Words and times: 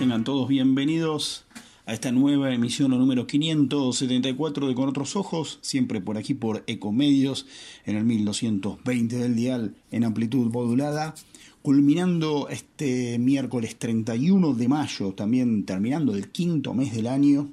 tengan 0.00 0.24
todos 0.24 0.48
bienvenidos 0.48 1.44
a 1.84 1.92
esta 1.92 2.10
nueva 2.10 2.54
emisión 2.54 2.92
número 2.92 3.26
574 3.26 4.68
de 4.68 4.74
Con 4.74 4.88
Otros 4.88 5.14
Ojos, 5.14 5.58
siempre 5.60 6.00
por 6.00 6.16
aquí 6.16 6.32
por 6.32 6.64
Ecomedios, 6.66 7.44
en 7.84 7.96
el 7.96 8.04
1220 8.04 9.16
del 9.16 9.36
dial 9.36 9.74
en 9.90 10.04
amplitud 10.04 10.50
modulada, 10.50 11.14
culminando 11.60 12.48
este 12.48 13.18
miércoles 13.18 13.78
31 13.78 14.54
de 14.54 14.68
mayo, 14.68 15.12
también 15.12 15.66
terminando 15.66 16.14
el 16.14 16.30
quinto 16.30 16.72
mes 16.72 16.94
del 16.94 17.06
año, 17.06 17.50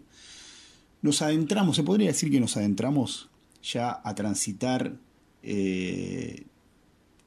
nos 1.01 1.21
adentramos, 1.21 1.75
se 1.75 1.83
podría 1.83 2.07
decir 2.07 2.31
que 2.31 2.39
nos 2.39 2.55
adentramos 2.55 3.27
ya 3.61 3.99
a 4.01 4.15
transitar 4.15 4.95
eh, 5.43 6.45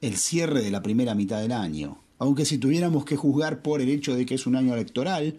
el 0.01 0.17
cierre 0.17 0.63
de 0.63 0.71
la 0.71 0.81
primera 0.81 1.13
mitad 1.13 1.39
del 1.39 1.51
año 1.51 1.99
aunque 2.21 2.45
si 2.45 2.59
tuviéramos 2.59 3.03
que 3.03 3.15
juzgar 3.15 3.63
por 3.63 3.81
el 3.81 3.89
hecho 3.89 4.15
de 4.15 4.27
que 4.27 4.35
es 4.35 4.45
un 4.45 4.55
año 4.55 4.75
electoral, 4.75 5.37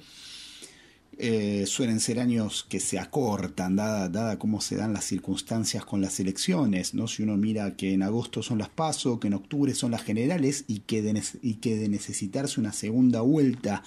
eh, 1.16 1.62
suelen 1.64 2.00
ser 2.00 2.18
años 2.18 2.66
que 2.68 2.80
se 2.80 2.98
acortan, 2.98 3.76
dada, 3.76 4.08
dada 4.08 4.36
cómo 4.36 4.60
se 4.60 4.74
dan 4.74 4.92
las 4.92 5.04
circunstancias 5.04 5.84
con 5.84 6.00
las 6.00 6.18
elecciones, 6.18 6.92
¿no? 6.92 7.06
Si 7.06 7.22
uno 7.22 7.36
mira 7.36 7.76
que 7.76 7.94
en 7.94 8.02
agosto 8.02 8.42
son 8.42 8.58
las 8.58 8.68
PASO, 8.68 9.20
que 9.20 9.28
en 9.28 9.34
octubre 9.34 9.72
son 9.76 9.92
las 9.92 10.02
generales 10.02 10.64
y 10.66 10.80
que 10.80 11.02
de, 11.02 11.22
y 11.40 11.54
que 11.54 11.76
de 11.76 11.88
necesitarse 11.88 12.58
una 12.58 12.72
segunda 12.72 13.20
vuelta 13.20 13.84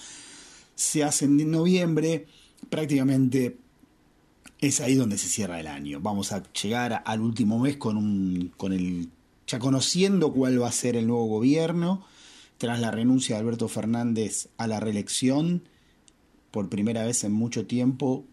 se 0.74 1.04
hace 1.04 1.26
en 1.26 1.50
noviembre, 1.50 2.24
prácticamente 2.70 3.58
es 4.58 4.80
ahí 4.80 4.94
donde 4.94 5.18
se 5.18 5.28
cierra 5.28 5.60
el 5.60 5.66
año. 5.66 6.00
Vamos 6.00 6.32
a 6.32 6.42
llegar 6.50 7.02
al 7.04 7.20
último 7.20 7.58
mes 7.58 7.76
con 7.76 7.98
un 7.98 8.54
con 8.56 8.72
el 8.72 9.10
ya 9.46 9.58
conociendo 9.58 10.32
cuál 10.32 10.62
va 10.62 10.68
a 10.68 10.72
ser 10.72 10.96
el 10.96 11.06
nuevo 11.06 11.26
gobierno 11.26 12.06
tras 12.58 12.80
la 12.80 12.90
renuncia 12.90 13.36
de 13.36 13.40
Alberto 13.40 13.68
Fernández 13.68 14.48
a 14.56 14.66
la 14.66 14.80
reelección, 14.80 15.62
por 16.50 16.68
primera 16.68 17.04
vez 17.04 17.24
en 17.24 17.32
mucho 17.32 17.66
tiempo 17.66 18.24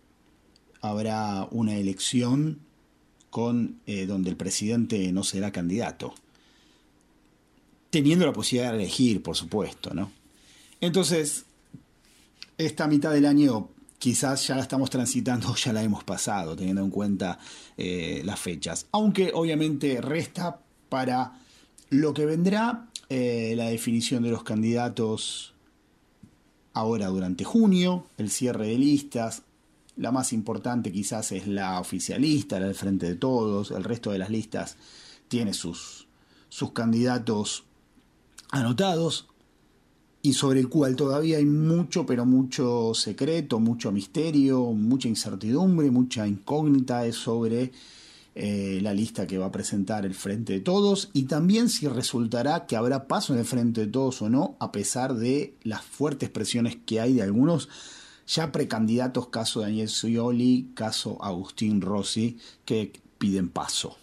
habrá 0.81 1.47
una 1.51 1.75
elección 1.75 2.59
con 3.29 3.79
eh, 3.85 4.05
donde 4.05 4.29
el 4.29 4.37
presidente 4.37 5.11
no 5.11 5.23
será 5.23 5.51
candidato. 5.51 6.13
Teniendo 7.89 8.25
la 8.25 8.33
posibilidad 8.33 8.71
de 8.71 8.79
elegir, 8.79 9.21
por 9.23 9.35
supuesto, 9.35 9.93
¿no? 9.93 10.11
Entonces, 10.81 11.45
esta 12.57 12.87
mitad 12.87 13.11
del 13.11 13.25
año 13.25 13.69
quizás 13.97 14.45
ya 14.47 14.55
la 14.55 14.61
estamos 14.61 14.89
transitando, 14.89 15.55
ya 15.63 15.73
la 15.73 15.81
hemos 15.81 16.03
pasado, 16.03 16.55
teniendo 16.55 16.83
en 16.83 16.89
cuenta 16.89 17.39
eh, 17.77 18.21
las 18.25 18.39
fechas. 18.39 18.85
Aunque 18.91 19.31
obviamente 19.33 20.01
resta 20.01 20.59
para 20.89 21.39
lo 21.89 22.13
que 22.13 22.25
vendrá 22.25 22.89
eh, 23.15 23.53
la 23.55 23.65
definición 23.69 24.23
de 24.23 24.31
los 24.31 24.43
candidatos 24.43 25.53
ahora 26.73 27.09
durante 27.09 27.43
junio, 27.43 28.07
el 28.17 28.31
cierre 28.31 28.69
de 28.69 28.77
listas. 28.79 29.43
La 29.97 30.11
más 30.11 30.33
importante 30.33 30.91
quizás 30.91 31.31
es 31.31 31.45
la 31.45 31.79
oficialista, 31.79 32.59
la 32.59 32.65
del 32.65 32.75
Frente 32.75 33.05
de 33.05 33.13
Todos. 33.13 33.69
El 33.69 33.83
resto 33.83 34.09
de 34.09 34.17
las 34.17 34.31
listas 34.31 34.77
tiene 35.27 35.53
sus, 35.53 36.07
sus 36.49 36.71
candidatos 36.71 37.65
anotados 38.49 39.27
y 40.23 40.33
sobre 40.33 40.61
el 40.61 40.69
cual 40.69 40.95
todavía 40.95 41.37
hay 41.37 41.45
mucho, 41.45 42.07
pero 42.07 42.25
mucho 42.25 42.95
secreto, 42.95 43.59
mucho 43.59 43.91
misterio, 43.91 44.63
mucha 44.71 45.07
incertidumbre, 45.07 45.91
mucha 45.91 46.25
incógnita 46.25 47.11
sobre 47.11 47.71
eh, 48.35 48.79
la 48.81 48.93
lista 48.93 49.27
que 49.27 49.37
va 49.37 49.47
a 49.47 49.51
presentar 49.51 50.05
el 50.05 50.15
Frente 50.15 50.53
de 50.53 50.59
Todos 50.59 51.11
y 51.13 51.23
también 51.23 51.69
si 51.69 51.87
resultará 51.87 52.65
que 52.65 52.75
habrá 52.75 53.07
paso 53.07 53.33
en 53.33 53.39
el 53.39 53.45
Frente 53.45 53.81
de 53.81 53.87
Todos 53.87 54.21
o 54.23 54.29
no, 54.29 54.57
a 54.59 54.71
pesar 54.71 55.13
de 55.13 55.55
las 55.63 55.83
fuertes 55.83 56.29
presiones 56.29 56.77
que 56.85 56.99
hay 56.99 57.13
de 57.13 57.21
algunos 57.21 57.69
ya 58.25 58.51
precandidatos, 58.51 59.27
caso 59.27 59.61
Daniel 59.61 59.89
Scioli, 59.89 60.71
caso 60.73 61.23
Agustín 61.23 61.81
Rossi, 61.81 62.37
que 62.65 62.91
piden 63.17 63.49
paso, 63.49 63.97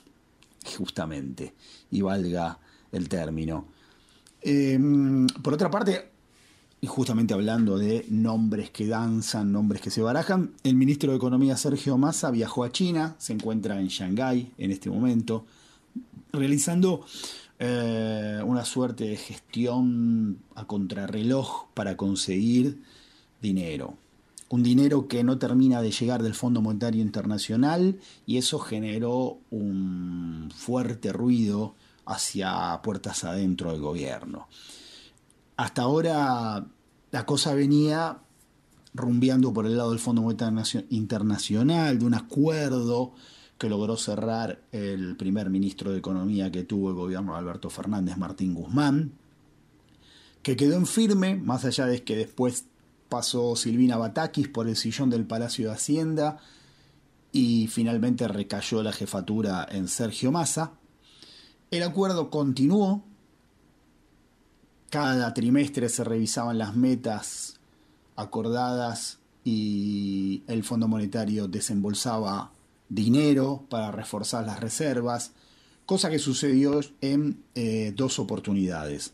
justamente, 0.76 1.54
y 1.91 2.02
valga 2.02 2.58
el 2.92 3.08
término. 3.08 3.66
Em, 4.42 5.26
por 5.26 5.54
otra 5.54 5.70
parte, 5.70 6.10
y 6.82 6.86
justamente 6.86 7.34
hablando 7.34 7.78
de 7.78 8.06
nombres 8.08 8.70
que 8.70 8.86
danzan, 8.86 9.52
nombres 9.52 9.82
que 9.82 9.91
se 9.91 10.00
barajan, 10.00 10.52
el 10.64 10.76
ministro 10.76 11.10
de 11.10 11.18
Economía 11.18 11.56
Sergio 11.56 11.98
Massa 11.98 12.30
viajó 12.30 12.64
a 12.64 12.72
China, 12.72 13.16
se 13.18 13.34
encuentra 13.34 13.78
en 13.78 13.88
Shanghái 13.88 14.52
en 14.56 14.70
este 14.70 14.88
momento, 14.88 15.44
realizando 16.32 17.04
eh, 17.58 18.41
una 18.46 18.64
suerte 18.64 19.04
de 19.04 19.16
gestión 19.16 20.38
a 20.54 20.66
contrarreloj 20.66 21.66
para 21.74 21.98
conseguir 21.98 22.82
dinero. 23.42 23.98
Un 24.48 24.62
dinero 24.62 25.06
que 25.06 25.22
no 25.22 25.38
termina 25.38 25.82
de 25.82 25.92
llegar 25.92 26.22
del 26.22 26.34
Fondo 26.34 26.62
Monetario 26.62 27.02
Internacional 27.02 28.00
y 28.26 28.38
eso 28.38 28.58
generó 28.58 29.38
un 29.50 30.50
fuerte 30.56 31.12
ruido 31.12 31.74
hacia 32.06 32.80
puertas 32.82 33.22
adentro 33.24 33.70
del 33.70 33.80
gobierno 33.80 34.48
hasta 35.60 35.82
ahora 35.82 36.66
la 37.10 37.26
cosa 37.26 37.53
venía 37.53 38.16
rumbeando 38.94 39.53
por 39.53 39.66
el 39.66 39.76
lado 39.76 39.91
del 39.91 39.98
Fondo 39.98 40.22
Monetario 40.22 40.84
Internacional, 40.88 41.98
de 41.98 42.06
un 42.06 42.15
acuerdo 42.15 43.12
que 43.59 43.69
logró 43.69 43.98
cerrar 43.98 44.62
el 44.72 45.19
primer 45.19 45.50
ministro 45.50 45.93
de 45.93 45.98
Economía 45.98 46.50
que 46.50 46.65
tuvo 46.65 46.88
el 46.88 46.94
gobierno 46.94 47.34
de 47.34 47.41
Alberto 47.41 47.69
Fernández, 47.69 48.16
Martín 48.16 48.54
Guzmán, 48.54 49.12
que 50.43 50.56
quedó 50.56 50.76
en 50.76 50.87
firme, 50.87 51.37
más 51.37 51.66
allá 51.66 51.84
de 51.84 52.04
que 52.04 52.16
después 52.16 52.65
pasó 53.10 53.54
Silvina 53.54 53.98
Batakis 53.98 54.48
por 54.48 54.66
el 54.66 54.77
sillón 54.77 55.10
del 55.10 55.27
Palacio 55.27 55.69
de 55.69 55.75
Hacienda 55.75 56.38
y 57.32 57.66
finalmente 57.66 58.27
recayó 58.28 58.82
la 58.82 58.92
jefatura 58.92 59.69
en 59.71 59.88
Sergio 59.88 60.32
Massa. 60.32 60.72
El 61.71 61.82
acuerdo 61.82 62.31
continuó, 62.31 63.04
cada 64.91 65.33
trimestre 65.33 65.89
se 65.89 66.05
revisaban 66.05 66.59
las 66.59 66.75
metas 66.75 67.61
acordadas 68.17 69.19
y 69.45 70.43
el 70.49 70.65
Fondo 70.65 70.89
Monetario 70.89 71.47
desembolsaba 71.49 72.53
dinero 72.89 73.65
para 73.71 73.93
reforzar 73.93 74.45
las 74.45 74.61
reservas, 74.61 75.33
cosa 75.87 76.11
que 76.11 76.19
sucedió 76.19 76.81
en 77.01 77.43
eh, 77.55 77.93
dos 77.97 78.19
oportunidades. 78.19 79.12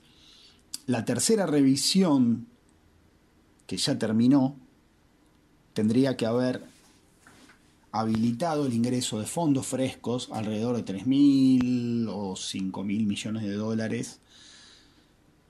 La 0.87 1.05
tercera 1.05 1.47
revisión, 1.47 2.47
que 3.67 3.77
ya 3.77 3.99
terminó, 3.99 4.57
tendría 5.75 6.17
que 6.17 6.27
haber 6.27 6.65
habilitado 7.93 8.67
el 8.67 8.73
ingreso 8.73 9.19
de 9.19 9.27
fondos 9.27 9.67
frescos, 9.67 10.31
alrededor 10.33 10.77
de 10.77 10.85
3.000 10.85 12.09
o 12.09 12.35
5.000 12.35 13.07
millones 13.07 13.43
de 13.43 13.53
dólares, 13.53 14.21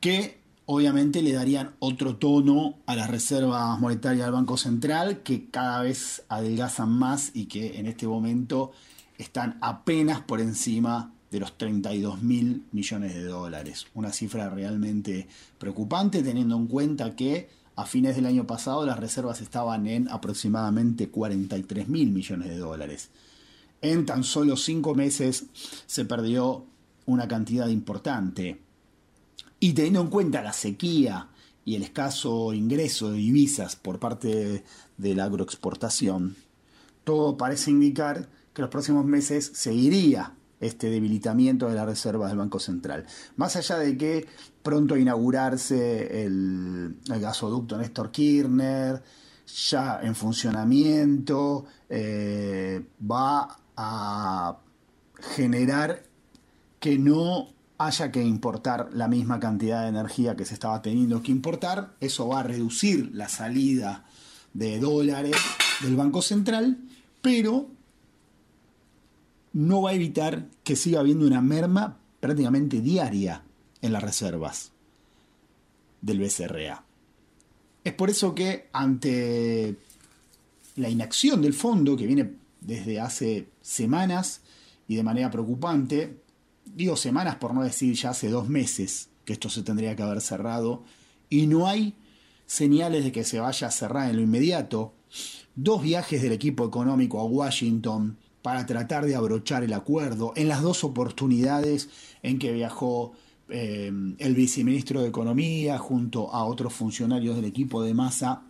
que 0.07 0.39
obviamente 0.67 1.21
le 1.21 1.33
darían 1.33 1.75
otro 1.81 2.15
tono 2.15 2.79
a 2.87 2.95
las 2.95 3.11
reservas 3.11 3.77
monetarias 3.81 4.27
del 4.27 4.35
Banco 4.35 4.57
Central, 4.57 5.25
que 5.25 5.51
cada 5.51 5.83
vez 5.83 6.23
adelgazan 6.29 6.91
más 6.91 7.33
y 7.35 7.47
que 7.47 7.81
en 7.81 7.87
este 7.87 8.07
momento 8.07 8.71
están 9.19 9.59
apenas 9.61 10.21
por 10.21 10.41
encima 10.41 11.13
de 11.33 11.41
los 11.41 11.59
32 11.59 12.23
mil 12.23 12.67
millones 12.71 13.15
de 13.15 13.25
dólares. 13.25 13.89
Una 13.95 14.13
cifra 14.13 14.49
realmente 14.49 15.27
preocupante 15.59 16.23
teniendo 16.23 16.57
en 16.57 16.69
cuenta 16.69 17.17
que 17.17 17.49
a 17.75 17.85
fines 17.85 18.15
del 18.15 18.27
año 18.27 18.47
pasado 18.47 18.87
las 18.87 19.01
reservas 19.01 19.41
estaban 19.41 19.89
en 19.89 20.09
aproximadamente 20.09 21.09
43 21.09 21.89
mil 21.89 22.13
millones 22.13 22.49
de 22.51 22.59
dólares. 22.59 23.11
En 23.83 24.07
tan 24.07 24.23
solo 24.23 24.57
cinco 24.57 24.95
meses 24.95 25.47
se 25.87 26.05
perdió 26.05 26.65
una 27.07 27.27
cantidad 27.27 27.67
importante. 27.67 28.66
Y 29.59 29.73
teniendo 29.73 30.01
en 30.01 30.09
cuenta 30.09 30.43
la 30.43 30.53
sequía 30.53 31.29
y 31.65 31.75
el 31.77 31.83
escaso 31.83 32.53
ingreso 32.53 33.11
de 33.11 33.19
divisas 33.19 33.77
por 33.77 33.99
parte 33.99 34.65
de 34.97 35.15
la 35.15 35.25
agroexportación, 35.25 36.37
todo 37.05 37.37
parece 37.37 37.71
indicar 37.71 38.29
que 38.53 38.63
los 38.63 38.71
próximos 38.71 39.05
meses 39.05 39.51
seguiría 39.55 40.35
este 40.61 40.89
debilitamiento 40.89 41.69
de 41.69 41.75
las 41.75 41.87
reservas 41.87 42.31
del 42.31 42.39
Banco 42.39 42.59
Central. 42.59 43.05
Más 43.37 43.57
allá 43.57 43.79
de 43.79 43.97
que 43.97 44.27
pronto 44.63 44.97
inaugurarse 44.97 46.25
el, 46.25 46.97
gasoducto 47.07 47.77
Néstor 47.77 48.11
Kirchner, 48.11 49.03
ya 49.71 50.01
en 50.03 50.15
funcionamiento, 50.15 51.67
eh, 51.89 52.85
va 53.11 53.59
a 53.77 54.59
generar 55.35 56.03
que 56.81 56.99
no 56.99 57.49
haya 57.79 58.11
que 58.11 58.23
importar 58.23 58.91
la 58.93 59.09
misma 59.09 59.39
cantidad 59.39 59.83
de 59.83 59.89
energía 59.89 60.37
que 60.37 60.45
se 60.45 60.55
estaba 60.55 60.81
teniendo 60.83 61.23
que 61.23 61.33
importar, 61.33 61.95
eso 62.01 62.29
va 62.29 62.41
a 62.41 62.43
reducir 62.43 63.11
la 63.15 63.29
salida 63.29 64.05
de 64.55 64.79
dólares 64.81 65.37
del 65.83 65.97
Banco 65.97 66.23
Central, 66.23 66.79
pero 67.21 67.69
no 69.53 69.83
va 69.83 69.91
a 69.91 69.95
evitar 69.95 70.47
que 70.65 70.77
siga 70.77 71.01
habiendo 71.01 71.27
una 71.27 71.41
merma 71.41 71.99
prácticamente 72.21 72.81
diaria 72.81 73.43
en 73.83 73.93
las 73.93 74.03
reservas 74.03 74.73
del 76.01 76.21
BCRA. 76.21 76.85
Es 77.85 77.93
por 77.93 78.11
eso 78.11 78.35
que 78.35 78.69
ante 78.73 79.77
la 80.77 80.89
inacción 80.89 81.43
del 81.43 81.55
fondo, 81.55 81.97
que 81.97 82.07
viene 82.07 82.33
desde 82.61 83.01
hace 83.01 83.49
semanas 83.61 84.41
y 84.89 84.97
de 84.97 85.03
manera 85.03 85.31
preocupante, 85.31 86.17
digo 86.75 86.97
semanas 86.97 87.37
por 87.37 87.55
no 87.55 87.63
decir 87.63 87.95
ya 87.95 88.11
hace 88.11 88.29
dos 88.29 88.49
meses 88.49 89.09
que 89.25 89.33
esto 89.33 89.51
se 89.51 89.63
tendría 89.63 89.97
que 89.97 90.03
haber 90.03 90.21
cerrado, 90.21 90.85
y 91.29 91.47
no 91.47 91.67
hay 91.67 91.95
señales 92.47 93.05
de 93.05 93.13
que 93.13 93.25
se 93.25 93.41
vaya 93.41 93.67
a 93.67 93.73
cerrar 93.73 94.09
en 94.09 94.17
lo 94.17 94.23
inmediato, 94.23 94.95
dos 95.57 95.83
viajes 95.83 96.23
del 96.23 96.33
equipo 96.33 96.65
económico 96.65 97.19
a 97.19 97.25
Washington 97.25 98.17
para 98.41 98.65
tratar 98.65 99.05
de 99.05 99.17
abrochar 99.17 99.65
el 99.65 99.73
acuerdo, 99.73 100.33
en 100.37 100.47
las 100.49 100.63
dos 100.63 100.85
oportunidades 100.85 101.89
en 102.23 102.39
que 102.39 102.53
viajó 102.53 103.13
eh, 103.49 103.91
el 104.19 104.35
viceministro 104.37 105.03
de 105.03 105.09
Economía 105.09 105.79
junto 105.79 106.33
a 106.33 106.45
otros 106.45 106.73
funcionarios 106.73 107.35
del 107.35 107.47
equipo 107.47 107.83
de 107.83 107.95
masa, 107.95 108.43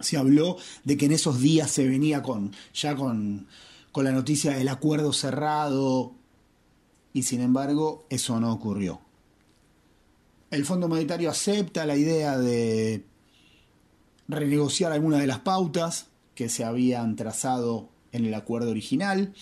se 0.00 0.16
habló 0.16 0.56
de 0.84 0.96
que 0.96 1.06
en 1.06 1.12
esos 1.12 1.40
días 1.40 1.70
se 1.70 1.86
venía 1.86 2.22
con 2.22 2.52
ya 2.72 2.96
con, 2.96 3.46
con 3.92 4.04
la 4.04 4.12
noticia 4.12 4.52
del 4.56 4.68
acuerdo 4.68 5.12
cerrado 5.12 6.14
y 7.16 7.22
sin 7.22 7.40
embargo 7.40 8.04
eso 8.10 8.38
no 8.38 8.52
ocurrió. 8.52 9.00
El 10.50 10.66
Fondo 10.66 10.86
Monetario 10.86 11.30
acepta 11.30 11.86
la 11.86 11.96
idea 11.96 12.36
de 12.36 13.06
renegociar 14.28 14.92
algunas 14.92 15.20
de 15.20 15.26
las 15.26 15.38
pautas 15.38 16.08
que 16.34 16.50
se 16.50 16.62
habían 16.62 17.16
trazado 17.16 17.88
en 18.12 18.26
el 18.26 18.34
acuerdo 18.34 18.70
original, 18.70 19.32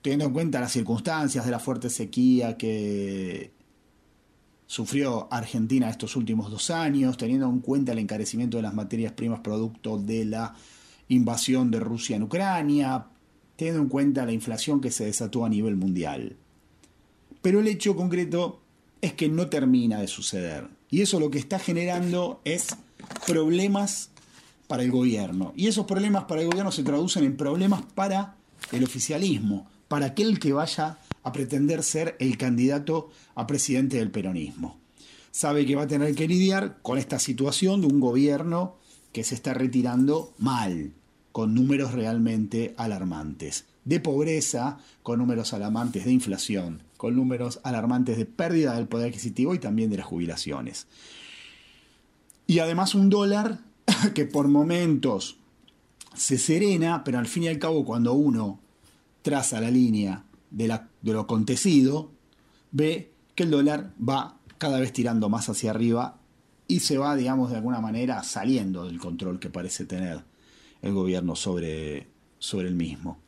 teniendo 0.00 0.24
en 0.24 0.32
cuenta 0.32 0.58
las 0.58 0.72
circunstancias 0.72 1.44
de 1.44 1.50
la 1.50 1.58
fuerte 1.58 1.90
sequía 1.90 2.56
que 2.56 3.52
sufrió 4.66 5.28
Argentina 5.30 5.90
estos 5.90 6.16
últimos 6.16 6.50
dos 6.50 6.70
años, 6.70 7.18
teniendo 7.18 7.46
en 7.46 7.60
cuenta 7.60 7.92
el 7.92 7.98
encarecimiento 7.98 8.56
de 8.56 8.62
las 8.62 8.72
materias 8.72 9.12
primas 9.12 9.40
producto 9.40 9.98
de 9.98 10.24
la 10.24 10.54
invasión 11.08 11.70
de 11.70 11.78
Rusia 11.78 12.16
en 12.16 12.22
Ucrania, 12.22 13.04
teniendo 13.54 13.82
en 13.82 13.88
cuenta 13.90 14.24
la 14.24 14.32
inflación 14.32 14.80
que 14.80 14.90
se 14.90 15.04
desató 15.04 15.44
a 15.44 15.50
nivel 15.50 15.76
mundial. 15.76 16.38
Pero 17.42 17.60
el 17.60 17.68
hecho 17.68 17.96
concreto 17.96 18.62
es 19.00 19.12
que 19.12 19.28
no 19.28 19.48
termina 19.48 20.00
de 20.00 20.06
suceder. 20.06 20.68
Y 20.88 21.02
eso 21.02 21.18
lo 21.18 21.30
que 21.30 21.38
está 21.38 21.58
generando 21.58 22.40
es 22.44 22.68
problemas 23.26 24.10
para 24.68 24.84
el 24.84 24.90
gobierno. 24.90 25.52
Y 25.56 25.66
esos 25.66 25.86
problemas 25.86 26.24
para 26.24 26.40
el 26.40 26.46
gobierno 26.46 26.72
se 26.72 26.84
traducen 26.84 27.24
en 27.24 27.36
problemas 27.36 27.82
para 27.94 28.36
el 28.70 28.84
oficialismo, 28.84 29.68
para 29.88 30.06
aquel 30.06 30.38
que 30.38 30.52
vaya 30.52 30.98
a 31.24 31.32
pretender 31.32 31.82
ser 31.82 32.16
el 32.20 32.38
candidato 32.38 33.10
a 33.34 33.46
presidente 33.46 33.98
del 33.98 34.10
peronismo. 34.10 34.78
Sabe 35.30 35.66
que 35.66 35.76
va 35.76 35.82
a 35.82 35.88
tener 35.88 36.14
que 36.14 36.28
lidiar 36.28 36.78
con 36.82 36.98
esta 36.98 37.18
situación 37.18 37.80
de 37.80 37.86
un 37.88 38.00
gobierno 38.00 38.76
que 39.12 39.24
se 39.24 39.34
está 39.34 39.54
retirando 39.54 40.32
mal, 40.38 40.92
con 41.32 41.54
números 41.54 41.92
realmente 41.92 42.74
alarmantes, 42.76 43.64
de 43.84 44.00
pobreza, 44.00 44.78
con 45.02 45.18
números 45.18 45.52
alarmantes 45.52 46.04
de 46.04 46.12
inflación, 46.12 46.82
con 46.96 47.16
números 47.16 47.60
alarmantes 47.64 48.16
de 48.16 48.26
pérdida 48.26 48.74
del 48.74 48.86
poder 48.86 49.08
adquisitivo 49.08 49.54
y 49.54 49.58
también 49.58 49.90
de 49.90 49.96
las 49.96 50.06
jubilaciones. 50.06 50.86
Y 52.46 52.58
además 52.60 52.94
un 52.94 53.10
dólar 53.10 53.58
que 54.14 54.24
por 54.24 54.48
momentos 54.48 55.36
se 56.14 56.38
serena, 56.38 57.02
pero 57.04 57.18
al 57.18 57.26
fin 57.26 57.44
y 57.44 57.48
al 57.48 57.58
cabo 57.58 57.84
cuando 57.84 58.12
uno 58.12 58.60
traza 59.22 59.60
la 59.60 59.70
línea 59.70 60.24
de, 60.50 60.80
lo 61.02 61.20
acontecido, 61.20 62.10
ve 62.70 63.10
que 63.34 63.44
el 63.44 63.50
dólar 63.50 63.92
va 63.96 64.36
cada 64.58 64.78
vez 64.78 64.92
tirando 64.92 65.28
más 65.28 65.48
hacia 65.48 65.70
arriba 65.70 66.18
y 66.68 66.80
se 66.80 66.98
va, 66.98 67.16
digamos, 67.16 67.50
de 67.50 67.56
alguna 67.56 67.80
manera 67.80 68.22
saliendo 68.22 68.84
del 68.84 68.98
control 68.98 69.40
que 69.40 69.50
parece 69.50 69.84
tener 69.86 70.22
el 70.82 70.92
gobierno 70.92 71.34
sobre, 71.34 72.06
sobre 72.38 72.68
el 72.68 72.74
mismo. 72.74 73.18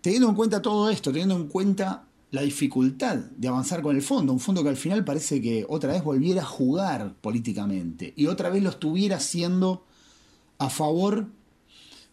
Teniendo 0.00 0.28
en 0.28 0.34
cuenta 0.34 0.62
todo 0.62 0.90
esto, 0.90 1.10
teniendo 1.10 1.36
en 1.36 1.48
cuenta 1.48 2.04
la 2.30 2.42
dificultad 2.42 3.16
de 3.16 3.48
avanzar 3.48 3.82
con 3.82 3.96
el 3.96 4.02
fondo, 4.02 4.32
un 4.32 4.40
fondo 4.40 4.62
que 4.62 4.68
al 4.68 4.76
final 4.76 5.04
parece 5.04 5.40
que 5.40 5.64
otra 5.68 5.92
vez 5.92 6.04
volviera 6.04 6.42
a 6.42 6.46
jugar 6.46 7.14
políticamente 7.20 8.12
y 8.16 8.26
otra 8.26 8.50
vez 8.50 8.62
lo 8.62 8.70
estuviera 8.70 9.16
haciendo 9.16 9.84
a 10.58 10.68
favor 10.68 11.26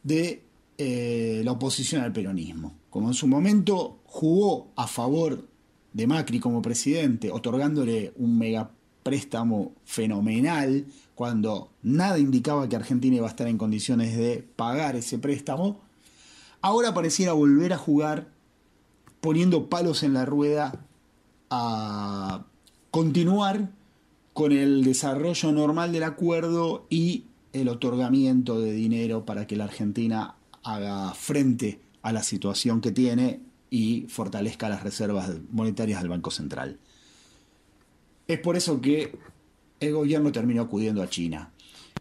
de 0.04 0.44
eh, 0.78 1.42
la 1.44 1.52
oposición 1.52 2.02
al 2.02 2.14
peronismo. 2.14 2.76
Como 2.90 3.10
en 3.10 3.14
su 3.14 3.28
momento 3.28 4.00
jugó 4.06 4.72
a 4.76 4.88
favor 4.88 5.48
de 5.92 6.08
Macri 6.08 6.40
como 6.40 6.62
presidente, 6.62 7.32
otorgándole 7.32 8.14
un 8.18 8.38
megapréstamo 8.38 9.74
fenomenal, 9.84 10.86
cuando 11.14 11.72
nada 11.82 12.20
indicaba 12.20 12.68
que 12.68 12.76
Argentina 12.76 13.16
iba 13.16 13.28
a 13.28 13.30
estar 13.30 13.48
en 13.48 13.58
condiciones 13.58 14.16
de 14.18 14.46
pagar 14.56 14.96
ese 14.96 15.18
préstamo, 15.18 15.82
ahora 16.66 16.96
pareciera 16.96 17.34
volver 17.34 17.74
a 17.74 17.78
jugar 17.78 18.28
poniendo 19.22 19.70
palos 19.70 20.02
en 20.02 20.14
la 20.14 20.26
rueda 20.26 20.84
a 21.52 22.44
continuar 22.90 23.70
con 24.34 24.52
el 24.52 24.84
desarrollo 24.84 25.52
normal 25.52 25.92
del 25.92 26.02
acuerdo 26.02 26.88
y 26.90 27.26
el 27.54 27.70
otorgamiento 27.70 28.60
de 28.60 28.72
dinero 28.72 29.26
para 29.26 29.46
que 29.46 29.56
la 29.56 29.66
Argentina 29.66 30.38
haga 30.64 31.14
frente 31.14 31.82
a 32.02 32.12
la 32.12 32.24
situación 32.24 32.82
que 32.82 32.92
tiene 32.92 33.42
y 33.70 34.08
fortalezca 34.10 34.68
las 34.68 34.82
reservas 34.82 35.34
monetarias 35.52 36.02
del 36.02 36.10
Banco 36.10 36.32
Central. 36.32 36.80
Es 38.28 38.40
por 38.40 38.56
eso 38.56 38.82
que 38.82 39.16
el 39.80 39.94
gobierno 39.94 40.32
terminó 40.32 40.64
acudiendo 40.64 41.04
a 41.04 41.10
China. 41.12 41.52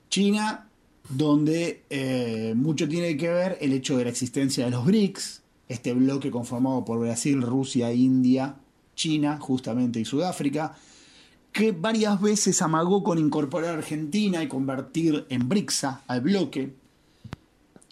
China, 0.09 0.71
donde 1.09 1.83
eh, 1.91 2.55
mucho 2.57 2.89
tiene 2.89 3.17
que 3.17 3.29
ver 3.29 3.59
el 3.61 3.73
hecho 3.73 3.97
de 3.97 4.05
la 4.05 4.11
existencia 4.11 4.65
de 4.65 4.71
los 4.71 4.85
BRICS, 4.85 5.43
este 5.69 5.93
bloque 5.93 6.31
conformado 6.31 6.85
por 6.85 6.99
Brasil, 7.01 7.43
Rusia, 7.43 7.93
India, 7.93 8.57
China, 8.95 9.39
justamente, 9.41 10.01
y 10.01 10.05
Sudáfrica, 10.05 10.75
que 11.53 11.73
varias 11.73 12.21
veces 12.21 12.61
amagó 12.63 13.03
con 13.03 13.19
incorporar 13.19 13.75
a 13.75 13.79
Argentina 13.79 14.43
y 14.43 14.49
convertir 14.49 15.27
en 15.29 15.49
BRICSA 15.49 16.03
al 16.07 16.21
bloque, 16.21 16.75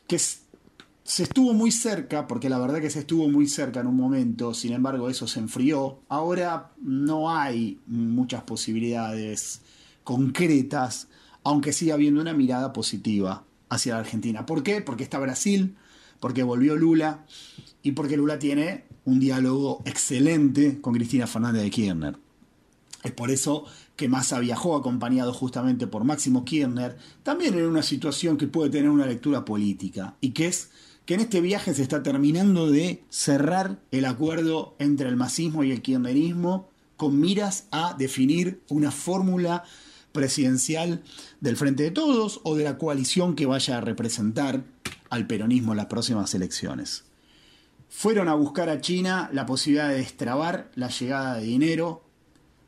que 0.06 0.18
se 0.18 1.22
estuvo 1.22 1.52
muy 1.52 1.70
cerca, 1.70 2.26
porque 2.26 2.48
la 2.48 2.58
verdad 2.58 2.80
que 2.80 2.90
se 2.90 3.00
estuvo 3.00 3.28
muy 3.28 3.46
cerca 3.46 3.80
en 3.80 3.86
un 3.86 3.96
momento, 3.96 4.54
sin 4.54 4.72
embargo 4.72 5.08
eso 5.08 5.26
se 5.26 5.40
enfrió. 5.40 6.00
Ahora 6.08 6.72
no 6.80 7.30
hay 7.30 7.78
muchas 7.86 8.42
posibilidades 8.42 9.60
concretas, 10.02 11.08
aunque 11.44 11.72
siga 11.72 11.94
habiendo 11.94 12.20
una 12.20 12.32
mirada 12.32 12.72
positiva 12.72 13.44
hacia 13.68 13.94
la 13.94 14.00
Argentina. 14.00 14.46
¿Por 14.46 14.62
qué? 14.62 14.80
Porque 14.80 15.02
está 15.02 15.18
Brasil, 15.18 15.76
porque 16.20 16.42
volvió 16.42 16.76
Lula 16.76 17.24
y 17.82 17.92
porque 17.92 18.16
Lula 18.16 18.38
tiene 18.38 18.84
un 19.04 19.18
diálogo 19.18 19.82
excelente 19.84 20.80
con 20.80 20.94
Cristina 20.94 21.26
Fernández 21.26 21.62
de 21.62 21.70
Kirchner. 21.70 22.16
Es 23.02 23.12
por 23.12 23.30
eso 23.30 23.64
que 23.96 24.08
Massa 24.08 24.38
viajó 24.38 24.76
acompañado 24.76 25.32
justamente 25.32 25.86
por 25.86 26.04
Máximo 26.04 26.44
Kirchner, 26.44 26.96
también 27.22 27.58
en 27.58 27.66
una 27.66 27.82
situación 27.82 28.36
que 28.36 28.46
puede 28.46 28.70
tener 28.70 28.90
una 28.90 29.06
lectura 29.06 29.44
política, 29.44 30.14
y 30.20 30.30
que 30.30 30.46
es 30.46 30.70
que 31.04 31.14
en 31.14 31.20
este 31.20 31.40
viaje 31.40 31.74
se 31.74 31.82
está 31.82 32.02
terminando 32.02 32.70
de 32.70 33.02
cerrar 33.10 33.80
el 33.90 34.04
acuerdo 34.04 34.76
entre 34.78 35.08
el 35.08 35.16
masismo 35.16 35.64
y 35.64 35.72
el 35.72 35.82
kirchnerismo 35.82 36.68
con 36.96 37.18
miras 37.18 37.66
a 37.72 37.94
definir 37.98 38.60
una 38.68 38.92
fórmula 38.92 39.64
presidencial 40.12 41.02
del 41.40 41.56
Frente 41.56 41.82
de 41.82 41.90
Todos 41.90 42.40
o 42.44 42.54
de 42.54 42.64
la 42.64 42.78
coalición 42.78 43.34
que 43.34 43.46
vaya 43.46 43.78
a 43.78 43.80
representar 43.80 44.64
al 45.10 45.26
peronismo 45.26 45.72
en 45.72 45.78
las 45.78 45.86
próximas 45.86 46.34
elecciones. 46.34 47.04
Fueron 47.88 48.28
a 48.28 48.34
buscar 48.34 48.68
a 48.70 48.80
China 48.80 49.28
la 49.32 49.44
posibilidad 49.44 49.88
de 49.88 49.96
destrabar 49.96 50.70
la 50.74 50.88
llegada 50.88 51.36
de 51.36 51.44
dinero, 51.44 52.02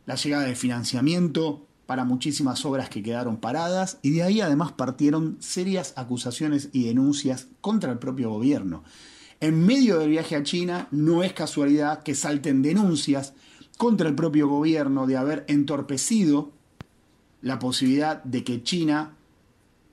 la 0.05 0.17
llegada 0.17 0.45
de 0.45 0.55
financiamiento 0.55 1.67
para 1.87 2.05
muchísimas 2.05 2.65
obras 2.65 2.89
que 2.89 3.03
quedaron 3.03 3.39
paradas 3.39 3.99
y 4.03 4.11
de 4.11 4.23
ahí 4.23 4.41
además 4.41 4.73
partieron 4.73 5.37
serias 5.41 5.95
acusaciones 5.97 6.71
y 6.73 6.85
denuncias 6.85 7.49
contra 7.61 7.93
el 7.93 7.99
propio 7.99 8.31
gobierno. 8.31 8.85
En 9.41 9.65
medio 9.65 9.99
del 9.99 10.11
viaje 10.11 10.37
a 10.37 10.43
China 10.43 10.89
no 10.91 11.23
es 11.23 11.33
casualidad 11.33 12.03
que 12.03 12.15
salten 12.15 12.63
denuncias 12.63 13.35
contra 13.77 14.09
el 14.09 14.15
propio 14.15 14.49
gobierno 14.49 15.07
de 15.07 15.17
haber 15.17 15.45
entorpecido 15.49 16.53
la 17.45 17.59
posibilidad 17.59 18.25
de 18.25 18.43
que 18.43 18.63
China 18.63 19.13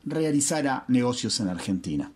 realizara 0.05 0.85
negocios 0.87 1.39
en 1.41 1.49
Argentina. 1.49 2.11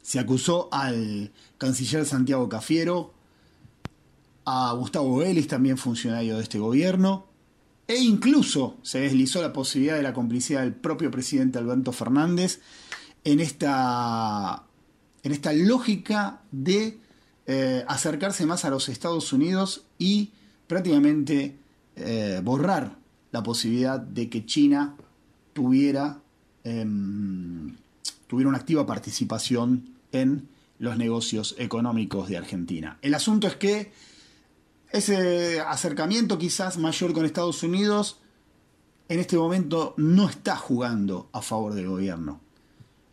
Se 0.00 0.18
acusó 0.18 0.68
al 0.72 1.30
canciller 1.58 2.06
Santiago 2.06 2.48
Cafiero, 2.48 3.12
a 4.46 4.72
Gustavo 4.72 5.18
Vélez, 5.18 5.46
también 5.46 5.76
funcionario 5.76 6.36
de 6.36 6.42
este 6.42 6.58
gobierno, 6.58 7.26
e 7.86 7.98
incluso 7.98 8.78
se 8.82 9.00
deslizó 9.00 9.42
la 9.42 9.52
posibilidad 9.52 9.96
de 9.96 10.02
la 10.02 10.14
complicidad 10.14 10.62
del 10.62 10.72
propio 10.72 11.10
presidente 11.10 11.58
Alberto 11.58 11.92
Fernández 11.92 12.60
en 13.24 13.38
esta, 13.38 14.64
en 15.22 15.32
esta 15.32 15.52
lógica 15.52 16.40
de 16.50 16.98
eh, 17.46 17.84
acercarse 17.86 18.46
más 18.46 18.64
a 18.64 18.70
los 18.70 18.88
Estados 18.88 19.30
Unidos 19.34 19.84
y 19.98 20.32
prácticamente 20.66 21.58
eh, 21.96 22.40
borrar 22.42 23.01
la 23.32 23.42
posibilidad 23.42 23.98
de 23.98 24.28
que 24.28 24.46
China 24.46 24.94
tuviera, 25.52 26.20
em, 26.64 27.74
tuviera 28.26 28.48
una 28.48 28.58
activa 28.58 28.86
participación 28.86 29.90
en 30.12 30.48
los 30.78 30.96
negocios 30.96 31.54
económicos 31.58 32.28
de 32.28 32.36
Argentina. 32.36 32.98
El 33.02 33.14
asunto 33.14 33.46
es 33.46 33.56
que 33.56 33.92
ese 34.90 35.60
acercamiento 35.60 36.38
quizás 36.38 36.76
mayor 36.78 37.12
con 37.12 37.24
Estados 37.24 37.62
Unidos 37.62 38.18
en 39.08 39.20
este 39.20 39.36
momento 39.36 39.94
no 39.96 40.28
está 40.28 40.56
jugando 40.56 41.28
a 41.32 41.40
favor 41.42 41.74
del 41.74 41.88
gobierno. 41.88 42.40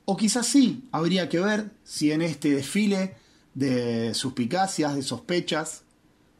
O 0.05 0.17
quizás 0.17 0.47
sí, 0.47 0.87
habría 0.91 1.29
que 1.29 1.39
ver 1.39 1.71
si 1.83 2.11
en 2.11 2.21
este 2.21 2.51
desfile 2.51 3.15
de 3.53 4.13
suspicacias, 4.13 4.95
de 4.95 5.03
sospechas, 5.03 5.83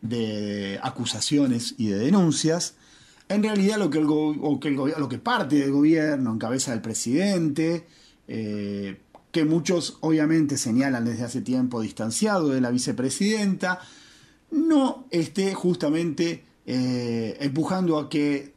de 0.02 0.80
acusaciones 0.82 1.76
y 1.78 1.88
de 1.88 2.00
denuncias, 2.00 2.76
en 3.30 3.44
realidad 3.44 3.78
lo 3.78 3.90
que, 3.92 4.00
el, 4.00 5.22
parte 5.22 5.58
del 5.58 5.72
gobierno, 5.72 6.32
en 6.32 6.40
cabeza 6.40 6.72
del 6.72 6.82
presidente, 6.82 7.86
eh, 8.28 9.00
que 9.32 9.46
muchos 9.46 9.98
obviamente 10.02 10.58
señalan 10.58 11.06
desde 11.06 11.24
hace 11.26 11.42
tiempo 11.42 11.80
distanciado 11.80 12.50
de 12.50 12.60
la 12.60 12.72
vicepresidenta, 12.72 13.80
no 14.50 15.06
esté 15.12 15.54
justamente 15.54 16.44
eh, 16.66 17.38
empujando 17.40 18.00
a 18.00 18.10
que 18.10 18.56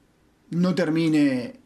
no 0.51 0.75
termine 0.75 1.61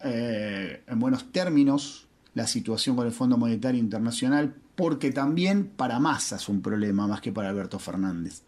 eh, 0.00 0.82
en 0.86 0.98
buenos 0.98 1.32
términos 1.32 2.08
la 2.34 2.46
situación 2.46 2.94
con 2.94 3.06
el 3.06 3.12
Fondo 3.12 3.38
Monetario 3.38 3.80
Internacional, 3.80 4.54
porque 4.74 5.12
también 5.12 5.66
para 5.66 5.98
Massa 5.98 6.36
es 6.36 6.48
un 6.50 6.60
problema 6.60 7.06
más 7.06 7.22
que 7.22 7.32
para 7.32 7.48
Alberto 7.48 7.78
Fernández 7.78 8.42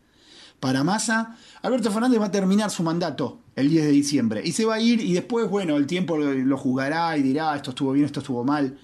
para 0.64 0.82
Massa. 0.82 1.36
Alberto 1.60 1.90
Fernández 1.90 2.18
va 2.18 2.24
a 2.24 2.30
terminar 2.30 2.70
su 2.70 2.82
mandato 2.82 3.38
el 3.54 3.68
10 3.68 3.84
de 3.84 3.90
diciembre 3.90 4.40
y 4.42 4.52
se 4.52 4.64
va 4.64 4.76
a 4.76 4.80
ir 4.80 4.98
y 4.98 5.12
después, 5.12 5.46
bueno, 5.50 5.76
el 5.76 5.86
tiempo 5.86 6.16
lo, 6.16 6.56
jugará 6.56 7.18
y 7.18 7.22
dirá 7.22 7.54
esto 7.54 7.72
estuvo 7.72 7.92
bien, 7.92 8.06
esto 8.06 8.20
estuvo 8.20 8.44
mal. 8.44 8.78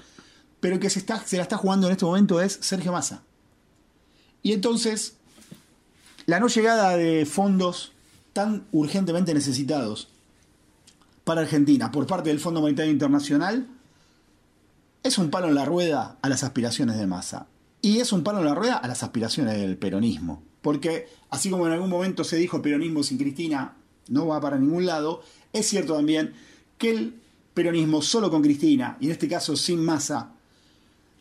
Pero 0.60 0.75
el 0.75 0.80
que 0.80 0.90
se, 0.90 0.99
está, 0.99 1.25
se 1.25 1.38
la 1.38 1.42
está 1.42 1.56
jugando 1.56 1.87
en 1.87 1.92
este 1.92 2.04
momento 2.04 2.42
es 2.42 2.58
Sergio 2.60 2.92
Massa. 2.92 3.22
Y 4.42 4.52
entonces, 4.52 5.14
la 6.26 6.38
no 6.38 6.49
llegada 6.49 6.99
de 6.99 7.25
fondos 7.25 7.92
tan 8.34 8.66
urgentemente 8.72 9.32
necesitados 9.32 10.08
para 11.25 11.40
Argentina 11.40 11.90
por 11.90 12.06
parte 12.06 12.28
del 12.28 12.40
Fondo 12.40 12.60
Monetario 12.60 12.92
Internacional 12.92 13.68
es 15.02 15.16
un 15.16 15.30
palo 15.30 15.49
en 15.49 15.54
la 15.54 15.64
rueda 15.64 16.18
a 16.20 16.28
las 16.28 16.44
aspiraciones 16.44 16.99
de 16.99 17.06
Massa. 17.06 17.46
Y 17.80 18.00
es 18.00 18.12
un 18.12 18.22
palo 18.22 18.40
en 18.40 18.44
la 18.44 18.54
rueda 18.54 18.76
a 18.76 18.87
las 18.87 19.02
aspiraciones 19.02 19.56
del 19.56 19.78
peronismo 19.78 20.42
porque 20.62 21.09
así 21.31 21.50
como 21.50 21.67
en 21.67 21.73
algún 21.73 21.90
momento 21.90 22.25
se 22.25 22.37
dijo 22.37 22.57
el 22.57 22.62
peronismo 22.62 23.02
sin 23.02 23.19
Cristina 23.19 23.76
no 24.09 24.26
va 24.26 24.40
para 24.40 24.59
ningún 24.59 24.87
lado, 24.87 25.23
es 25.52 25.67
cierto 25.67 25.95
también 25.95 26.35
que 26.79 26.90
el 26.90 27.21
peronismo 27.55 28.02
solo 28.02 28.31
con 28.31 28.43
Cristina, 28.43 28.97
y 29.00 29.07
en 29.07 29.12
este 29.12 29.29
caso 29.29 29.57
sin 29.57 29.85
masa, 29.85 30.33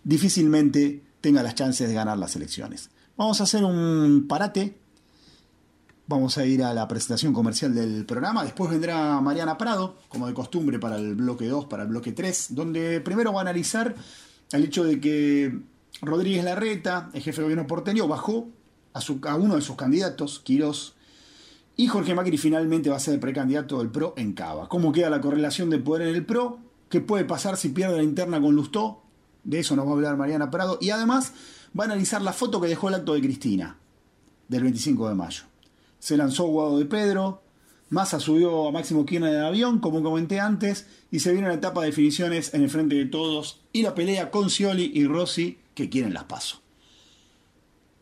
difícilmente 0.03 1.01
tenga 1.21 1.43
las 1.43 1.55
chances 1.55 1.87
de 1.87 1.93
ganar 1.93 2.17
las 2.17 2.35
elecciones. 2.35 2.89
Vamos 3.17 3.39
a 3.41 3.43
hacer 3.43 3.63
un 3.63 4.25
parate, 4.27 4.77
vamos 6.07 6.37
a 6.37 6.45
ir 6.45 6.63
a 6.63 6.73
la 6.73 6.87
presentación 6.87 7.33
comercial 7.33 7.75
del 7.75 8.05
programa, 8.05 8.43
después 8.43 8.71
vendrá 8.71 9.19
Mariana 9.21 9.57
Prado, 9.57 9.97
como 10.07 10.27
de 10.27 10.33
costumbre, 10.33 10.79
para 10.79 10.97
el 10.97 11.15
bloque 11.15 11.47
2, 11.47 11.65
para 11.65 11.83
el 11.83 11.89
bloque 11.89 12.11
3, 12.11 12.55
donde 12.55 13.01
primero 13.01 13.33
va 13.33 13.41
a 13.41 13.43
analizar 13.43 13.95
el 14.51 14.63
hecho 14.63 14.83
de 14.83 14.99
que 14.99 15.59
Rodríguez 16.01 16.43
Larreta, 16.43 17.09
el 17.13 17.21
jefe 17.21 17.41
de 17.41 17.43
gobierno 17.43 17.67
porteño, 17.67 18.07
bajó 18.07 18.47
a, 18.93 19.35
uno 19.35 19.55
de 19.55 19.61
sus 19.61 19.75
candidatos, 19.75 20.39
Quirós, 20.39 20.95
y 21.75 21.87
Jorge 21.87 22.13
Macri 22.13 22.37
finalmente 22.37 22.89
va 22.89 22.97
a 22.97 22.99
ser 22.99 23.13
el 23.13 23.19
precandidato 23.19 23.79
del 23.79 23.89
PRO 23.89 24.13
en 24.17 24.33
Cava. 24.33 24.67
¿Cómo 24.67 24.91
queda 24.91 25.09
la 25.09 25.21
correlación 25.21 25.69
de 25.69 25.79
poder 25.79 26.07
en 26.09 26.15
el 26.15 26.25
PRO? 26.25 26.59
¿Qué 26.89 26.99
puede 26.99 27.23
pasar 27.23 27.55
si 27.55 27.69
pierde 27.69 27.97
la 27.97 28.03
interna 28.03 28.41
con 28.41 28.53
Lustó? 28.55 29.01
De 29.45 29.59
eso 29.59 29.75
nos 29.75 29.85
va 29.85 29.91
a 29.91 29.93
hablar 29.93 30.17
Mariana 30.17 30.51
Prado. 30.51 30.77
Y 30.81 30.89
además 30.89 31.33
va 31.77 31.83
a 31.83 31.87
analizar 31.87 32.21
la 32.21 32.33
foto 32.33 32.59
que 32.59 32.67
dejó 32.67 32.89
el 32.89 32.95
acto 32.95 33.13
de 33.13 33.21
Cristina, 33.21 33.77
del 34.49 34.63
25 34.63 35.07
de 35.07 35.15
mayo. 35.15 35.43
Se 35.99 36.17
lanzó 36.17 36.47
Guado 36.47 36.79
de 36.79 36.85
Pedro, 36.85 37.43
Massa 37.89 38.19
subió 38.19 38.67
a 38.67 38.71
Máximo 38.71 39.05
Kirchner 39.05 39.31
del 39.31 39.45
avión, 39.45 39.79
como 39.79 40.03
comenté 40.03 40.39
antes, 40.39 40.85
y 41.11 41.19
se 41.19 41.31
viene 41.31 41.47
la 41.47 41.55
etapa 41.55 41.81
de 41.81 41.87
definiciones 41.87 42.53
en 42.53 42.61
el 42.61 42.69
frente 42.69 42.95
de 42.95 43.05
todos 43.05 43.61
y 43.73 43.81
la 43.81 43.95
pelea 43.95 44.29
con 44.29 44.49
Scioli 44.49 44.91
y 44.93 45.05
Rossi 45.07 45.57
que 45.73 45.89
quieren 45.89 46.13
las 46.13 46.25
pasos. 46.25 46.61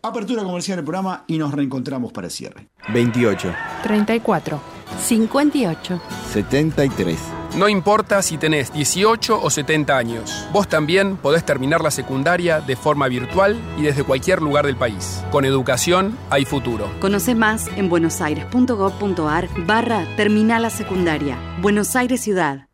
Apertura 0.07 0.43
comercial 0.43 0.77
del 0.77 0.85
programa 0.85 1.23
y 1.27 1.37
nos 1.37 1.53
reencontramos 1.53 2.11
para 2.11 2.27
el 2.27 2.31
cierre. 2.31 2.69
28. 2.93 3.53
34. 3.83 4.61
58. 4.99 6.01
73. 6.31 7.19
No 7.57 7.67
importa 7.69 8.21
si 8.21 8.37
tenés 8.37 8.71
18 8.71 9.41
o 9.41 9.49
70 9.49 9.97
años, 9.97 10.47
vos 10.53 10.67
también 10.67 11.17
podés 11.17 11.43
terminar 11.43 11.81
la 11.81 11.91
secundaria 11.91 12.61
de 12.61 12.75
forma 12.75 13.07
virtual 13.07 13.59
y 13.77 13.81
desde 13.81 14.03
cualquier 14.03 14.41
lugar 14.41 14.65
del 14.65 14.75
país. 14.75 15.23
Con 15.31 15.43
educación 15.43 16.17
hay 16.29 16.45
futuro. 16.45 16.91
Conoce 16.99 17.35
más 17.35 17.67
en 17.75 17.89
buenosaires.gov.ar 17.89 19.49
barra 19.65 20.05
Terminal 20.15 20.61
la 20.61 20.69
Secundaria. 20.69 21.37
Buenos 21.61 21.95
Aires 21.95 22.21
Ciudad. 22.21 22.66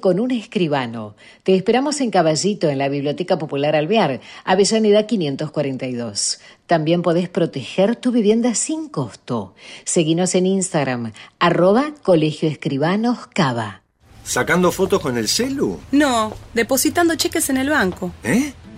con 0.00 0.20
un 0.20 0.30
escribano. 0.32 1.16
Te 1.44 1.54
esperamos 1.56 2.02
en 2.02 2.10
Caballito, 2.10 2.68
en 2.68 2.76
la 2.76 2.90
Biblioteca 2.90 3.38
Popular 3.38 3.74
Alvear, 3.74 4.20
Avellaneda 4.44 5.06
542. 5.06 6.40
También 6.66 7.00
podés 7.00 7.30
proteger 7.30 7.96
tu 7.96 8.12
vivienda 8.12 8.54
sin 8.54 8.90
costo. 8.90 9.54
Seguinos 9.84 10.34
en 10.34 10.44
Instagram, 10.44 11.12
arroba 11.38 11.94
Colegio 12.02 12.50
Escribanos 12.50 13.26
Cava. 13.28 13.82
¿Sacando 14.24 14.72
fotos 14.72 15.00
con 15.00 15.16
el 15.16 15.26
celu? 15.26 15.80
No, 15.90 16.34
depositando 16.52 17.14
cheques 17.14 17.48
en 17.48 17.56
el 17.56 17.70
banco. 17.70 18.12
¿Eh? 18.24 18.52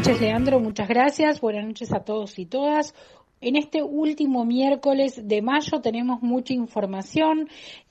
Noches, 0.02 0.20
Leandro. 0.20 0.58
Muchas 0.58 0.88
gracias. 0.88 1.40
Buenas 1.40 1.64
noches 1.64 1.92
a 1.92 2.00
todos 2.00 2.36
y 2.40 2.44
todas. 2.44 2.92
En 3.40 3.54
este 3.54 3.84
último 3.84 4.44
miércoles 4.44 5.28
de 5.28 5.42
mayo 5.42 5.80
tenemos 5.80 6.22
mucha 6.22 6.54
información, 6.54 7.48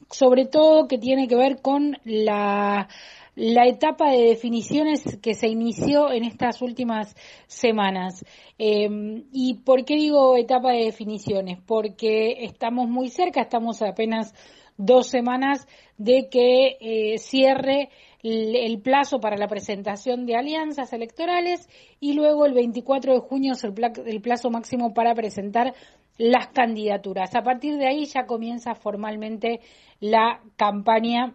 sobre 0.10 0.45
todo 0.45 0.89
que 0.89 0.97
tiene 0.97 1.30
que 1.30 1.38
ver 1.38 1.62
con 1.62 1.95
la, 2.04 2.89
la 3.36 3.65
etapa 3.65 4.12
de 4.12 4.24
definiciones 4.24 5.19
que 5.21 5.36
se 5.36 5.47
inició 5.47 6.12
en 6.12 6.26
estas 6.26 6.62
últimas 6.62 7.15
semanas. 7.47 8.26
Eh, 8.60 8.89
¿Y 9.32 9.62
por 9.63 9.86
qué 9.86 9.95
digo 9.95 10.36
etapa 10.36 10.74
de 10.74 10.84
definiciones? 10.84 11.60
Porque 11.65 12.43
estamos 12.43 12.89
muy 12.89 13.08
cerca, 13.08 13.43
estamos 13.43 13.82
apenas 13.82 14.34
dos 14.76 15.08
semanas 15.08 15.65
de 15.97 16.28
que 16.30 16.78
eh, 16.82 17.17
cierre 17.19 17.89
el 18.24 18.80
plazo 18.82 19.20
para 19.20 19.38
la 19.38 19.48
presentación 19.48 20.26
de 20.26 20.36
alianzas 20.36 20.94
electorales 20.94 21.68
y 22.00 22.14
luego 22.14 22.46
el 22.46 22.54
24 22.54 23.14
de 23.14 23.20
junio 23.20 23.54
es 23.54 23.64
el 23.64 24.22
plazo 24.22 24.50
máximo 24.50 24.94
para 24.94 25.16
presentar 25.16 25.74
las 26.18 26.48
candidaturas. 26.50 27.34
A 27.36 27.44
partir 27.44 27.78
de 27.78 27.88
ahí 27.88 28.06
ya 28.06 28.26
comienza 28.26 28.76
formalmente 28.76 29.62
la 30.00 30.42
campaña 30.56 31.34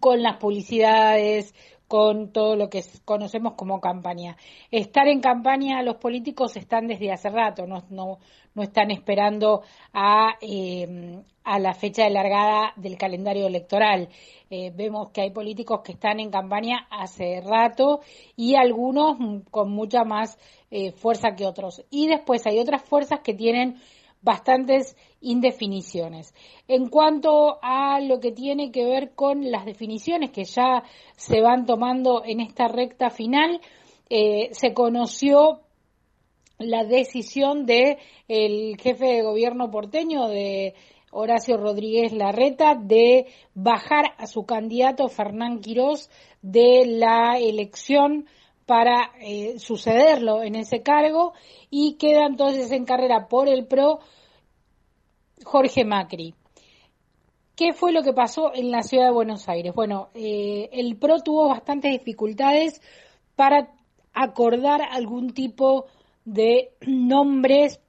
con 0.00 0.22
las 0.22 0.36
publicidades, 0.36 1.54
con 1.90 2.32
todo 2.32 2.54
lo 2.54 2.70
que 2.70 2.84
conocemos 3.04 3.54
como 3.54 3.80
campaña. 3.80 4.36
Estar 4.70 5.08
en 5.08 5.20
campaña 5.20 5.82
los 5.82 5.96
políticos 5.96 6.56
están 6.56 6.86
desde 6.86 7.10
hace 7.10 7.30
rato, 7.30 7.66
no, 7.66 7.82
no, 7.90 8.20
no 8.54 8.62
están 8.62 8.92
esperando 8.92 9.62
a, 9.92 10.34
eh, 10.40 11.20
a 11.42 11.58
la 11.58 11.74
fecha 11.74 12.04
de 12.04 12.10
largada 12.10 12.74
del 12.76 12.96
calendario 12.96 13.48
electoral. 13.48 14.08
Eh, 14.50 14.70
vemos 14.72 15.10
que 15.10 15.22
hay 15.22 15.32
políticos 15.32 15.80
que 15.84 15.90
están 15.90 16.20
en 16.20 16.30
campaña 16.30 16.86
hace 16.92 17.40
rato 17.40 18.02
y 18.36 18.54
algunos 18.54 19.18
mm, 19.18 19.38
con 19.50 19.72
mucha 19.72 20.04
más 20.04 20.38
eh, 20.70 20.92
fuerza 20.92 21.34
que 21.34 21.44
otros. 21.44 21.84
Y 21.90 22.06
después 22.06 22.46
hay 22.46 22.60
otras 22.60 22.84
fuerzas 22.84 23.18
que 23.24 23.34
tienen 23.34 23.80
bastantes 24.22 24.96
indefiniciones. 25.20 26.34
En 26.68 26.88
cuanto 26.88 27.58
a 27.62 28.00
lo 28.00 28.20
que 28.20 28.32
tiene 28.32 28.70
que 28.70 28.84
ver 28.84 29.12
con 29.14 29.50
las 29.50 29.64
definiciones 29.64 30.30
que 30.30 30.44
ya 30.44 30.82
se 31.16 31.40
van 31.40 31.66
tomando 31.66 32.22
en 32.24 32.40
esta 32.40 32.68
recta 32.68 33.10
final, 33.10 33.60
eh, 34.08 34.48
se 34.52 34.74
conoció 34.74 35.60
la 36.58 36.84
decisión 36.84 37.64
de 37.64 37.98
el 38.28 38.76
jefe 38.78 39.06
de 39.06 39.22
gobierno 39.22 39.70
porteño 39.70 40.28
de 40.28 40.74
Horacio 41.10 41.56
Rodríguez 41.56 42.12
Larreta 42.12 42.74
de 42.74 43.26
bajar 43.54 44.14
a 44.18 44.26
su 44.26 44.44
candidato 44.44 45.08
Fernán 45.08 45.60
Quirós 45.60 46.10
de 46.42 46.84
la 46.86 47.38
elección 47.38 48.26
para 48.70 49.10
eh, 49.20 49.58
sucederlo 49.58 50.44
en 50.44 50.54
ese 50.54 50.80
cargo 50.80 51.32
y 51.70 51.94
queda 51.94 52.24
entonces 52.24 52.70
en 52.70 52.84
carrera 52.84 53.26
por 53.26 53.48
el 53.48 53.66
PRO 53.66 53.98
Jorge 55.42 55.84
Macri. 55.84 56.36
¿Qué 57.56 57.72
fue 57.72 57.90
lo 57.90 58.04
que 58.04 58.12
pasó 58.12 58.54
en 58.54 58.70
la 58.70 58.84
ciudad 58.84 59.06
de 59.06 59.12
Buenos 59.12 59.48
Aires? 59.48 59.74
Bueno, 59.74 60.10
eh, 60.14 60.68
el 60.70 60.96
PRO 60.98 61.18
tuvo 61.18 61.48
bastantes 61.48 61.90
dificultades 61.90 62.80
para 63.34 63.72
acordar 64.14 64.82
algún 64.88 65.34
tipo 65.34 65.86
de 66.24 66.70
nombres 66.86 67.80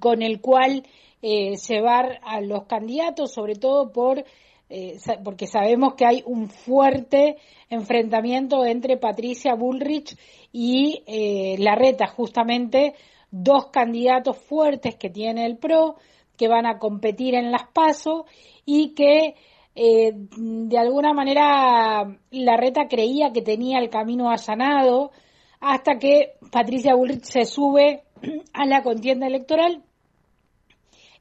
con 0.00 0.22
el 0.22 0.40
cual 0.40 0.84
eh, 1.22 1.54
llevar 1.68 2.18
a 2.24 2.40
los 2.40 2.64
candidatos, 2.64 3.32
sobre 3.32 3.54
todo 3.54 3.92
por 3.92 4.24
eh, 4.70 4.98
porque 5.24 5.48
sabemos 5.48 5.94
que 5.94 6.06
hay 6.06 6.22
un 6.24 6.48
fuerte 6.48 7.36
enfrentamiento 7.68 8.64
entre 8.64 8.96
Patricia 8.96 9.54
Bullrich 9.54 10.16
y 10.52 11.02
eh, 11.08 11.56
Larreta, 11.58 12.06
justamente 12.06 12.94
dos 13.32 13.66
candidatos 13.66 14.38
fuertes 14.38 14.94
que 14.94 15.10
tiene 15.10 15.44
el 15.44 15.58
PRO, 15.58 15.96
que 16.36 16.46
van 16.46 16.66
a 16.66 16.78
competir 16.78 17.34
en 17.34 17.50
las 17.50 17.64
PASO 17.72 18.26
y 18.64 18.94
que 18.94 19.34
eh, 19.74 20.12
de 20.14 20.78
alguna 20.78 21.14
manera 21.14 22.16
Larreta 22.30 22.86
creía 22.88 23.32
que 23.32 23.42
tenía 23.42 23.80
el 23.80 23.90
camino 23.90 24.30
allanado 24.30 25.10
hasta 25.58 25.98
que 25.98 26.34
Patricia 26.52 26.94
Bullrich 26.94 27.24
se 27.24 27.44
sube 27.44 28.04
a 28.52 28.66
la 28.66 28.82
contienda 28.82 29.26
electoral, 29.26 29.82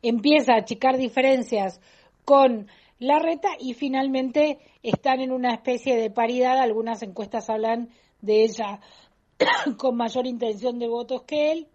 empieza 0.03 0.53
a 0.53 0.59
achicar 0.59 0.97
diferencias 0.97 1.81
con 2.25 2.67
Larreta 2.99 3.49
y 3.59 3.73
finalmente 3.73 4.59
están 4.83 5.21
en 5.21 5.31
una 5.31 5.53
especie 5.53 5.95
de 5.95 6.09
paridad. 6.11 6.57
Algunas 6.59 7.01
encuestas 7.01 7.49
hablan 7.49 7.89
de 8.21 8.43
ella 8.43 8.79
con 9.77 9.95
mayor 9.95 10.27
intención 10.27 10.79
de 10.79 10.87
votos 10.87 11.23
que 11.23 11.51
él, 11.53 11.67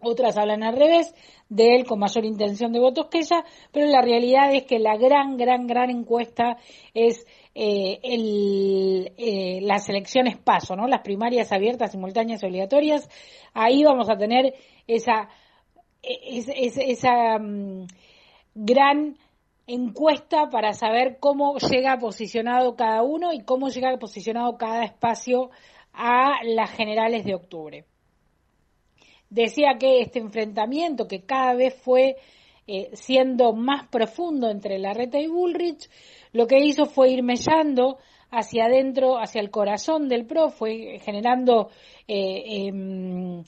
otras 0.00 0.36
hablan 0.36 0.62
al 0.62 0.76
revés, 0.76 1.14
de 1.48 1.74
él 1.74 1.86
con 1.86 1.98
mayor 1.98 2.24
intención 2.26 2.70
de 2.72 2.78
votos 2.80 3.06
que 3.06 3.18
ella, 3.20 3.42
pero 3.72 3.86
la 3.86 4.02
realidad 4.02 4.52
es 4.54 4.64
que 4.64 4.78
la 4.78 4.96
gran, 4.98 5.38
gran, 5.38 5.66
gran 5.66 5.88
encuesta 5.90 6.58
es 6.92 7.26
eh, 7.54 7.98
el, 8.02 9.12
eh, 9.16 9.60
las 9.62 9.88
elecciones 9.88 10.36
paso, 10.36 10.76
¿no? 10.76 10.86
Las 10.86 11.00
primarias 11.00 11.50
abiertas, 11.50 11.92
simultáneas 11.92 12.42
y 12.42 12.46
obligatorias. 12.46 13.08
Ahí 13.54 13.82
vamos 13.84 14.10
a 14.10 14.18
tener 14.18 14.52
esa, 14.86 15.28
es- 16.02 16.50
es- 16.54 16.76
esa 16.78 17.38
mm, 17.38 17.86
gran 18.54 19.16
encuesta 19.66 20.48
para 20.50 20.72
saber 20.72 21.18
cómo 21.18 21.58
llega 21.58 21.98
posicionado 21.98 22.76
cada 22.76 23.02
uno 23.02 23.32
y 23.32 23.42
cómo 23.42 23.68
llega 23.68 23.96
posicionado 23.98 24.56
cada 24.56 24.84
espacio 24.84 25.50
a 25.92 26.44
las 26.44 26.70
generales 26.70 27.24
de 27.24 27.34
octubre. 27.34 27.84
decía 29.28 29.76
que 29.78 30.00
este 30.00 30.20
enfrentamiento 30.20 31.08
que 31.08 31.24
cada 31.24 31.54
vez 31.54 31.74
fue 31.74 32.16
eh, 32.68 32.90
siendo 32.94 33.52
más 33.52 33.88
profundo 33.88 34.50
entre 34.50 34.78
Larreta 34.78 35.18
y 35.18 35.26
Bullrich, 35.26 35.88
lo 36.32 36.46
que 36.46 36.58
hizo 36.58 36.86
fue 36.86 37.10
ir 37.10 37.22
mellando 37.22 37.98
hacia 38.30 38.66
adentro, 38.66 39.18
hacia 39.18 39.40
el 39.40 39.50
corazón 39.50 40.08
del 40.08 40.26
PRO, 40.26 40.50
fue 40.50 40.98
generando 41.00 41.70
eh, 42.08 42.66
em, 42.66 43.44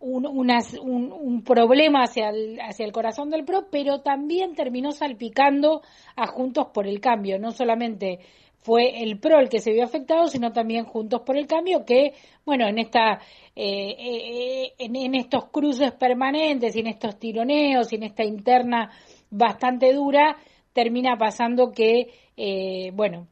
un, 0.00 0.26
un- 0.26 1.42
problema 1.42 2.02
hacia 2.04 2.30
el, 2.30 2.60
hacia 2.60 2.84
el 2.86 2.92
corazón 2.92 3.30
del 3.30 3.44
PRO, 3.44 3.68
pero 3.70 4.00
también 4.00 4.54
terminó 4.54 4.92
salpicando 4.92 5.82
a 6.16 6.26
Juntos 6.26 6.68
por 6.72 6.86
el 6.86 7.00
Cambio. 7.00 7.38
No 7.38 7.50
solamente 7.52 8.18
fue 8.60 9.02
el 9.02 9.18
PRO 9.18 9.38
el 9.40 9.48
que 9.48 9.60
se 9.60 9.72
vio 9.72 9.84
afectado, 9.84 10.26
sino 10.26 10.52
también 10.52 10.84
Juntos 10.84 11.20
por 11.22 11.36
el 11.36 11.46
Cambio, 11.46 11.84
que, 11.84 12.12
bueno, 12.44 12.66
en 12.66 12.78
esta 12.78 13.20
eh, 13.56 13.96
eh, 13.98 14.72
en, 14.78 14.96
en 14.96 15.14
estos 15.14 15.46
cruces 15.50 15.92
permanentes 15.92 16.74
y 16.74 16.80
en 16.80 16.88
estos 16.88 17.18
tironeos 17.18 17.92
y 17.92 17.96
en 17.96 18.02
esta 18.04 18.24
interna 18.24 18.90
bastante 19.30 19.92
dura, 19.92 20.36
termina 20.72 21.16
pasando 21.18 21.72
que, 21.72 22.08
eh, 22.36 22.90
bueno, 22.94 23.26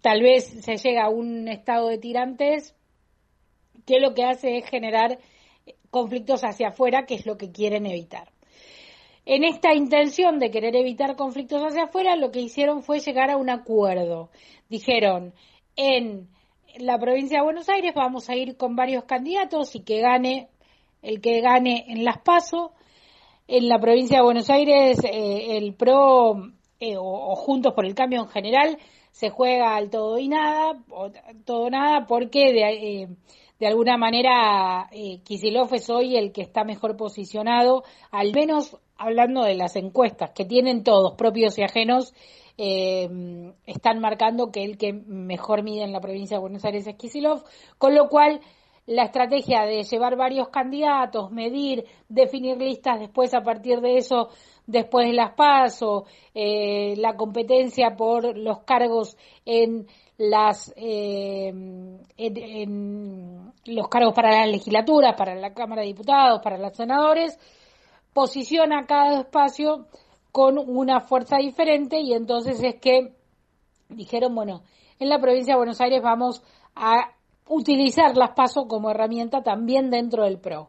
tal 0.00 0.22
vez 0.22 0.44
se 0.64 0.76
llega 0.76 1.04
a 1.04 1.10
un 1.10 1.48
estado 1.48 1.88
de 1.88 1.98
tirantes 1.98 2.74
que 3.86 3.98
lo 4.00 4.14
que 4.14 4.24
hace 4.24 4.58
es 4.58 4.68
generar 4.68 5.18
conflictos 5.90 6.42
hacia 6.44 6.68
afuera, 6.68 7.04
que 7.06 7.14
es 7.14 7.26
lo 7.26 7.36
que 7.36 7.50
quieren 7.50 7.86
evitar. 7.86 8.28
En 9.26 9.44
esta 9.44 9.74
intención 9.74 10.38
de 10.38 10.50
querer 10.50 10.74
evitar 10.76 11.16
conflictos 11.16 11.62
hacia 11.62 11.84
afuera, 11.84 12.16
lo 12.16 12.30
que 12.30 12.40
hicieron 12.40 12.82
fue 12.82 13.00
llegar 13.00 13.30
a 13.30 13.36
un 13.36 13.50
acuerdo. 13.50 14.30
Dijeron, 14.68 15.34
en 15.76 16.28
la 16.78 16.98
provincia 16.98 17.38
de 17.38 17.44
Buenos 17.44 17.68
Aires 17.68 17.92
vamos 17.94 18.28
a 18.28 18.36
ir 18.36 18.56
con 18.56 18.76
varios 18.76 19.04
candidatos 19.04 19.74
y 19.74 19.80
que 19.80 20.00
gane 20.00 20.48
el 21.02 21.20
que 21.20 21.40
gane 21.40 21.86
en 21.88 22.04
las 22.04 22.18
PASO. 22.18 22.72
En 23.48 23.68
la 23.68 23.78
provincia 23.78 24.18
de 24.18 24.24
Buenos 24.24 24.48
Aires, 24.48 24.98
eh, 25.04 25.56
el 25.56 25.74
PRO 25.74 26.52
eh, 26.78 26.96
o, 26.96 27.34
Juntos 27.34 27.74
por 27.74 27.84
el 27.84 27.94
Cambio 27.94 28.20
en 28.20 28.28
general 28.28 28.78
se 29.10 29.30
juega 29.30 29.74
al 29.74 29.90
todo 29.90 30.18
y 30.18 30.28
nada, 30.28 30.80
o 30.90 31.10
todo 31.44 31.68
nada, 31.68 32.06
porque 32.06 32.52
de, 32.52 33.02
eh, 33.02 33.08
de 33.60 33.66
alguna 33.66 33.98
manera 33.98 34.88
eh, 34.90 35.20
Kicillof 35.22 35.72
es 35.74 35.90
hoy 35.90 36.16
el 36.16 36.32
que 36.32 36.40
está 36.40 36.64
mejor 36.64 36.96
posicionado, 36.96 37.84
al 38.10 38.32
menos 38.32 38.76
hablando 38.96 39.42
de 39.42 39.54
las 39.54 39.76
encuestas, 39.76 40.30
que 40.30 40.46
tienen 40.46 40.82
todos, 40.82 41.14
propios 41.14 41.58
y 41.58 41.62
ajenos, 41.62 42.14
eh, 42.56 43.08
están 43.66 44.00
marcando 44.00 44.50
que 44.50 44.64
el 44.64 44.78
que 44.78 44.92
mejor 44.92 45.62
mide 45.62 45.84
en 45.84 45.92
la 45.92 46.00
provincia 46.00 46.36
de 46.36 46.40
Buenos 46.40 46.64
Aires 46.64 46.86
es 46.86 46.96
Kicillof, 46.96 47.42
con 47.78 47.94
lo 47.94 48.08
cual 48.08 48.40
la 48.86 49.04
estrategia 49.04 49.62
de 49.66 49.84
llevar 49.84 50.16
varios 50.16 50.48
candidatos, 50.48 51.30
medir, 51.30 51.84
definir 52.08 52.56
listas 52.56 52.98
después 52.98 53.32
a 53.34 53.42
partir 53.42 53.80
de 53.80 53.98
eso, 53.98 54.30
después 54.66 55.06
de 55.06 55.12
las 55.12 55.34
PASO, 55.34 56.06
eh, 56.34 56.94
la 56.96 57.14
competencia 57.14 57.94
por 57.96 58.36
los 58.36 58.60
cargos 58.60 59.16
en 59.44 59.86
las 60.20 60.70
eh, 60.76 61.50
los 63.64 63.88
cargos 63.88 64.12
para 64.12 64.40
las 64.40 64.50
legislaturas, 64.50 65.14
para 65.16 65.34
la 65.34 65.54
Cámara 65.54 65.80
de 65.80 65.88
Diputados, 65.88 66.42
para 66.42 66.58
los 66.58 66.76
senadores, 66.76 67.38
posiciona 68.12 68.84
cada 68.84 69.20
espacio 69.20 69.86
con 70.30 70.58
una 70.58 71.00
fuerza 71.00 71.38
diferente 71.38 72.00
y 72.00 72.12
entonces 72.12 72.62
es 72.62 72.74
que 72.74 73.14
dijeron, 73.88 74.34
bueno, 74.34 74.62
en 74.98 75.08
la 75.08 75.18
provincia 75.18 75.54
de 75.54 75.58
Buenos 75.58 75.80
Aires 75.80 76.02
vamos 76.02 76.42
a 76.74 77.12
utilizar 77.48 78.14
las 78.14 78.32
PASO 78.32 78.66
como 78.68 78.90
herramienta 78.90 79.42
también 79.42 79.88
dentro 79.90 80.24
del 80.24 80.38
PRO. 80.38 80.68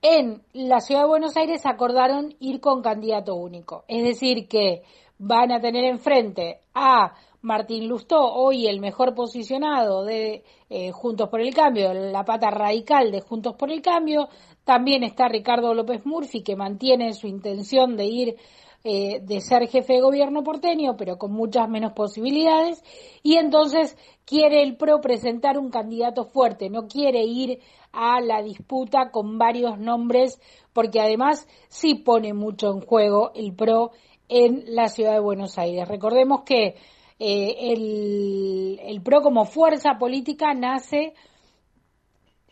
En 0.00 0.42
la 0.54 0.80
ciudad 0.80 1.02
de 1.02 1.08
Buenos 1.08 1.36
Aires 1.36 1.66
acordaron 1.66 2.34
ir 2.40 2.60
con 2.60 2.80
candidato 2.80 3.34
único, 3.34 3.84
es 3.88 4.02
decir, 4.02 4.48
que 4.48 4.84
van 5.18 5.52
a 5.52 5.60
tener 5.60 5.84
enfrente 5.84 6.60
a 6.74 7.12
Martín 7.42 7.88
Lustó, 7.88 8.32
hoy 8.34 8.68
el 8.68 8.78
mejor 8.78 9.14
posicionado 9.14 10.04
de 10.04 10.44
eh, 10.70 10.92
Juntos 10.92 11.28
por 11.28 11.40
el 11.40 11.52
Cambio, 11.52 11.92
la 11.92 12.24
pata 12.24 12.50
radical 12.50 13.10
de 13.10 13.20
Juntos 13.20 13.56
por 13.56 13.72
el 13.72 13.82
Cambio. 13.82 14.28
También 14.64 15.02
está 15.02 15.26
Ricardo 15.26 15.74
López 15.74 16.06
Murphy, 16.06 16.42
que 16.44 16.54
mantiene 16.54 17.12
su 17.14 17.26
intención 17.26 17.96
de 17.96 18.04
ir, 18.04 18.36
eh, 18.84 19.18
de 19.22 19.40
ser 19.40 19.66
jefe 19.66 19.94
de 19.94 20.00
gobierno 20.00 20.44
porteño, 20.44 20.96
pero 20.96 21.18
con 21.18 21.32
muchas 21.32 21.68
menos 21.68 21.94
posibilidades. 21.94 22.80
Y 23.24 23.34
entonces 23.38 23.96
quiere 24.24 24.62
el 24.62 24.76
PRO 24.76 25.00
presentar 25.00 25.58
un 25.58 25.70
candidato 25.70 26.24
fuerte, 26.26 26.70
no 26.70 26.86
quiere 26.86 27.24
ir 27.24 27.58
a 27.90 28.20
la 28.20 28.40
disputa 28.40 29.10
con 29.10 29.36
varios 29.36 29.80
nombres, 29.80 30.40
porque 30.72 31.00
además 31.00 31.48
sí 31.68 31.96
pone 31.96 32.34
mucho 32.34 32.70
en 32.70 32.82
juego 32.82 33.32
el 33.34 33.52
PRO 33.52 33.90
en 34.28 34.62
la 34.68 34.88
ciudad 34.88 35.14
de 35.14 35.20
Buenos 35.20 35.58
Aires. 35.58 35.88
Recordemos 35.88 36.42
que 36.42 36.76
eh, 37.24 37.72
el, 37.72 38.80
el 38.82 39.00
PRO 39.00 39.22
como 39.22 39.44
fuerza 39.44 39.96
política 39.96 40.54
nace 40.54 41.14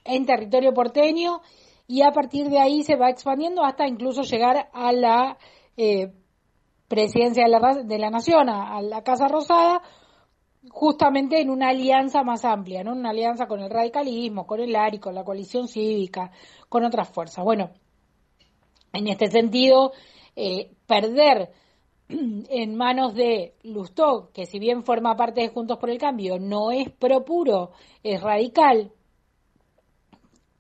en 0.05 0.25
territorio 0.25 0.73
porteño 0.73 1.41
y 1.89 2.03
a 2.03 2.13
partir 2.13 2.49
de 2.49 2.61
ahí 2.61 2.85
se 2.85 2.95
va 2.95 3.11
expandiendo 3.11 3.65
hasta 3.65 3.89
incluso 3.89 4.23
llegar 4.23 4.71
a 4.73 4.93
la 4.93 5.39
eh, 5.77 6.13
presidencia 6.87 7.47
de 7.47 7.51
la, 7.51 7.83
de 7.83 7.99
la 7.99 8.11
Nación, 8.11 8.49
a, 8.49 8.81
la 8.81 9.03
Casa 9.03 9.27
Rosada, 9.27 9.83
justamente 10.71 11.41
en 11.41 11.51
una 11.51 11.71
alianza 11.71 12.23
más 12.23 12.45
amplia, 12.45 12.85
¿no? 12.85 12.93
Una 12.93 13.11
alianza 13.11 13.49
con 13.49 13.59
el 13.59 13.71
radicalismo, 13.71 14.47
con 14.47 14.61
el 14.61 14.77
ARI, 14.77 15.01
con 15.01 15.17
la 15.17 15.25
coalición 15.25 15.67
cívica, 15.67 16.31
con 16.69 16.85
otras 16.85 17.09
fuerzas. 17.09 17.45
Bueno, 17.45 17.71
en 18.93 19.09
este 19.09 19.33
sentido, 19.33 19.91
eh, 20.37 20.71
perder 20.87 21.51
en 22.49 22.77
manos 22.77 23.15
de 23.15 23.55
Lustó, 23.63 24.31
que 24.33 24.47
si 24.47 24.59
bien 24.59 24.85
forma 24.85 25.17
parte 25.17 25.43
de 25.43 25.49
Juntos 25.49 25.79
por 25.79 25.91
el 25.91 25.99
Cambio, 25.99 26.39
no 26.39 26.71
es 26.71 26.91
pro 26.91 27.25
puro, 27.25 27.71
es 28.03 28.21
radical, 28.21 28.93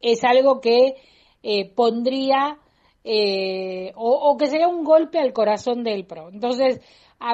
es 0.00 0.24
algo 0.24 0.60
que 0.60 0.96
eh, 1.42 1.70
pondría 1.74 2.58
eh, 3.02 3.92
o, 3.96 4.36
que 4.36 4.46
sería 4.46 4.68
un 4.68 4.84
golpe 4.84 5.18
al 5.18 5.32
corazón 5.32 5.82
del 5.82 6.04
PRO. 6.04 6.28
Entonces, 6.28 6.80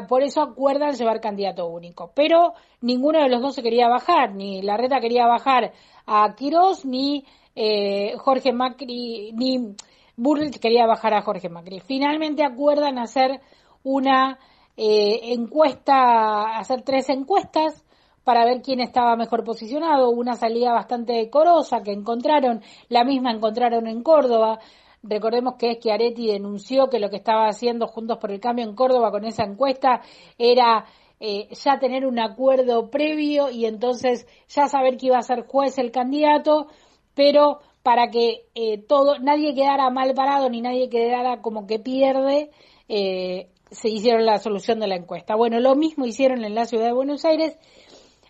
por 0.09 0.23
eso 0.23 0.43
acuerdan 0.43 0.95
llevar 0.95 1.21
candidato 1.21 1.67
único. 1.67 2.13
Pero 2.15 2.55
ninguno 2.81 3.21
de 3.21 3.29
los 3.29 3.41
dos 3.41 3.55
se 3.55 3.63
quería 3.63 3.89
bajar, 3.89 4.35
ni 4.35 4.63
Larreta 4.63 5.01
quería 5.01 5.27
bajar 5.27 5.73
a 6.07 6.35
Quirós, 6.35 6.85
ni 6.85 7.25
eh, 7.55 8.15
Jorge 8.19 8.53
Macri, 8.53 9.33
ni 9.33 9.75
Burrich 10.17 10.59
quería 10.59 10.87
bajar 10.87 11.15
a 11.15 11.23
Jorge 11.23 11.49
Macri. 11.49 11.81
Finalmente 11.81 12.45
acuerdan 12.45 12.99
hacer 12.99 13.41
una 13.87 14.41
eh, 14.77 15.33
encuesta, 15.33 16.59
hacer 16.59 16.83
tres 16.83 17.09
encuestas 17.09 17.85
para 18.25 18.45
ver 18.45 18.61
quién 18.61 18.81
estaba 18.81 19.15
mejor 19.15 19.45
posicionado, 19.45 20.11
una 20.11 20.35
salida 20.35 20.73
bastante 20.73 21.13
decorosa 21.13 21.85
que 21.85 21.93
encontraron, 21.93 22.63
la 22.89 23.05
misma 23.05 23.31
encontraron 23.31 23.87
en 23.87 24.03
Córdoba. 24.03 24.59
Recordemos 25.05 25.55
que 25.55 25.75
Schiaretti 25.75 26.27
denunció 26.27 26.89
que 26.89 26.99
lo 26.99 27.11
que 27.11 27.19
estaba 27.19 27.47
haciendo 27.47 27.87
Juntos 27.87 28.19
por 28.19 28.33
el 28.33 28.41
Cambio 28.41 28.65
en 28.65 28.75
Córdoba 28.75 29.13
con 29.13 29.25
esa 29.25 29.45
encuesta 29.45 30.01
era 30.37 30.85
eh, 31.21 31.47
ya 31.53 31.79
tener 31.79 32.05
un 32.05 32.19
acuerdo 32.19 32.91
previo 32.91 33.51
y 33.51 33.67
entonces 33.67 34.27
ya 34.49 34.67
saber 34.67 34.97
que 34.97 35.07
iba 35.07 35.19
a 35.19 35.23
ser 35.23 35.47
juez 35.47 35.79
el 35.79 35.93
candidato, 35.93 36.67
pero 37.15 37.61
para 37.85 38.11
que 38.11 38.49
eh, 38.57 38.79
todo 38.79 39.21
nadie 39.21 39.55
quedara 39.55 39.89
mal 39.91 40.13
parado 40.15 40.51
ni 40.51 40.61
nadie 40.61 40.89
quedara 40.89 41.41
como 41.41 41.69
que 41.69 41.79
pierde, 41.79 42.51
eh, 42.89 43.49
se 43.71 43.89
hicieron 43.89 44.27
la 44.27 44.39
solución 44.39 44.81
de 44.81 44.87
la 44.87 44.97
encuesta. 44.97 45.35
Bueno, 45.35 45.61
lo 45.61 45.75
mismo 45.75 46.07
hicieron 46.07 46.45
en 46.45 46.55
la 46.55 46.67
ciudad 46.67 46.87
de 46.87 46.93
Buenos 46.93 47.25
Aires. 47.25 47.59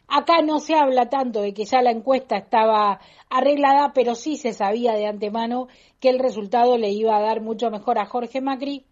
Acá 0.09 0.41
no 0.43 0.61
se 0.61 0.75
habla 0.75 1.09
tanto 1.09 1.43
de 1.43 1.53
que 1.53 1.65
ya 1.65 1.83
la 1.83 1.91
encuesta 1.91 2.37
estaba 2.37 3.01
arreglada, 3.29 3.93
pero 3.95 4.15
sí 4.15 4.37
se 4.37 4.53
sabía 4.53 4.93
de 4.93 5.07
antemano 5.07 5.69
que 6.01 6.11
el 6.11 6.19
resultado 6.19 6.79
le 6.79 6.91
iba 6.91 7.17
a 7.17 7.21
dar 7.21 7.41
mucho 7.41 7.71
mejor 7.71 7.99
a 7.99 8.07
Jorge 8.07 8.41
Macri 8.41 8.85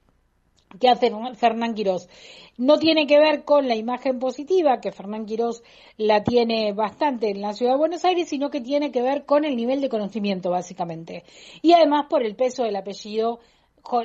que 0.80 0.88
a 0.88 0.96
Fernán 0.96 1.74
Quirós. 1.74 2.08
No 2.56 2.78
tiene 2.78 3.06
que 3.06 3.18
ver 3.18 3.44
con 3.44 3.68
la 3.68 3.74
imagen 3.74 4.18
positiva, 4.18 4.80
que 4.80 4.92
Fernán 4.92 5.26
Quirós 5.26 5.62
la 5.96 6.22
tiene 6.22 6.72
bastante 6.72 7.30
en 7.30 7.40
la 7.40 7.52
ciudad 7.52 7.72
de 7.72 7.78
Buenos 7.78 8.04
Aires, 8.04 8.28
sino 8.28 8.50
que 8.50 8.60
tiene 8.60 8.92
que 8.92 9.02
ver 9.02 9.24
con 9.24 9.44
el 9.44 9.56
nivel 9.56 9.80
de 9.80 9.88
conocimiento, 9.88 10.50
básicamente. 10.50 11.24
Y 11.62 11.72
además 11.72 12.06
por 12.08 12.24
el 12.24 12.36
peso 12.36 12.64
del 12.64 12.76
apellido 12.76 13.40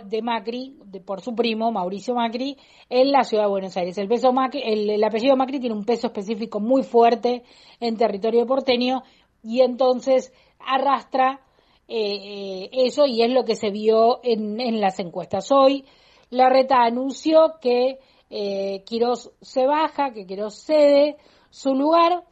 de 0.05 0.21
Macri, 0.21 0.77
por 1.05 1.21
su 1.21 1.33
primo, 1.33 1.71
Mauricio 1.71 2.13
Macri, 2.13 2.57
en 2.89 3.11
la 3.11 3.23
ciudad 3.23 3.43
de 3.43 3.49
Buenos 3.49 3.77
Aires. 3.77 3.97
El, 3.97 4.07
peso 4.07 4.31
Macri, 4.33 4.61
el, 4.63 4.89
el 4.89 5.03
apellido 5.03 5.35
Macri 5.35 5.59
tiene 5.59 5.75
un 5.75 5.85
peso 5.85 6.07
específico 6.07 6.59
muy 6.59 6.83
fuerte 6.83 7.43
en 7.79 7.97
territorio 7.97 8.45
porteño 8.45 9.03
y 9.43 9.61
entonces 9.61 10.33
arrastra 10.59 11.41
eh, 11.87 12.69
eso 12.71 13.07
y 13.07 13.23
es 13.23 13.31
lo 13.31 13.43
que 13.45 13.55
se 13.55 13.71
vio 13.71 14.19
en, 14.23 14.59
en 14.59 14.79
las 14.79 14.99
encuestas. 14.99 15.51
Hoy 15.51 15.85
Larreta 16.29 16.83
anunció 16.83 17.55
que 17.59 17.97
eh, 18.29 18.83
Quirós 18.85 19.31
se 19.41 19.65
baja, 19.65 20.11
que 20.11 20.27
Quirós 20.27 20.63
cede 20.63 21.17
su 21.49 21.73
lugar. 21.73 22.23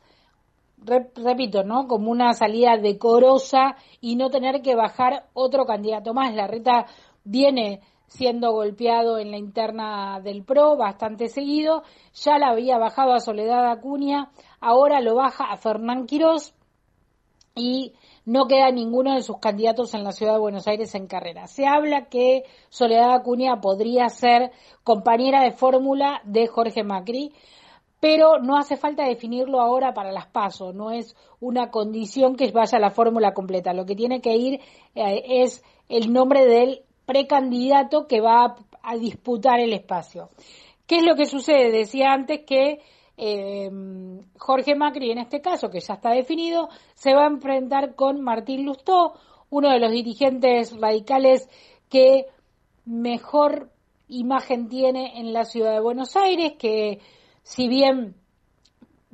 repito, 1.16 1.64
¿no? 1.64 1.88
Como 1.88 2.12
una 2.12 2.34
salida 2.34 2.78
decorosa 2.78 3.76
y 4.00 4.16
no 4.16 4.30
tener 4.30 4.62
que 4.62 4.76
bajar 4.76 5.26
otro 5.34 5.66
candidato 5.66 6.14
más. 6.14 6.36
La 6.36 6.46
reta 6.46 6.86
viene 7.28 7.82
siendo 8.08 8.54
golpeado 8.54 9.20
en 9.20 9.32
la 9.32 9.38
interna 9.38 10.20
del 10.22 10.44
PRO 10.44 10.78
bastante 10.78 11.28
seguido, 11.28 11.84
ya 12.14 12.38
la 12.38 12.50
había 12.50 12.78
bajado 12.78 13.14
a 13.14 13.20
Soledad 13.20 13.70
Acuña, 13.70 14.32
ahora 14.62 15.02
lo 15.02 15.16
baja 15.16 15.46
a 15.52 15.58
Fernán 15.58 16.06
Quirós 16.06 16.54
y 17.54 17.94
no 18.26 18.48
queda 18.48 18.72
ninguno 18.72 19.16
de 19.16 19.24
sus 19.24 19.40
candidatos 19.40 19.94
en 19.94 20.04
la 20.04 20.12
ciudad 20.12 20.34
de 20.34 20.40
Buenos 20.40 20.68
Aires 20.68 20.94
en 20.96 21.08
carrera. 21.08 21.48
Se 21.48 21.66
habla 21.66 22.06
que 22.06 22.44
Soledad 22.70 23.14
Acuña 23.14 23.60
podría 23.60 24.08
ser 24.10 24.52
compañera 24.84 25.42
de 25.44 25.52
fórmula 25.52 26.22
de 26.24 26.48
Jorge 26.48 26.84
Macri, 26.84 27.34
pero 28.00 28.40
no 28.40 28.58
hace 28.58 28.78
falta 28.78 29.04
definirlo 29.04 29.60
ahora 29.60 29.94
para 29.94 30.12
las 30.12 30.28
pasos, 30.28 30.74
no 30.74 30.92
es 30.92 31.16
una 31.40 31.72
condición 31.72 32.36
que 32.36 32.52
vaya 32.52 32.78
a 32.78 32.82
la 32.82 32.92
fórmula 32.92 33.34
completa. 33.34 33.74
Lo 33.74 33.86
que 33.86 33.96
tiene 33.96 34.22
que 34.22 34.36
ir 34.36 34.62
eh, 34.96 35.24
es 35.44 35.64
el 35.90 36.14
nombre 36.14 36.46
del 36.46 36.84
precandidato 37.08 38.06
que 38.06 38.20
va 38.20 38.58
a, 38.84 38.98
disputar 38.98 39.60
el 39.60 39.74
espacio. 39.74 40.30
¿Qué 40.86 40.98
es 40.98 41.04
lo 41.04 41.16
que 41.16 41.26
sucede? 41.26 41.72
Decía 41.72 42.12
antes 42.12 42.42
que 42.46 42.82
eh, 43.18 43.70
Jorge 44.38 44.76
Macri, 44.76 45.12
en 45.12 45.20
este 45.20 45.42
caso, 45.42 45.70
que 45.70 45.80
ya 45.80 45.96
está 45.96 46.12
definido, 46.12 46.70
se 46.94 47.14
va 47.14 47.24
a 47.24 47.30
enfrentar 47.30 47.96
con 47.96 48.22
Martín 48.22 48.66
Lustó, 48.66 49.14
uno 49.50 49.72
de 49.72 49.80
los 49.80 49.92
dirigentes 49.92 50.78
radicales 50.80 51.50
que 51.90 52.26
mejor 52.86 53.72
imagen 54.10 54.68
tiene 54.68 55.20
en 55.20 55.34
la 55.34 55.46
ciudad 55.46 55.72
de 55.72 55.80
Buenos 55.80 56.16
Aires, 56.18 56.54
que 56.60 57.00
si 57.44 57.70
bien 57.70 58.16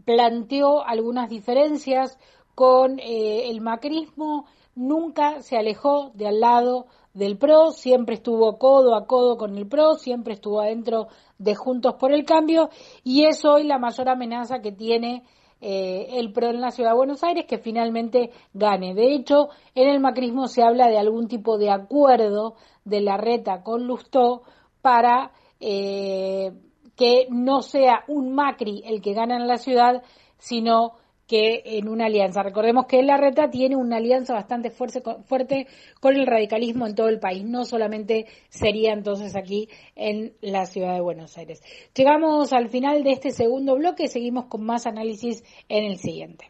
planteó 0.03 0.83
algunas 0.83 1.29
diferencias 1.29 2.17
con 2.55 2.99
eh, 2.99 3.49
el 3.49 3.61
macrismo, 3.61 4.45
nunca 4.75 5.41
se 5.41 5.57
alejó 5.57 6.11
de 6.13 6.27
al 6.27 6.39
lado 6.39 6.87
del 7.13 7.37
PRO, 7.37 7.71
siempre 7.71 8.15
estuvo 8.15 8.57
codo 8.57 8.95
a 8.95 9.05
codo 9.05 9.37
con 9.37 9.57
el 9.57 9.67
PRO, 9.67 9.95
siempre 9.95 10.33
estuvo 10.33 10.61
adentro 10.61 11.07
de 11.37 11.55
Juntos 11.55 11.95
por 11.99 12.11
el 12.11 12.25
Cambio 12.25 12.69
y 13.03 13.25
es 13.25 13.45
hoy 13.45 13.63
la 13.63 13.77
mayor 13.77 14.09
amenaza 14.09 14.59
que 14.59 14.71
tiene 14.71 15.23
eh, 15.61 16.17
el 16.19 16.33
PRO 16.33 16.49
en 16.49 16.61
la 16.61 16.71
Ciudad 16.71 16.91
de 16.91 16.97
Buenos 16.97 17.23
Aires 17.23 17.45
que 17.47 17.59
finalmente 17.59 18.31
gane. 18.53 18.95
De 18.95 19.13
hecho, 19.13 19.49
en 19.75 19.87
el 19.87 19.99
macrismo 19.99 20.47
se 20.47 20.63
habla 20.63 20.87
de 20.87 20.97
algún 20.97 21.27
tipo 21.27 21.57
de 21.57 21.69
acuerdo 21.69 22.55
de 22.83 23.01
la 23.01 23.17
reta 23.17 23.61
con 23.61 23.85
Lustó 23.85 24.41
para 24.81 25.31
eh, 25.59 26.51
que 26.95 27.27
no 27.29 27.61
sea 27.61 28.03
un 28.07 28.33
Macri 28.33 28.83
el 28.85 29.01
que 29.01 29.13
gana 29.13 29.35
en 29.37 29.47
la 29.47 29.57
ciudad, 29.57 30.03
sino 30.37 30.93
que 31.27 31.61
en 31.65 31.87
una 31.87 32.05
alianza. 32.05 32.43
Recordemos 32.43 32.85
que 32.85 33.01
la 33.03 33.17
reta 33.17 33.49
tiene 33.49 33.75
una 33.75 33.97
alianza 33.97 34.33
bastante 34.33 34.69
fuerte, 34.69 35.01
fuerte 35.25 35.67
con 35.99 36.15
el 36.15 36.27
radicalismo 36.27 36.87
en 36.87 36.95
todo 36.95 37.07
el 37.07 37.19
país, 37.19 37.43
no 37.43 37.65
solamente 37.65 38.25
sería 38.49 38.93
entonces 38.93 39.35
aquí 39.35 39.69
en 39.95 40.33
la 40.41 40.65
ciudad 40.65 40.93
de 40.93 41.01
Buenos 41.01 41.37
Aires. 41.37 41.61
Llegamos 41.95 42.53
al 42.53 42.69
final 42.69 43.03
de 43.03 43.11
este 43.11 43.31
segundo 43.31 43.75
bloque, 43.75 44.07
seguimos 44.07 44.45
con 44.45 44.63
más 44.63 44.85
análisis 44.85 45.43
en 45.69 45.85
el 45.85 45.97
siguiente. 45.97 46.49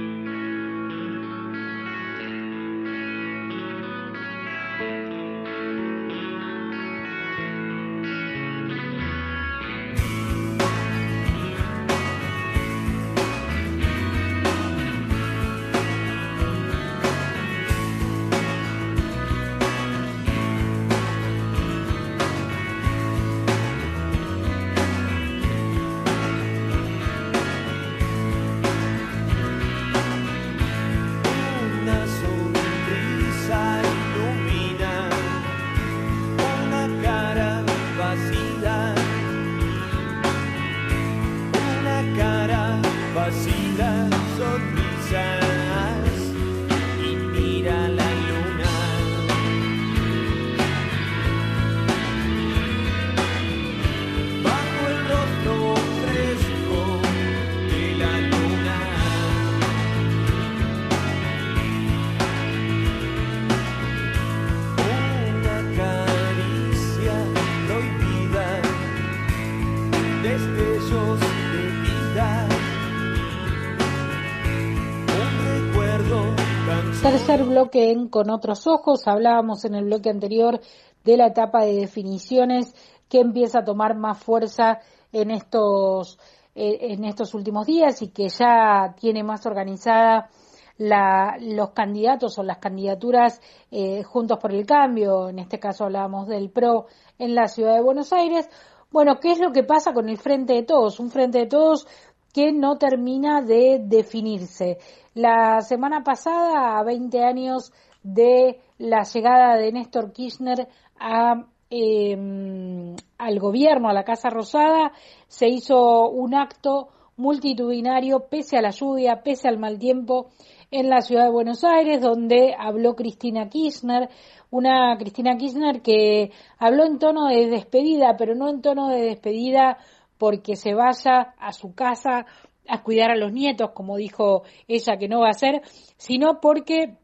Con 78.09 78.29
otros 78.29 78.67
ojos. 78.67 79.07
Hablábamos 79.07 79.63
en 79.63 79.75
el 79.75 79.85
bloque 79.85 80.09
anterior 80.09 80.59
de 81.05 81.15
la 81.15 81.27
etapa 81.27 81.63
de 81.63 81.75
definiciones 81.75 82.75
que 83.07 83.21
empieza 83.21 83.59
a 83.59 83.63
tomar 83.63 83.95
más 83.95 84.21
fuerza 84.21 84.79
en 85.13 85.31
estos, 85.31 86.19
eh, 86.53 86.79
en 86.81 87.05
estos 87.05 87.33
últimos 87.33 87.65
días 87.65 88.01
y 88.01 88.09
que 88.09 88.27
ya 88.27 88.93
tiene 88.99 89.23
más 89.23 89.45
organizada 89.45 90.29
los 90.77 91.69
candidatos 91.69 92.37
o 92.39 92.43
las 92.43 92.57
candidaturas 92.57 93.39
eh, 93.71 94.03
juntos 94.03 94.37
por 94.37 94.51
el 94.51 94.65
cambio. 94.65 95.29
En 95.29 95.39
este 95.39 95.57
caso 95.57 95.85
hablábamos 95.85 96.27
del 96.27 96.49
PRO 96.49 96.87
en 97.19 97.35
la 97.35 97.47
ciudad 97.47 97.75
de 97.75 97.81
Buenos 97.81 98.11
Aires. 98.11 98.49
Bueno, 98.91 99.17
¿qué 99.21 99.31
es 99.31 99.39
lo 99.39 99.53
que 99.53 99.63
pasa 99.63 99.93
con 99.93 100.09
el 100.09 100.17
Frente 100.17 100.53
de 100.55 100.63
Todos? 100.63 100.99
Un 100.99 101.09
Frente 101.09 101.39
de 101.39 101.45
Todos 101.45 101.87
que 102.33 102.51
no 102.51 102.77
termina 102.77 103.41
de 103.41 103.79
definirse. 103.83 104.77
La 105.13 105.61
semana 105.61 106.03
pasada, 106.03 106.79
a 106.79 106.83
20 106.83 107.23
años 107.23 107.71
de 108.03 108.59
la 108.77 109.03
llegada 109.03 109.57
de 109.57 109.71
Néstor 109.71 110.11
Kirchner 110.11 110.67
a, 110.99 111.45
eh, 111.69 112.95
al 113.17 113.39
gobierno, 113.39 113.89
a 113.89 113.93
la 113.93 114.03
Casa 114.03 114.29
Rosada, 114.29 114.91
se 115.27 115.47
hizo 115.47 116.09
un 116.09 116.33
acto 116.35 116.89
multitudinario, 117.17 118.27
pese 118.29 118.57
a 118.57 118.61
la 118.61 118.71
lluvia, 118.71 119.21
pese 119.23 119.47
al 119.47 119.59
mal 119.59 119.77
tiempo, 119.77 120.29
en 120.71 120.89
la 120.89 121.01
ciudad 121.01 121.25
de 121.25 121.31
Buenos 121.31 121.63
Aires, 121.63 122.01
donde 122.01 122.55
habló 122.57 122.95
Cristina 122.95 123.49
Kirchner, 123.49 124.09
una 124.49 124.95
Cristina 124.97 125.37
Kirchner 125.37 125.81
que 125.81 126.31
habló 126.57 126.85
en 126.85 126.97
tono 126.97 127.27
de 127.27 127.47
despedida, 127.47 128.15
pero 128.17 128.35
no 128.35 128.49
en 128.49 128.61
tono 128.61 128.87
de 128.87 129.01
despedida 129.01 129.77
porque 130.21 130.55
se 130.55 130.75
vaya 130.75 131.33
a 131.39 131.51
su 131.51 131.73
casa 131.73 132.27
a 132.67 132.83
cuidar 132.83 133.09
a 133.09 133.15
los 133.15 133.33
nietos, 133.33 133.71
como 133.71 133.97
dijo 133.97 134.43
ella 134.67 134.97
que 134.99 135.07
no 135.07 135.21
va 135.21 135.29
a 135.29 135.31
hacer, 135.31 135.63
sino 135.97 136.39
porque 136.39 136.99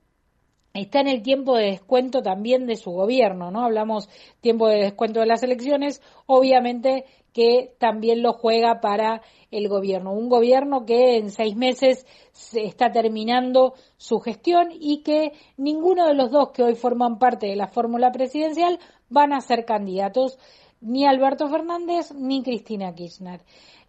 está 0.72 1.00
en 1.00 1.08
el 1.08 1.24
tiempo 1.24 1.58
de 1.58 1.72
descuento 1.72 2.22
también 2.22 2.68
de 2.68 2.76
su 2.76 2.92
gobierno, 2.92 3.50
¿no? 3.50 3.66
Hablamos 3.66 4.08
tiempo 4.40 4.68
de 4.68 4.84
descuento 4.84 5.20
de 5.20 5.26
las 5.26 5.42
elecciones, 5.42 6.00
obviamente 6.28 7.06
que 7.34 7.74
también 7.80 8.22
lo 8.22 8.34
juega 8.34 8.82
para 8.82 9.24
el 9.50 9.68
gobierno. 9.68 10.14
Un 10.14 10.30
gobierno 10.30 10.86
que 10.86 11.18
en 11.18 11.32
seis 11.32 11.56
meses 11.56 12.06
se 12.34 12.66
está 12.66 12.92
terminando 12.92 13.74
su 13.98 14.20
gestión 14.20 14.70
y 14.72 15.02
que 15.02 15.32
ninguno 15.58 16.06
de 16.06 16.14
los 16.14 16.30
dos 16.30 16.52
que 16.52 16.62
hoy 16.62 16.76
forman 16.76 17.18
parte 17.18 17.48
de 17.48 17.56
la 17.56 17.68
fórmula 17.68 18.12
presidencial 18.12 18.78
van 19.10 19.34
a 19.34 19.42
ser 19.42 19.66
candidatos, 19.66 20.38
ni 20.82 21.06
Alberto 21.06 21.48
Fernández 21.48 22.14
ni 22.14 22.44
Cristina 22.44 22.94
Kirchner. 22.94 23.42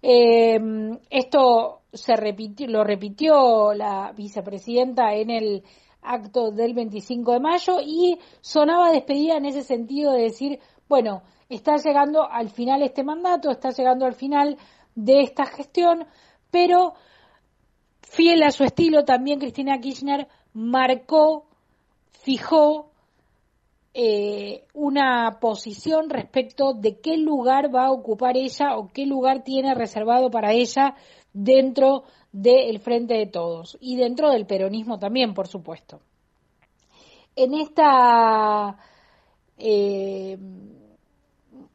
Eh, 0.03 0.59
esto 1.11 1.83
se 1.93 2.17
repitió, 2.17 2.69
lo 2.69 2.85
repitió 2.85 3.75
la 3.75 4.13
vicepresidenta 4.17 5.15
en 5.15 5.31
el 5.31 5.65
acto 6.03 6.51
del 6.51 6.75
25 6.75 7.33
de 7.33 7.41
mayo 7.41 7.81
y 7.85 8.19
sonaba 8.41 8.93
despedida 8.93 9.37
en 9.37 9.47
ese 9.47 9.63
sentido 9.63 10.13
de 10.13 10.23
decir, 10.23 10.59
bueno, 10.89 11.23
está 11.49 11.77
llegando 11.77 12.29
al 12.29 12.51
final 12.51 12.83
este 12.83 13.05
mandato, 13.05 13.51
está 13.51 13.71
llegando 13.71 14.07
al 14.07 14.15
final 14.15 14.57
de 14.95 15.21
esta 15.21 15.47
gestión, 15.47 16.07
pero 16.51 16.95
fiel 18.03 18.43
a 18.43 18.51
su 18.51 18.65
estilo 18.65 19.05
también 19.05 19.39
Cristina 19.39 19.79
Kirchner 19.81 20.29
marcó, 20.53 21.47
fijó 22.11 22.88
eh, 24.01 24.63
una 24.75 25.41
posición 25.41 26.09
respecto 26.09 26.73
de 26.73 27.01
qué 27.01 27.17
lugar 27.17 27.75
va 27.75 27.87
a 27.87 27.91
ocupar 27.91 28.37
ella 28.37 28.77
o 28.77 28.93
qué 28.93 29.07
lugar 29.07 29.43
tiene 29.43 29.75
reservado 29.75 30.31
para 30.31 30.53
ella 30.53 30.95
dentro 31.33 32.05
del 32.31 32.79
Frente 32.79 33.15
de 33.15 33.27
Todos 33.27 33.77
y 33.81 33.97
dentro 33.97 34.31
del 34.31 34.47
peronismo 34.47 35.01
también, 35.01 35.35
por 35.35 35.49
supuesto. 35.49 36.01
En 37.35 37.55
esta 37.55 38.77
eh, 39.59 40.39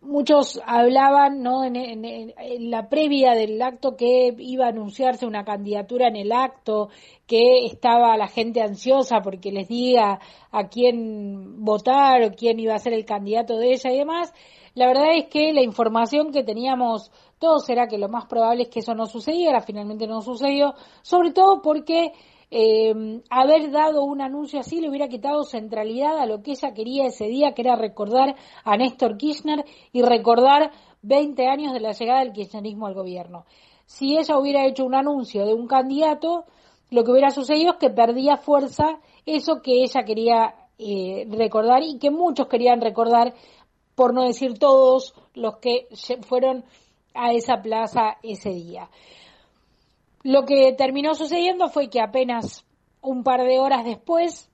muchos 0.04 0.62
hablaban 0.66 1.42
¿no? 1.42 1.64
En, 1.64 2.34
la 2.70 2.90
previa 2.90 3.34
del 3.34 3.62
acto 3.62 3.96
que 3.96 4.34
iba 4.38 4.66
a 4.66 4.70
anunciarse 4.70 5.26
una 5.26 5.44
candidatura 5.44 6.08
en 6.08 6.16
el 6.16 6.32
acto, 6.32 6.90
que 7.26 7.66
estaba 7.66 8.16
la 8.18 8.28
gente 8.28 8.62
ansiosa 8.62 9.22
porque 9.22 9.52
les 9.52 9.68
diga 9.68 10.20
a 10.52 10.68
quién 10.68 11.64
votar 11.64 12.22
o 12.24 12.32
quién 12.32 12.60
iba 12.60 12.76
a 12.76 12.80
ser 12.80 12.94
el 12.94 13.06
candidato 13.06 13.58
de 13.58 13.74
ella 13.74 13.92
y 13.92 13.98
demás. 13.98 14.34
La 14.76 14.88
verdad 14.88 15.16
es 15.16 15.28
que 15.28 15.54
la 15.54 15.62
información 15.62 16.32
que 16.32 16.44
teníamos 16.44 17.12
todos 17.40 17.70
era 17.70 17.88
que 17.88 17.98
lo 17.98 18.10
más 18.10 18.26
probable 18.26 18.64
es 18.64 18.70
que 18.70 18.80
eso 18.80 18.96
no 18.96 19.06
sucediera, 19.06 19.62
finalmente 19.62 20.08
no 20.08 20.22
sucedió, 20.22 20.74
sobre 21.02 21.32
todo 21.32 21.62
porque 21.62 22.14
eh, 22.56 22.94
haber 23.32 23.72
dado 23.72 24.04
un 24.04 24.22
anuncio 24.22 24.60
así 24.60 24.80
le 24.80 24.88
hubiera 24.88 25.08
quitado 25.08 25.44
centralidad 25.44 26.20
a 26.20 26.28
lo 26.28 26.44
que 26.44 26.52
ella 26.52 26.72
quería 26.72 27.08
ese 27.08 27.26
día, 27.26 27.56
que 27.56 27.64
era 27.64 27.76
recordar 27.76 28.36
a 28.64 28.78
Néstor 28.78 29.18
Kirchner 29.18 29.66
y 29.92 30.04
recordar 30.04 30.70
20 31.02 31.48
años 31.48 31.74
de 31.74 31.80
la 31.80 31.94
llegada 31.94 32.20
del 32.20 32.32
kirchnerismo 32.32 32.86
al 32.86 32.94
gobierno. 32.94 33.46
Si 33.88 34.16
ella 34.20 34.38
hubiera 34.38 34.68
hecho 34.68 34.86
un 34.86 34.94
anuncio 34.94 35.48
de 35.48 35.54
un 35.56 35.66
candidato, 35.66 36.46
lo 36.92 37.04
que 37.04 37.10
hubiera 37.10 37.32
sucedido 37.32 37.72
es 37.72 37.80
que 37.80 37.90
perdía 37.90 38.38
fuerza 38.38 39.00
eso 39.26 39.64
que 39.64 39.82
ella 39.82 40.06
quería 40.06 40.54
eh, 40.78 41.26
recordar 41.32 41.82
y 41.82 41.98
que 41.98 42.12
muchos 42.12 42.46
querían 42.46 42.82
recordar, 42.82 43.34
por 43.96 44.14
no 44.14 44.26
decir 44.26 44.60
todos 44.60 45.16
los 45.34 45.58
que 45.58 45.88
fueron 46.22 46.66
a 47.16 47.34
esa 47.34 47.64
plaza 47.64 48.18
ese 48.22 48.52
día. 48.52 48.92
Lo 50.24 50.46
que 50.46 50.72
terminó 50.74 51.16
sucediendo 51.16 51.68
fue 51.68 51.90
que 51.90 52.00
apenas 52.00 52.66
un 53.02 53.24
par 53.24 53.44
de 53.44 53.60
horas 53.60 53.84
después, 53.84 54.50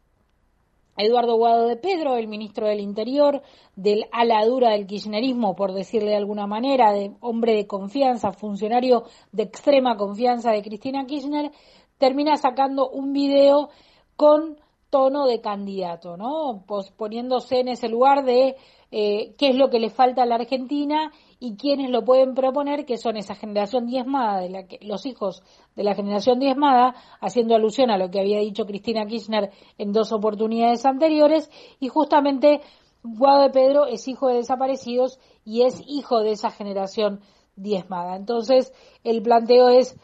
Eduardo 0.98 1.38
Guado 1.38 1.68
de 1.68 1.78
Pedro, 1.78 2.18
el 2.18 2.28
ministro 2.28 2.68
del 2.68 2.80
Interior, 2.80 3.44
del 3.76 4.06
ala 4.12 4.44
dura 4.46 4.72
del 4.72 4.88
kirchnerismo, 4.88 5.56
por 5.56 5.74
decirle 5.74 6.10
de 6.10 6.18
alguna 6.18 6.48
manera, 6.48 6.92
de 6.92 7.12
hombre 7.22 7.54
de 7.54 7.68
confianza, 7.68 8.32
funcionario 8.32 9.04
de 9.32 9.44
extrema 9.44 9.96
confianza 9.96 10.52
de 10.52 10.64
Cristina 10.64 11.06
Kirchner, 11.06 11.52
termina 12.00 12.36
sacando 12.36 12.90
un 12.90 13.14
video 13.14 13.70
con 14.16 14.58
tono 14.90 15.28
de 15.28 15.40
candidato, 15.40 16.18
¿no? 16.18 16.64
Pues 16.66 16.90
poniéndose 16.90 17.60
en 17.60 17.68
ese 17.68 17.90
lugar 17.90 18.26
de 18.26 18.56
eh, 18.92 19.36
qué 19.38 19.50
es 19.50 19.56
lo 19.56 19.70
que 19.70 19.80
le 19.80 19.92
falta 19.92 20.24
a 20.24 20.26
la 20.26 20.36
Argentina 20.36 21.12
y 21.40 21.56
quiénes 21.56 21.90
lo 21.90 22.04
pueden 22.04 22.34
proponer, 22.34 22.86
que 22.86 22.98
son 22.98 23.16
esa 23.16 23.34
generación 23.34 23.86
diezmada, 23.86 24.42
de 24.42 24.50
la 24.50 24.68
que, 24.68 24.78
los 24.82 25.06
hijos 25.06 25.42
de 25.76 25.84
la 25.84 25.96
generación 25.96 26.40
diezmada, 26.40 26.96
haciendo 27.22 27.56
alusión 27.56 27.90
a 27.92 27.98
lo 27.98 28.12
que 28.12 28.20
había 28.20 28.40
dicho 28.40 28.66
Cristina 28.66 29.06
Kirchner 29.06 29.52
en 29.78 29.94
dos 29.94 30.12
oportunidades 30.12 30.86
anteriores, 30.86 31.50
y 31.80 31.88
justamente 31.88 32.62
Guado 33.04 33.44
de 33.44 33.50
Pedro 33.52 33.86
es 33.86 34.08
hijo 34.10 34.28
de 34.28 34.36
desaparecidos 34.36 35.20
y 35.46 35.64
es 35.64 35.82
hijo 35.88 36.20
de 36.20 36.32
esa 36.32 36.52
generación 36.52 37.22
diezmada. 37.56 38.18
Entonces, 38.18 38.74
el 39.06 39.22
planteo 39.22 39.70
es, 39.70 39.98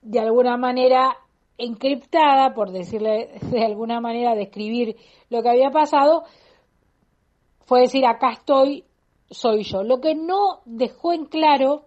de 0.00 0.20
alguna 0.20 0.56
manera, 0.56 1.18
encriptada, 1.58 2.54
por 2.54 2.70
decirle 2.70 3.38
de 3.50 3.64
alguna 3.64 4.00
manera, 4.00 4.34
describir 4.34 4.96
lo 5.28 5.42
que 5.42 5.50
había 5.50 5.70
pasado, 5.70 6.24
fue 7.66 7.80
decir, 7.80 8.06
acá 8.06 8.30
estoy, 8.30 8.84
soy 9.30 9.64
yo. 9.64 9.82
Lo 9.82 10.00
que 10.00 10.14
no 10.14 10.60
dejó 10.64 11.12
en 11.12 11.26
claro 11.26 11.84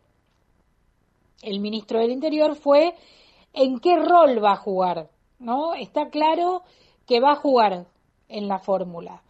el 1.42 1.60
ministro 1.60 2.00
del 2.00 2.12
Interior 2.12 2.56
fue 2.56 2.96
en 3.54 3.80
qué 3.80 3.96
rol 3.96 4.44
va 4.44 4.54
a 4.54 4.58
jugar, 4.58 5.10
¿no? 5.40 5.74
Está 5.74 6.10
claro 6.10 6.64
que 7.06 7.20
va 7.20 7.32
a 7.32 7.38
jugar 7.38 7.88
en 8.30 8.48
la 8.48 8.60
fórmula, 8.60 9.24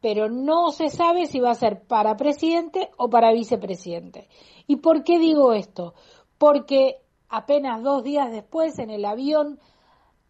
pero 0.00 0.28
no 0.28 0.70
se 0.70 0.88
sabe 0.88 1.26
si 1.26 1.40
va 1.40 1.50
a 1.50 1.54
ser 1.54 1.82
para 1.86 2.16
presidente 2.16 2.90
o 2.96 3.08
para 3.10 3.32
vicepresidente. 3.32 4.28
¿Y 4.66 4.76
por 4.76 5.04
qué 5.04 5.18
digo 5.18 5.52
esto? 5.52 5.94
Porque 6.38 6.96
apenas 7.28 7.82
dos 7.82 8.02
días 8.02 8.30
después 8.32 8.78
en 8.78 8.90
el 8.90 9.04
avión, 9.04 9.60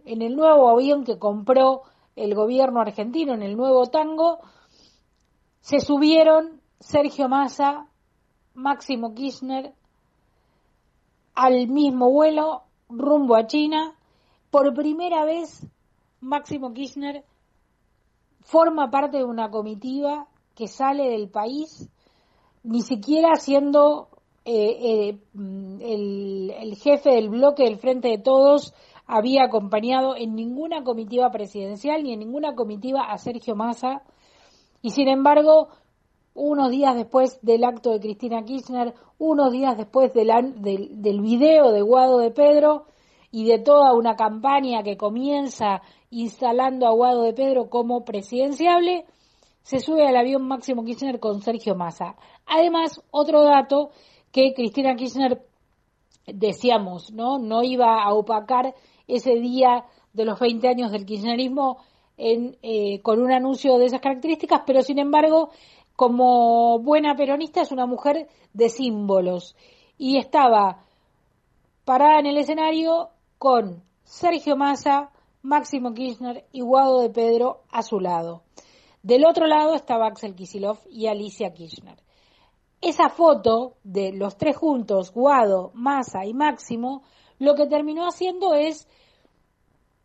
en 0.04 0.22
el 0.22 0.36
nuevo 0.36 0.68
avión 0.68 1.04
que 1.04 1.18
compró 1.18 1.82
el 2.16 2.34
gobierno 2.34 2.80
argentino, 2.80 3.34
en 3.34 3.42
el 3.42 3.56
nuevo 3.56 3.86
tango, 3.86 4.40
se 5.60 5.80
subieron 5.80 6.57
Sergio 6.80 7.28
Massa, 7.28 7.86
Máximo 8.54 9.14
Kirchner, 9.14 9.72
al 11.34 11.68
mismo 11.68 12.10
vuelo 12.10 12.62
rumbo 12.88 13.36
a 13.36 13.46
China. 13.46 13.94
Por 14.50 14.74
primera 14.74 15.24
vez, 15.24 15.66
Máximo 16.20 16.72
Kirchner 16.72 17.24
forma 18.40 18.90
parte 18.90 19.18
de 19.18 19.24
una 19.24 19.50
comitiva 19.50 20.26
que 20.54 20.68
sale 20.68 21.10
del 21.10 21.28
país, 21.28 21.88
ni 22.62 22.82
siquiera 22.82 23.36
siendo 23.36 24.08
eh, 24.44 25.10
eh, 25.10 25.18
el, 25.34 26.50
el 26.50 26.74
jefe 26.76 27.10
del 27.10 27.28
bloque 27.28 27.64
del 27.64 27.78
Frente 27.78 28.08
de 28.08 28.18
Todos, 28.18 28.74
había 29.06 29.44
acompañado 29.44 30.16
en 30.16 30.34
ninguna 30.34 30.82
comitiva 30.82 31.30
presidencial 31.30 32.02
ni 32.02 32.12
en 32.12 32.18
ninguna 32.20 32.54
comitiva 32.54 33.02
a 33.02 33.18
Sergio 33.18 33.54
Massa. 33.54 34.02
Y 34.82 34.90
sin 34.90 35.08
embargo, 35.08 35.68
unos 36.38 36.70
días 36.70 36.94
después 36.94 37.40
del 37.42 37.64
acto 37.64 37.90
de 37.90 38.00
Cristina 38.00 38.44
Kirchner, 38.44 38.94
unos 39.18 39.52
días 39.52 39.76
después 39.76 40.12
del, 40.14 40.30
del, 40.62 41.02
del 41.02 41.20
video 41.20 41.72
de 41.72 41.82
Guado 41.82 42.18
de 42.18 42.30
Pedro 42.30 42.86
y 43.30 43.44
de 43.46 43.58
toda 43.58 43.92
una 43.92 44.14
campaña 44.14 44.82
que 44.82 44.96
comienza 44.96 45.82
instalando 46.10 46.86
a 46.86 46.92
Guado 46.92 47.22
de 47.22 47.34
Pedro 47.34 47.68
como 47.68 48.04
presidenciable, 48.04 49.04
se 49.62 49.80
sube 49.80 50.06
al 50.06 50.16
avión 50.16 50.46
Máximo 50.46 50.84
Kirchner 50.84 51.18
con 51.18 51.42
Sergio 51.42 51.74
Massa. 51.74 52.14
Además, 52.46 53.02
otro 53.10 53.42
dato 53.42 53.90
que 54.32 54.54
Cristina 54.54 54.94
Kirchner, 54.94 55.44
decíamos, 56.26 57.12
¿no? 57.12 57.38
No 57.38 57.62
iba 57.62 58.02
a 58.02 58.14
opacar 58.14 58.74
ese 59.06 59.34
día 59.34 59.84
de 60.12 60.24
los 60.24 60.38
20 60.38 60.68
años 60.68 60.92
del 60.92 61.04
kirchnerismo 61.04 61.78
en, 62.16 62.56
eh, 62.62 63.00
con 63.02 63.20
un 63.20 63.32
anuncio 63.32 63.78
de 63.78 63.86
esas 63.86 64.00
características, 64.00 64.62
pero 64.66 64.82
sin 64.82 64.98
embargo 64.98 65.50
como 65.98 66.78
buena 66.78 67.16
peronista 67.16 67.60
es 67.60 67.72
una 67.72 67.84
mujer 67.84 68.28
de 68.52 68.68
símbolos 68.68 69.56
y 69.96 70.16
estaba 70.16 70.84
parada 71.84 72.20
en 72.20 72.26
el 72.26 72.38
escenario 72.38 73.08
con 73.36 73.82
Sergio 74.04 74.56
Massa, 74.56 75.10
Máximo 75.42 75.94
Kirchner 75.94 76.46
y 76.52 76.60
Guado 76.60 77.00
de 77.00 77.10
Pedro 77.10 77.64
a 77.72 77.82
su 77.82 77.98
lado. 77.98 78.44
Del 79.02 79.26
otro 79.26 79.48
lado 79.48 79.74
estaba 79.74 80.06
Axel 80.06 80.36
Kisilov 80.36 80.78
y 80.88 81.08
Alicia 81.08 81.52
Kirchner. 81.52 81.98
Esa 82.80 83.08
foto 83.08 83.74
de 83.82 84.12
los 84.12 84.36
tres 84.36 84.56
juntos, 84.56 85.12
Guado, 85.12 85.72
Massa 85.74 86.24
y 86.24 86.32
Máximo, 86.32 87.02
lo 87.40 87.56
que 87.56 87.66
terminó 87.66 88.06
haciendo 88.06 88.54
es 88.54 88.86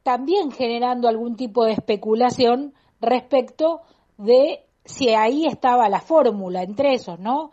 también 0.01 0.49
generando 0.49 1.07
algún 1.07 1.35
tipo 1.35 1.65
de 1.65 1.73
especulación 1.73 2.73
respecto 2.99 3.81
de 4.17 4.65
si 4.85 5.09
ahí 5.09 5.45
estaba 5.45 5.89
la 5.89 6.01
fórmula 6.01 6.63
entre 6.63 6.93
esos, 6.93 7.19
¿no? 7.19 7.51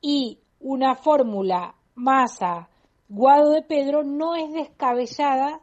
Y 0.00 0.38
una 0.60 0.94
fórmula 0.94 1.74
masa 1.94 2.68
Guado 3.08 3.50
de 3.50 3.62
Pedro 3.62 4.04
no 4.04 4.36
es 4.36 4.52
descabellada 4.52 5.60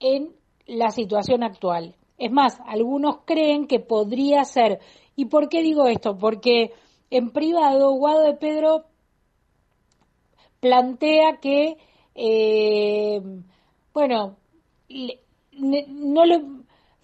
en 0.00 0.34
la 0.66 0.90
situación 0.90 1.44
actual. 1.44 1.94
Es 2.18 2.32
más, 2.32 2.58
algunos 2.66 3.18
creen 3.24 3.68
que 3.68 3.78
podría 3.78 4.44
ser. 4.44 4.80
¿Y 5.14 5.26
por 5.26 5.48
qué 5.48 5.62
digo 5.62 5.86
esto? 5.86 6.18
Porque 6.18 6.72
en 7.10 7.30
privado 7.30 7.92
Guado 7.92 8.22
de 8.22 8.34
Pedro 8.34 8.84
plantea 10.58 11.38
que, 11.40 11.76
eh, 12.16 13.20
bueno, 13.94 14.36
no 15.88 16.24
le, 16.24 16.42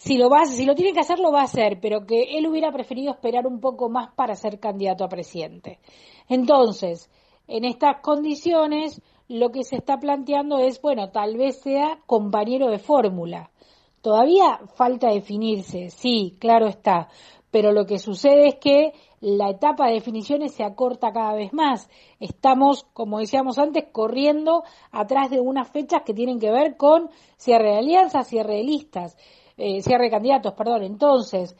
si 0.03 0.19
lo 0.19 0.29
va, 0.29 0.47
si 0.47 0.67
lo 0.67 0.75
tiene 0.75 0.93
que 0.93 0.99
hacer, 0.99 1.21
lo 1.21 1.31
va 1.31 1.43
a 1.43 1.45
hacer, 1.45 1.79
pero 1.81 2.05
que 2.05 2.37
él 2.37 2.49
hubiera 2.49 2.73
preferido 2.73 3.13
esperar 3.13 3.47
un 3.47 3.61
poco 3.61 3.89
más 3.89 4.13
para 4.17 4.35
ser 4.35 4.59
candidato 4.59 5.05
a 5.05 5.09
presidente. 5.09 5.79
Entonces, 6.29 7.09
en 7.47 7.65
estas 7.65 8.01
condiciones, 8.01 9.01
lo 9.29 9.53
que 9.53 9.63
se 9.63 9.77
está 9.77 9.99
planteando 9.99 10.59
es, 10.59 10.83
bueno, 10.83 11.11
tal 11.11 11.37
vez 11.37 11.61
sea 11.61 12.01
compañero 12.07 12.69
de 12.69 12.81
fórmula. 12.81 13.53
Todavía 14.01 14.59
falta 14.75 15.09
definirse, 15.09 15.91
sí, 15.91 16.37
claro 16.41 16.67
está, 16.67 17.09
pero 17.53 17.71
lo 17.71 17.87
que 17.87 18.01
sucede 18.01 18.49
es 18.49 18.57
que 18.57 18.95
la 19.21 19.51
etapa 19.51 19.87
de 19.87 19.95
definiciones 19.95 20.53
se 20.53 20.65
acorta 20.65 21.13
cada 21.13 21.35
vez 21.35 21.53
más. 21.53 21.89
Estamos, 22.19 22.89
como 22.93 23.21
decíamos 23.21 23.57
antes, 23.57 23.85
corriendo 23.93 24.65
atrás 24.91 25.31
de 25.31 25.39
unas 25.39 25.71
fechas 25.71 26.03
que 26.03 26.13
tienen 26.13 26.41
que 26.41 26.51
ver 26.51 26.77
con 26.77 27.09
cierre 27.37 27.71
de 27.71 27.79
alianzas, 27.79 28.27
cierre 28.27 28.57
de 28.57 28.65
listas, 28.65 29.17
eh, 29.63 29.81
cierre 29.81 30.07
de 30.07 30.11
candidatos, 30.11 30.55
perdón. 30.55 30.83
Entonces, 30.83 31.57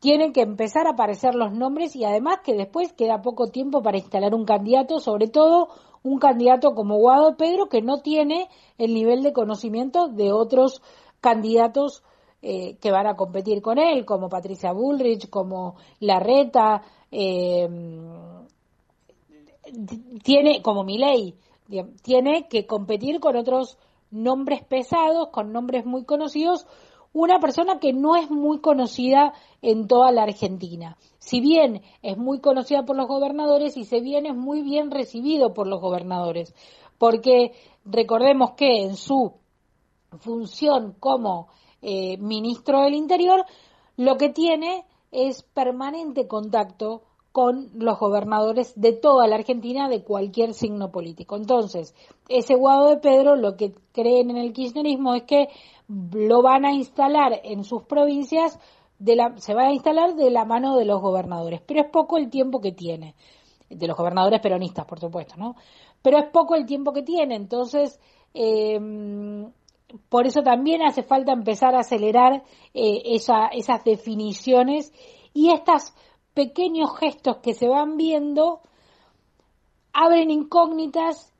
tienen 0.00 0.32
que 0.32 0.40
empezar 0.40 0.88
a 0.88 0.94
aparecer 0.94 1.36
los 1.36 1.52
nombres 1.52 1.94
y 1.94 2.04
además 2.04 2.38
que 2.44 2.54
después 2.54 2.92
queda 2.92 3.22
poco 3.22 3.46
tiempo 3.46 3.82
para 3.82 3.98
instalar 3.98 4.34
un 4.34 4.44
candidato, 4.44 4.98
sobre 4.98 5.28
todo 5.28 5.68
un 6.02 6.18
candidato 6.18 6.74
como 6.74 6.98
Guado 6.98 7.36
Pedro 7.36 7.68
que 7.68 7.82
no 7.82 8.00
tiene 8.00 8.48
el 8.78 8.94
nivel 8.94 9.22
de 9.22 9.32
conocimiento 9.32 10.08
de 10.08 10.32
otros 10.32 10.82
candidatos 11.20 12.02
eh, 12.42 12.76
que 12.80 12.90
van 12.90 13.06
a 13.06 13.14
competir 13.14 13.62
con 13.62 13.78
él, 13.78 14.04
como 14.04 14.28
Patricia 14.28 14.72
Bullrich, 14.72 15.30
como 15.30 15.76
Larreta, 16.00 16.82
eh, 17.12 17.68
tiene, 20.24 20.62
como 20.62 20.82
Milei, 20.82 21.36
tiene 22.02 22.48
que 22.48 22.66
competir 22.66 23.20
con 23.20 23.36
otros 23.36 23.78
nombres 24.10 24.64
pesados, 24.64 25.28
con 25.28 25.52
nombres 25.52 25.84
muy 25.86 26.04
conocidos, 26.04 26.66
una 27.12 27.40
persona 27.40 27.78
que 27.78 27.92
no 27.92 28.16
es 28.16 28.30
muy 28.30 28.60
conocida 28.60 29.32
en 29.62 29.88
toda 29.88 30.12
la 30.12 30.22
Argentina. 30.22 30.96
Si 31.18 31.40
bien 31.40 31.82
es 32.02 32.16
muy 32.16 32.40
conocida 32.40 32.84
por 32.84 32.96
los 32.96 33.08
gobernadores 33.08 33.76
y 33.76 33.84
si 33.84 34.00
bien 34.00 34.26
es 34.26 34.36
muy 34.36 34.62
bien 34.62 34.90
recibido 34.90 35.52
por 35.52 35.66
los 35.66 35.80
gobernadores, 35.80 36.54
porque 36.98 37.52
recordemos 37.84 38.52
que 38.52 38.82
en 38.82 38.96
su 38.96 39.32
función 40.20 40.94
como 40.98 41.48
eh, 41.82 42.16
ministro 42.18 42.82
del 42.82 42.94
Interior, 42.94 43.44
lo 43.96 44.16
que 44.16 44.28
tiene 44.28 44.84
es 45.10 45.42
permanente 45.42 46.28
contacto 46.28 47.02
con 47.32 47.70
los 47.74 47.98
gobernadores 47.98 48.72
de 48.74 48.92
toda 48.92 49.26
la 49.28 49.36
Argentina 49.36 49.88
de 49.88 50.02
cualquier 50.02 50.52
signo 50.52 50.90
político. 50.90 51.36
Entonces, 51.36 51.94
ese 52.28 52.56
Guado 52.56 52.90
de 52.90 52.96
Pedro 52.96 53.36
lo 53.36 53.56
que 53.56 53.72
creen 53.92 54.30
en 54.30 54.36
el 54.36 54.52
kirchnerismo 54.52 55.14
es 55.14 55.22
que 55.22 55.48
lo 55.90 56.42
van 56.42 56.64
a 56.64 56.72
instalar 56.72 57.40
en 57.42 57.64
sus 57.64 57.82
provincias, 57.82 58.58
se 59.36 59.54
va 59.54 59.62
a 59.62 59.72
instalar 59.72 60.14
de 60.14 60.30
la 60.30 60.44
mano 60.44 60.76
de 60.76 60.84
los 60.84 61.00
gobernadores, 61.00 61.60
pero 61.66 61.80
es 61.80 61.90
poco 61.90 62.16
el 62.16 62.30
tiempo 62.30 62.60
que 62.60 62.72
tiene, 62.72 63.14
de 63.68 63.86
los 63.86 63.96
gobernadores 63.96 64.40
peronistas, 64.40 64.84
por 64.84 65.00
supuesto, 65.00 65.34
¿no? 65.36 65.56
Pero 66.02 66.18
es 66.18 66.30
poco 66.30 66.54
el 66.54 66.66
tiempo 66.66 66.92
que 66.92 67.02
tiene, 67.02 67.34
entonces 67.34 67.98
eh, 68.34 68.78
por 70.08 70.26
eso 70.26 70.42
también 70.42 70.82
hace 70.82 71.02
falta 71.02 71.32
empezar 71.32 71.74
a 71.74 71.80
acelerar 71.80 72.44
eh, 72.74 73.02
esas 73.04 73.84
definiciones 73.84 74.92
y 75.34 75.50
estos 75.50 75.92
pequeños 76.34 76.96
gestos 76.98 77.38
que 77.38 77.54
se 77.54 77.68
van 77.68 77.96
viendo 77.96 78.60
abren 79.92 80.30
incógnitas 80.30 81.32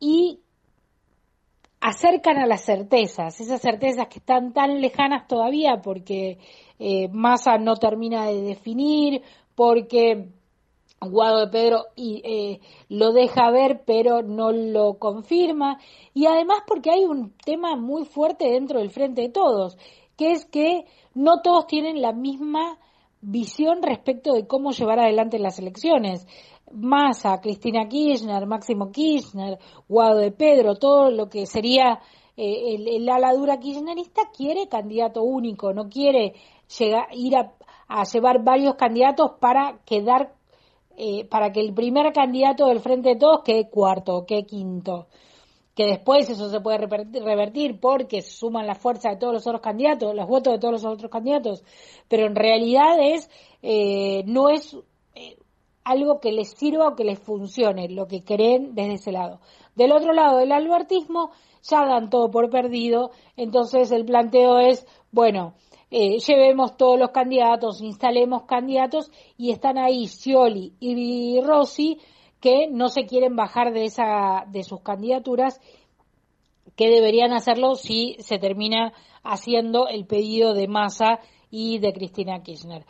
y 0.00 0.40
acercan 1.86 2.38
a 2.38 2.46
las 2.46 2.64
certezas, 2.64 3.40
esas 3.40 3.60
certezas 3.60 4.08
que 4.08 4.18
están 4.18 4.52
tan 4.52 4.80
lejanas 4.80 5.28
todavía 5.28 5.82
porque 5.84 6.38
eh, 6.80 7.08
Massa 7.12 7.58
no 7.58 7.76
termina 7.76 8.26
de 8.26 8.42
definir, 8.42 9.22
porque 9.54 10.26
Guado 11.00 11.46
de 11.46 11.52
Pedro 11.52 11.84
eh, 11.96 12.58
lo 12.88 13.12
deja 13.12 13.52
ver 13.52 13.84
pero 13.86 14.22
no 14.22 14.50
lo 14.50 14.98
confirma 14.98 15.78
y 16.12 16.26
además 16.26 16.62
porque 16.66 16.90
hay 16.90 17.04
un 17.04 17.32
tema 17.44 17.76
muy 17.76 18.04
fuerte 18.04 18.50
dentro 18.50 18.80
del 18.80 18.90
frente 18.90 19.22
de 19.22 19.28
todos 19.28 19.78
que 20.16 20.32
es 20.32 20.44
que 20.44 20.86
no 21.14 21.40
todos 21.40 21.68
tienen 21.68 22.02
la 22.02 22.12
misma 22.12 22.80
visión 23.20 23.80
respecto 23.82 24.32
de 24.32 24.48
cómo 24.48 24.72
llevar 24.72 25.00
adelante 25.00 25.38
las 25.38 25.58
elecciones. 25.58 26.26
Massa, 26.72 27.40
Cristina 27.40 27.88
Kirchner, 27.88 28.46
Máximo 28.46 28.90
Kirchner, 28.90 29.58
Guado 29.88 30.18
de 30.18 30.32
Pedro, 30.32 30.76
todo 30.76 31.10
lo 31.10 31.28
que 31.28 31.46
sería 31.46 32.00
eh, 32.36 32.74
el, 32.74 33.08
ala 33.08 33.32
dura 33.32 33.58
kirchnerista 33.58 34.30
quiere 34.36 34.68
candidato 34.68 35.22
único, 35.22 35.72
no 35.72 35.88
quiere 35.88 36.34
llegar, 36.78 37.08
ir 37.12 37.34
a, 37.36 38.04
llevar 38.04 38.44
varios 38.44 38.74
candidatos 38.74 39.32
para 39.40 39.78
quedar 39.86 40.34
eh, 40.98 41.24
para 41.26 41.52
que 41.52 41.60
el 41.60 41.72
primer 41.74 42.12
candidato 42.12 42.66
del 42.66 42.80
Frente 42.80 43.10
de 43.10 43.16
Todos 43.16 43.42
quede 43.44 43.68
cuarto 43.70 44.24
quede 44.26 44.44
quinto. 44.44 45.06
Que 45.74 45.86
después 45.86 46.28
eso 46.30 46.48
se 46.48 46.60
puede 46.60 46.78
revertir 46.78 47.78
porque 47.78 48.22
se 48.22 48.30
suman 48.30 48.66
las 48.66 48.78
fuerzas 48.78 49.12
de 49.12 49.18
todos 49.18 49.34
los 49.34 49.46
otros 49.46 49.60
candidatos, 49.60 50.14
los 50.14 50.26
votos 50.26 50.54
de 50.54 50.58
todos 50.58 50.72
los 50.72 50.84
otros 50.86 51.10
candidatos, 51.10 51.62
pero 52.08 52.26
en 52.26 52.34
realidad 52.34 52.98
es 52.98 53.28
eh, 53.62 54.22
no 54.24 54.48
es 54.48 54.74
eh, 55.14 55.36
algo 55.86 56.18
que 56.18 56.32
les 56.32 56.50
sirva 56.50 56.88
o 56.88 56.96
que 56.96 57.04
les 57.04 57.20
funcione, 57.20 57.88
lo 57.88 58.08
que 58.08 58.24
creen 58.24 58.74
desde 58.74 58.94
ese 58.94 59.12
lado. 59.12 59.40
Del 59.76 59.92
otro 59.92 60.12
lado, 60.12 60.38
del 60.38 60.50
albertismo, 60.50 61.30
ya 61.62 61.86
dan 61.86 62.10
todo 62.10 62.28
por 62.28 62.50
perdido, 62.50 63.12
entonces 63.36 63.92
el 63.92 64.04
planteo 64.04 64.58
es, 64.58 64.84
bueno, 65.12 65.54
eh, 65.92 66.18
llevemos 66.18 66.76
todos 66.76 66.98
los 66.98 67.10
candidatos, 67.10 67.80
instalemos 67.80 68.42
candidatos 68.46 69.12
y 69.38 69.52
están 69.52 69.78
ahí 69.78 70.08
Scioli 70.08 70.74
y 70.80 71.40
Rossi 71.40 72.00
que 72.40 72.66
no 72.68 72.88
se 72.88 73.06
quieren 73.06 73.36
bajar 73.36 73.72
de 73.72 73.84
esa 73.84 74.44
de 74.48 74.64
sus 74.64 74.80
candidaturas 74.80 75.60
que 76.74 76.88
deberían 76.88 77.32
hacerlo 77.32 77.76
si 77.76 78.16
se 78.18 78.38
termina 78.38 78.92
haciendo 79.22 79.86
el 79.86 80.04
pedido 80.04 80.52
de 80.52 80.66
Massa 80.66 81.20
y 81.48 81.78
de 81.78 81.92
Cristina 81.92 82.42
Kirchner. 82.42 82.84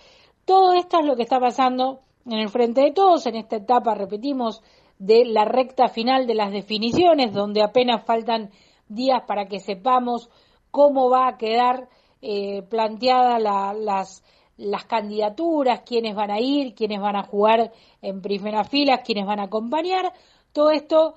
Todo 0.46 0.72
esto 0.72 1.00
es 1.00 1.04
lo 1.04 1.14
que 1.14 1.22
está 1.22 1.38
pasando 1.38 2.00
en 2.26 2.38
el 2.38 2.48
frente 2.48 2.82
de 2.82 2.92
todos, 2.92 3.26
en 3.26 3.36
esta 3.36 3.56
etapa, 3.56 3.94
repetimos, 3.94 4.62
de 4.98 5.24
la 5.24 5.44
recta 5.44 5.88
final 5.88 6.26
de 6.26 6.34
las 6.34 6.52
definiciones, 6.52 7.32
donde 7.32 7.62
apenas 7.62 8.04
faltan 8.04 8.50
días 8.88 9.22
para 9.26 9.46
que 9.46 9.60
sepamos 9.60 10.30
cómo 10.70 11.10
va 11.10 11.28
a 11.28 11.36
quedar 11.36 11.88
eh, 12.22 12.62
planteadas 12.62 13.40
las, 13.40 14.24
las 14.56 14.84
candidaturas, 14.84 15.82
quiénes 15.82 16.14
van 16.14 16.30
a 16.30 16.40
ir, 16.40 16.74
quiénes 16.74 17.00
van 17.00 17.16
a 17.16 17.24
jugar 17.24 17.72
en 18.00 18.22
primera 18.22 18.64
fila, 18.64 19.02
quiénes 19.02 19.26
van 19.26 19.40
a 19.40 19.44
acompañar. 19.44 20.12
Todo 20.52 20.70
esto 20.70 21.14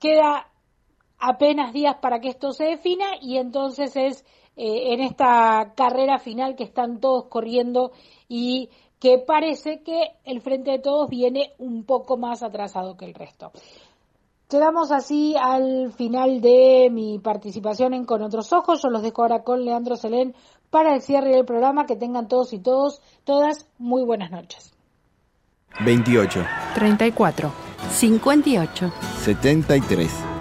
queda 0.00 0.50
apenas 1.18 1.72
días 1.72 1.96
para 2.02 2.20
que 2.20 2.28
esto 2.28 2.52
se 2.52 2.64
defina 2.64 3.06
y 3.20 3.38
entonces 3.38 3.96
es 3.96 4.24
eh, 4.56 4.92
en 4.92 5.00
esta 5.00 5.72
carrera 5.74 6.18
final 6.18 6.56
que 6.56 6.64
están 6.64 7.00
todos 7.00 7.26
corriendo 7.26 7.92
y 8.28 8.68
que 9.04 9.18
parece 9.18 9.82
que 9.82 10.12
el 10.24 10.40
Frente 10.40 10.70
de 10.70 10.78
Todos 10.78 11.10
viene 11.10 11.52
un 11.58 11.84
poco 11.84 12.16
más 12.16 12.42
atrasado 12.42 12.96
que 12.96 13.04
el 13.04 13.12
resto. 13.12 13.52
Llegamos 14.50 14.92
así 14.92 15.36
al 15.38 15.92
final 15.92 16.40
de 16.40 16.88
mi 16.90 17.18
participación 17.18 17.92
en 17.92 18.06
Con 18.06 18.22
Otros 18.22 18.50
Ojos. 18.54 18.80
Yo 18.82 18.88
los 18.88 19.02
dejo 19.02 19.20
ahora 19.20 19.42
con 19.42 19.62
Leandro 19.62 19.96
Selén 19.96 20.34
para 20.70 20.94
el 20.94 21.02
cierre 21.02 21.32
del 21.32 21.44
programa. 21.44 21.84
Que 21.84 21.96
tengan 21.96 22.28
todos 22.28 22.54
y 22.54 22.60
todos, 22.60 23.02
todas, 23.24 23.68
muy 23.76 24.04
buenas 24.06 24.30
noches. 24.30 24.72
28. 25.84 26.42
34. 26.74 27.52
58. 27.90 28.92
73. 29.18 30.33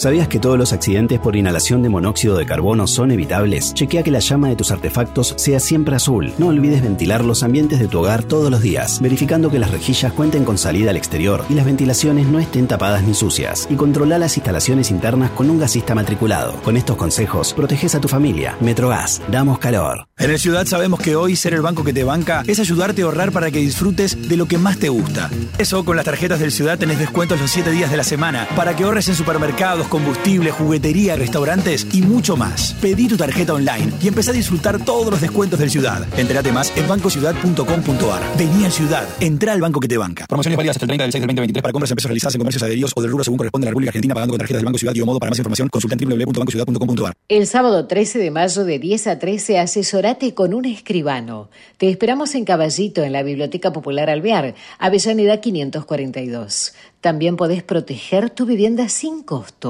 ¿Sabías 0.00 0.28
que 0.28 0.38
todos 0.38 0.56
los 0.56 0.72
accidentes 0.72 1.20
por 1.20 1.36
inhalación 1.36 1.82
de 1.82 1.90
monóxido 1.90 2.38
de 2.38 2.46
carbono 2.46 2.86
son 2.86 3.10
evitables? 3.10 3.74
Chequea 3.74 4.02
que 4.02 4.10
la 4.10 4.20
llama 4.20 4.48
de 4.48 4.56
tus 4.56 4.70
artefactos 4.70 5.34
sea 5.36 5.60
siempre 5.60 5.94
azul. 5.94 6.32
No 6.38 6.46
olvides 6.46 6.80
ventilar 6.80 7.22
los 7.22 7.42
ambientes 7.42 7.78
de 7.78 7.86
tu 7.86 7.98
hogar 7.98 8.22
todos 8.22 8.50
los 8.50 8.62
días, 8.62 9.02
verificando 9.02 9.50
que 9.50 9.58
las 9.58 9.70
rejillas 9.70 10.14
cuenten 10.14 10.46
con 10.46 10.56
salida 10.56 10.88
al 10.88 10.96
exterior 10.96 11.44
y 11.50 11.52
las 11.52 11.66
ventilaciones 11.66 12.26
no 12.28 12.40
estén 12.40 12.66
tapadas 12.66 13.02
ni 13.02 13.12
sucias. 13.12 13.66
Y 13.68 13.74
controla 13.74 14.16
las 14.16 14.38
instalaciones 14.38 14.90
internas 14.90 15.32
con 15.32 15.50
un 15.50 15.58
gasista 15.58 15.94
matriculado. 15.94 16.54
Con 16.62 16.78
estos 16.78 16.96
consejos, 16.96 17.52
proteges 17.52 17.94
a 17.94 18.00
tu 18.00 18.08
familia. 18.08 18.56
Metrogas, 18.62 19.20
damos 19.30 19.58
calor. 19.58 20.06
En 20.16 20.30
el 20.30 20.38
Ciudad 20.38 20.64
sabemos 20.64 21.00
que 21.00 21.14
hoy 21.14 21.36
ser 21.36 21.52
el 21.52 21.60
banco 21.60 21.84
que 21.84 21.92
te 21.92 22.04
banca 22.04 22.42
es 22.46 22.58
ayudarte 22.58 23.02
a 23.02 23.04
ahorrar 23.04 23.32
para 23.32 23.50
que 23.50 23.58
disfrutes 23.58 24.30
de 24.30 24.36
lo 24.38 24.46
que 24.46 24.56
más 24.56 24.78
te 24.78 24.88
gusta. 24.88 25.28
Eso 25.58 25.84
con 25.84 25.96
las 25.96 26.06
tarjetas 26.06 26.40
del 26.40 26.52
Ciudad 26.52 26.78
tenés 26.78 26.98
descuentos 26.98 27.38
los 27.38 27.50
7 27.50 27.70
días 27.70 27.90
de 27.90 27.98
la 27.98 28.04
semana 28.04 28.48
para 28.56 28.74
que 28.74 28.84
ahorres 28.84 29.06
en 29.08 29.14
supermercados, 29.14 29.89
combustible, 29.90 30.50
juguetería, 30.50 31.16
restaurantes 31.16 31.86
y 31.92 32.00
mucho 32.00 32.36
más. 32.38 32.74
Pedí 32.80 33.08
tu 33.08 33.18
tarjeta 33.18 33.52
online 33.52 33.92
y 34.00 34.08
empecé 34.08 34.30
a 34.30 34.32
disfrutar 34.32 34.82
todos 34.82 35.10
los 35.10 35.20
descuentos 35.20 35.58
del 35.58 35.68
Ciudad. 35.68 36.06
Entérate 36.16 36.50
más 36.52 36.72
en 36.76 36.88
bancociudad.com.ar. 36.88 38.22
Vení 38.38 38.64
al 38.64 38.72
Ciudad. 38.72 39.06
Entra 39.20 39.52
al 39.52 39.60
banco 39.60 39.80
que 39.80 39.88
te 39.88 39.98
banca. 39.98 40.26
Promociones 40.26 40.56
válidas 40.56 40.76
hasta 40.76 40.86
el 40.86 40.88
30 40.88 41.04
del 41.04 41.12
6 41.12 41.20
del 41.20 41.26
2023 41.28 41.62
para 41.62 41.72
compras 41.72 41.90
en 41.90 41.96
pesos 41.96 42.08
realizadas 42.08 42.34
en 42.34 42.38
comercios 42.38 42.62
adheridos 42.62 42.92
o 42.96 43.02
del 43.02 43.10
rubro 43.10 43.24
según 43.24 43.36
corresponde 43.36 43.66
a 43.66 43.68
la 43.68 43.70
República 43.72 43.90
Argentina 43.90 44.14
pagando 44.14 44.32
con 44.32 44.38
tarjetas 44.38 44.60
del 44.60 44.64
Banco 44.64 44.78
Ciudad 44.78 44.94
y 44.94 45.00
o 45.02 45.06
modo. 45.06 45.18
Para 45.18 45.30
más 45.30 45.38
información 45.38 45.68
consulta 45.68 45.96
en 45.98 46.08
www.bancociudad.com.ar. 46.08 47.14
El 47.28 47.46
sábado 47.46 47.86
13 47.86 48.18
de 48.20 48.30
mayo 48.30 48.64
de 48.64 48.78
10 48.78 49.06
a 49.08 49.18
13 49.18 49.58
asesorate 49.58 50.34
con 50.34 50.54
un 50.54 50.64
escribano. 50.64 51.50
Te 51.76 51.90
esperamos 51.90 52.34
en 52.34 52.44
Caballito, 52.44 53.02
en 53.02 53.12
la 53.12 53.22
Biblioteca 53.22 53.72
Popular 53.72 54.08
Alvear, 54.08 54.54
Avellaneda 54.78 55.40
542. 55.40 56.74
También 57.00 57.36
podés 57.36 57.62
proteger 57.62 58.28
tu 58.30 58.44
vivienda 58.44 58.88
sin 58.88 59.22
costo. 59.22 59.69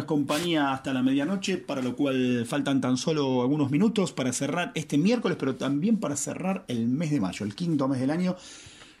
Compañía 0.07 0.73
hasta 0.73 0.93
la 0.93 1.03
medianoche, 1.03 1.57
para 1.57 1.83
lo 1.83 1.95
cual 1.95 2.45
faltan 2.47 2.81
tan 2.81 2.97
solo 2.97 3.41
algunos 3.41 3.69
minutos 3.69 4.13
para 4.13 4.33
cerrar 4.33 4.71
este 4.73 4.97
miércoles, 4.97 5.37
pero 5.39 5.55
también 5.55 5.97
para 5.97 6.15
cerrar 6.15 6.65
el 6.67 6.87
mes 6.87 7.11
de 7.11 7.19
mayo, 7.19 7.45
el 7.45 7.53
quinto 7.53 7.87
mes 7.87 7.99
del 7.99 8.09
año. 8.09 8.35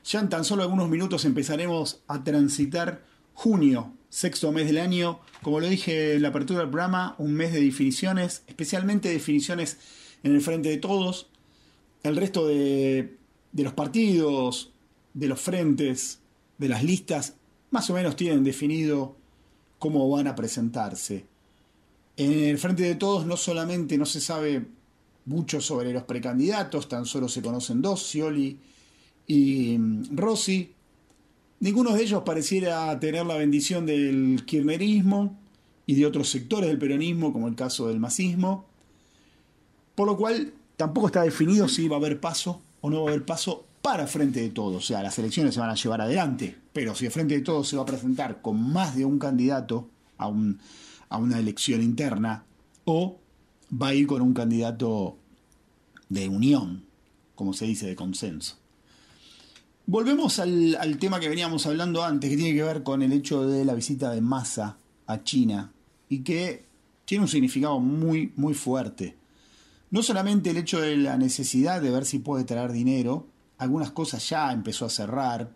Ya 0.05 0.19
en 0.19 0.29
tan 0.29 0.45
solo 0.45 0.61
algunos 0.61 0.89
minutos 0.89 1.25
empezaremos 1.25 2.01
a 2.07 2.23
transitar 2.23 3.03
junio, 3.33 3.93
sexto 4.09 4.51
mes 4.51 4.67
del 4.67 4.77
año. 4.77 5.19
Como 5.41 5.59
lo 5.59 5.67
dije 5.67 6.15
en 6.15 6.21
la 6.21 6.29
apertura 6.29 6.59
del 6.59 6.69
programa, 6.69 7.15
un 7.17 7.33
mes 7.33 7.53
de 7.53 7.61
definiciones, 7.61 8.43
especialmente 8.47 9.09
definiciones 9.09 9.77
en 10.23 10.35
el 10.35 10.41
frente 10.41 10.69
de 10.69 10.77
todos. 10.77 11.27
El 12.03 12.15
resto 12.15 12.47
de, 12.47 13.17
de 13.51 13.63
los 13.63 13.73
partidos, 13.73 14.71
de 15.13 15.27
los 15.27 15.41
frentes, 15.41 16.19
de 16.57 16.69
las 16.69 16.83
listas, 16.83 17.35
más 17.71 17.89
o 17.89 17.93
menos 17.93 18.15
tienen 18.15 18.43
definido 18.43 19.17
cómo 19.79 20.09
van 20.09 20.27
a 20.27 20.35
presentarse. 20.35 21.25
En 22.15 22.31
el 22.31 22.57
frente 22.57 22.83
de 22.83 22.95
todos 22.95 23.25
no 23.25 23.37
solamente 23.37 23.97
no 23.97 24.05
se 24.05 24.19
sabe 24.19 24.65
mucho 25.25 25.61
sobre 25.61 25.93
los 25.93 26.03
precandidatos, 26.03 26.87
tan 26.87 27.05
solo 27.05 27.27
se 27.29 27.41
conocen 27.41 27.81
dos, 27.81 28.01
Scioli 28.01 28.57
y 29.27 29.77
mm, 29.77 30.15
Rossi. 30.15 30.73
Ninguno 31.59 31.93
de 31.93 32.03
ellos 32.03 32.23
pareciera 32.23 32.99
tener 32.99 33.25
la 33.25 33.35
bendición 33.35 33.85
del 33.85 34.43
kirchnerismo 34.45 35.37
y 35.85 35.95
de 35.95 36.05
otros 36.05 36.29
sectores 36.29 36.69
del 36.69 36.77
peronismo, 36.77 37.33
como 37.33 37.47
el 37.47 37.55
caso 37.55 37.87
del 37.87 37.99
masismo, 37.99 38.65
por 39.95 40.07
lo 40.07 40.17
cual 40.17 40.53
tampoco 40.75 41.07
está 41.07 41.23
definido 41.23 41.67
si 41.67 41.87
va 41.87 41.95
a 41.95 41.99
haber 41.99 42.19
paso 42.19 42.61
o 42.81 42.89
no 42.89 43.03
va 43.03 43.09
a 43.09 43.13
haber 43.13 43.25
paso 43.25 43.65
para 43.81 44.05
Frente 44.07 44.41
de 44.41 44.49
Todos. 44.49 44.83
O 44.83 44.87
sea, 44.87 45.01
las 45.01 45.17
elecciones 45.17 45.55
se 45.55 45.59
van 45.59 45.69
a 45.69 45.75
llevar 45.75 46.01
adelante, 46.01 46.55
pero 46.77 46.93
si 46.93 47.09
Frente 47.09 47.33
de 47.33 47.41
Todos 47.41 47.69
se 47.69 47.75
va 47.75 47.81
a 47.81 47.87
presentar 47.87 48.39
con 48.39 48.71
más 48.71 48.95
de 48.95 49.03
un 49.03 49.17
candidato 49.17 49.89
a 50.19 50.27
una 50.27 51.39
elección 51.39 51.81
interna, 51.81 52.45
o 52.85 53.17
va 53.73 53.87
a 53.87 53.93
ir 53.95 54.05
con 54.05 54.21
un 54.21 54.35
candidato 54.35 55.17
de 56.07 56.29
unión, 56.29 56.83
como 57.33 57.53
se 57.53 57.65
dice, 57.65 57.87
de 57.87 57.95
consenso. 57.95 58.57
Volvemos 59.87 60.37
al, 60.37 60.75
al, 60.75 60.99
tema 60.99 61.19
que 61.19 61.29
veníamos 61.29 61.65
hablando 61.65 62.03
antes, 62.03 62.29
que 62.29 62.37
tiene 62.37 62.55
que 62.55 62.61
ver 62.61 62.83
con 62.83 63.01
el 63.01 63.11
hecho 63.11 63.47
de 63.47 63.65
la 63.65 63.73
visita 63.73 64.11
de 64.11 64.21
Massa 64.21 64.77
a 65.07 65.23
China 65.23 65.71
y 66.09 66.19
que 66.19 66.63
tiene 67.05 67.23
un 67.23 67.27
significado 67.27 67.79
muy, 67.79 68.33
muy 68.35 68.53
fuerte. 68.53 69.17
No 69.89 70.03
solamente 70.03 70.51
el 70.51 70.57
hecho 70.57 70.79
de 70.79 70.95
la 70.95 71.17
necesidad 71.17 71.81
de 71.81 71.89
ver 71.89 72.05
si 72.05 72.19
puede 72.19 72.43
traer 72.43 72.71
dinero, 72.71 73.25
algunas 73.57 73.89
cosas 73.89 74.29
ya 74.29 74.51
empezó 74.51 74.85
a 74.85 74.91
cerrar, 74.91 75.49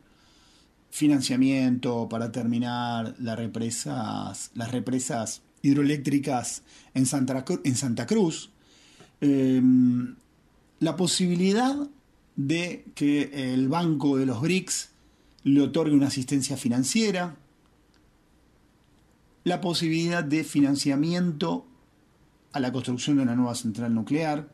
financiamiento 0.92 2.08
para 2.10 2.32
terminar 2.32 3.16
las 3.18 3.38
represas, 3.38 4.52
las 4.54 4.72
represas 4.72 5.42
hidroeléctricas 5.64 6.64
en 6.94 7.06
Santa, 7.06 7.44
en 7.64 7.76
Santa 7.76 8.06
Cruz, 8.06 8.52
eh, 9.22 9.62
la 10.80 10.96
posibilidad 10.96 11.76
de 12.36 12.86
que 12.94 13.54
el 13.54 13.70
Banco 13.70 14.18
de 14.18 14.26
los 14.26 14.42
BRICS 14.42 14.90
le 15.44 15.62
otorgue 15.62 15.96
una 15.96 16.08
asistencia 16.08 16.58
financiera, 16.58 17.38
la 19.44 19.62
posibilidad 19.62 20.24
de 20.24 20.44
financiamiento 20.44 21.66
a 22.52 22.60
la 22.60 22.72
construcción 22.72 23.18
de 23.18 23.24
una 23.24 23.36
nueva 23.36 23.56
central 23.56 23.94
nuclear. 23.94 24.52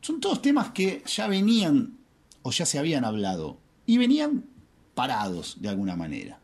Son 0.00 0.18
todos 0.20 0.42
temas 0.42 0.70
que 0.70 1.02
ya 1.06 1.28
venían 1.28 1.98
o 2.42 2.50
ya 2.50 2.66
se 2.66 2.78
habían 2.78 3.04
hablado 3.04 3.58
y 3.86 3.98
venían 3.98 4.44
parados 4.94 5.58
de 5.60 5.68
alguna 5.68 5.96
manera. 5.96 6.38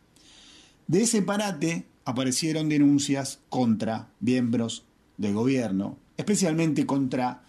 De 0.87 1.03
ese 1.03 1.21
parate 1.21 1.85
aparecieron 2.05 2.69
denuncias 2.69 3.39
contra 3.49 4.09
miembros 4.19 4.85
del 5.17 5.33
gobierno, 5.33 5.97
especialmente 6.17 6.85
contra 6.85 7.43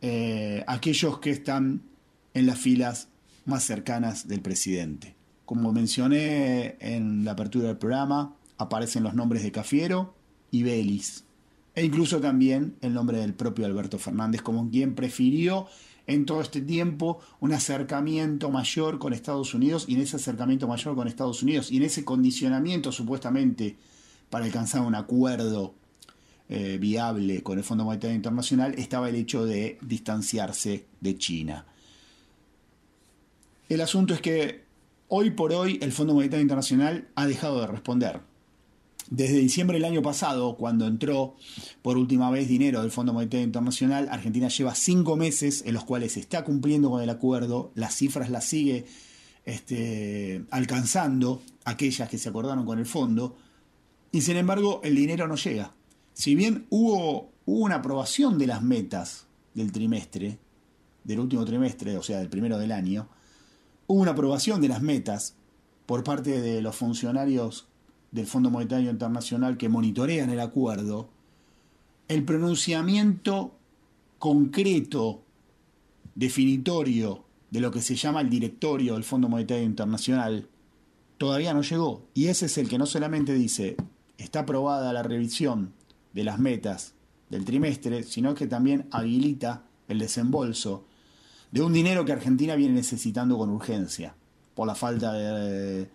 eh, 0.00 0.64
aquellos 0.66 1.18
que 1.18 1.30
están 1.30 1.82
en 2.34 2.46
las 2.46 2.58
filas 2.58 3.08
más 3.44 3.64
cercanas 3.64 4.28
del 4.28 4.40
presidente. 4.40 5.14
Como 5.44 5.72
mencioné 5.72 6.76
en 6.80 7.24
la 7.24 7.32
apertura 7.32 7.68
del 7.68 7.78
programa, 7.78 8.34
aparecen 8.58 9.02
los 9.02 9.14
nombres 9.14 9.42
de 9.42 9.52
Cafiero 9.52 10.14
y 10.50 10.62
Belis, 10.62 11.24
e 11.74 11.84
incluso 11.84 12.20
también 12.20 12.76
el 12.80 12.94
nombre 12.94 13.18
del 13.18 13.34
propio 13.34 13.66
Alberto 13.66 13.98
Fernández 13.98 14.42
como 14.42 14.70
quien 14.70 14.94
prefirió 14.94 15.66
en 16.06 16.26
todo 16.26 16.40
este 16.40 16.60
tiempo 16.60 17.20
un 17.40 17.52
acercamiento 17.52 18.50
mayor 18.50 18.98
con 18.98 19.12
Estados 19.12 19.54
Unidos 19.54 19.84
y 19.88 19.94
en 19.94 20.00
ese 20.00 20.16
acercamiento 20.16 20.66
mayor 20.66 20.94
con 20.94 21.08
Estados 21.08 21.42
Unidos 21.42 21.70
y 21.70 21.76
en 21.76 21.84
ese 21.84 22.04
condicionamiento 22.04 22.92
supuestamente 22.92 23.76
para 24.30 24.44
alcanzar 24.44 24.82
un 24.82 24.94
acuerdo 24.94 25.74
eh, 26.48 26.78
viable 26.78 27.42
con 27.42 27.58
el 27.58 27.64
Fondo 27.64 27.84
Monetario 27.84 28.16
Internacional 28.16 28.74
estaba 28.76 29.08
el 29.08 29.14
hecho 29.14 29.44
de 29.46 29.78
distanciarse 29.80 30.86
de 31.00 31.16
China. 31.16 31.66
El 33.68 33.80
asunto 33.80 34.12
es 34.12 34.20
que 34.20 34.64
hoy 35.08 35.30
por 35.30 35.52
hoy 35.52 35.78
el 35.80 35.92
Fondo 35.92 36.14
Monetario 36.14 36.42
Internacional 36.42 37.08
ha 37.14 37.26
dejado 37.26 37.60
de 37.60 37.68
responder. 37.68 38.31
Desde 39.14 39.36
diciembre 39.36 39.76
del 39.76 39.84
año 39.84 40.00
pasado, 40.00 40.56
cuando 40.56 40.86
entró 40.86 41.36
por 41.82 41.98
última 41.98 42.30
vez 42.30 42.48
dinero 42.48 42.80
del 42.80 42.90
Fondo 42.90 43.12
Monetario 43.12 43.44
Internacional, 43.44 44.08
Argentina 44.10 44.48
lleva 44.48 44.74
cinco 44.74 45.16
meses 45.16 45.64
en 45.66 45.74
los 45.74 45.84
cuales 45.84 46.16
está 46.16 46.44
cumpliendo 46.44 46.88
con 46.88 47.02
el 47.02 47.10
acuerdo, 47.10 47.72
las 47.74 47.94
cifras 47.94 48.30
las 48.30 48.46
sigue 48.46 48.86
este, 49.44 50.46
alcanzando, 50.50 51.42
aquellas 51.66 52.08
que 52.08 52.16
se 52.16 52.30
acordaron 52.30 52.64
con 52.64 52.78
el 52.78 52.86
fondo, 52.86 53.36
y 54.12 54.22
sin 54.22 54.38
embargo 54.38 54.80
el 54.82 54.96
dinero 54.96 55.28
no 55.28 55.36
llega. 55.36 55.74
Si 56.14 56.34
bien 56.34 56.66
hubo, 56.70 57.32
hubo 57.44 57.64
una 57.66 57.74
aprobación 57.74 58.38
de 58.38 58.46
las 58.46 58.62
metas 58.62 59.26
del 59.52 59.72
trimestre, 59.72 60.38
del 61.04 61.20
último 61.20 61.44
trimestre, 61.44 61.98
o 61.98 62.02
sea, 62.02 62.18
del 62.18 62.30
primero 62.30 62.56
del 62.56 62.72
año, 62.72 63.10
hubo 63.88 64.00
una 64.00 64.12
aprobación 64.12 64.62
de 64.62 64.68
las 64.68 64.80
metas 64.80 65.34
por 65.84 66.02
parte 66.02 66.40
de 66.40 66.62
los 66.62 66.76
funcionarios 66.76 67.66
del 68.12 68.26
Fondo 68.26 68.50
Monetario 68.50 68.90
Internacional 68.90 69.56
que 69.56 69.68
monitorean 69.68 70.30
el 70.30 70.40
acuerdo, 70.40 71.08
el 72.08 72.24
pronunciamiento 72.24 73.56
concreto, 74.18 75.22
definitorio 76.14 77.24
de 77.50 77.60
lo 77.60 77.70
que 77.70 77.80
se 77.80 77.96
llama 77.96 78.20
el 78.20 78.30
directorio 78.30 78.94
del 78.94 79.04
Fondo 79.04 79.28
Monetario 79.28 79.64
Internacional, 79.64 80.46
todavía 81.18 81.54
no 81.54 81.62
llegó. 81.62 82.06
Y 82.14 82.26
ese 82.26 82.46
es 82.46 82.58
el 82.58 82.68
que 82.68 82.78
no 82.78 82.86
solamente 82.86 83.34
dice, 83.34 83.76
está 84.18 84.40
aprobada 84.40 84.92
la 84.92 85.02
revisión 85.02 85.72
de 86.12 86.24
las 86.24 86.38
metas 86.38 86.94
del 87.30 87.44
trimestre, 87.44 88.02
sino 88.02 88.34
que 88.34 88.46
también 88.46 88.86
habilita 88.90 89.64
el 89.88 89.98
desembolso 89.98 90.84
de 91.50 91.62
un 91.62 91.72
dinero 91.72 92.04
que 92.04 92.12
Argentina 92.12 92.56
viene 92.56 92.74
necesitando 92.74 93.38
con 93.38 93.50
urgencia, 93.50 94.14
por 94.54 94.66
la 94.66 94.74
falta 94.74 95.12
de 95.12 95.88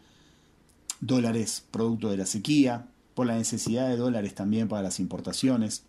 dólares 1.00 1.64
producto 1.72 2.10
de 2.10 2.18
la 2.18 2.26
sequía, 2.26 2.88
por 3.14 3.26
la 3.26 3.36
necesidad 3.36 3.90
de 3.90 3.98
dólares 3.98 4.36
también 4.36 4.68
para 4.68 4.84
las 4.84 5.00
importaciones. 5.00 5.84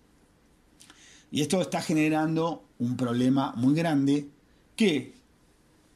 Y 1.30 1.42
esto 1.42 1.60
está 1.60 1.82
generando 1.82 2.64
un 2.78 2.96
problema 2.96 3.52
muy 3.54 3.74
grande 3.74 4.28
que 4.76 5.14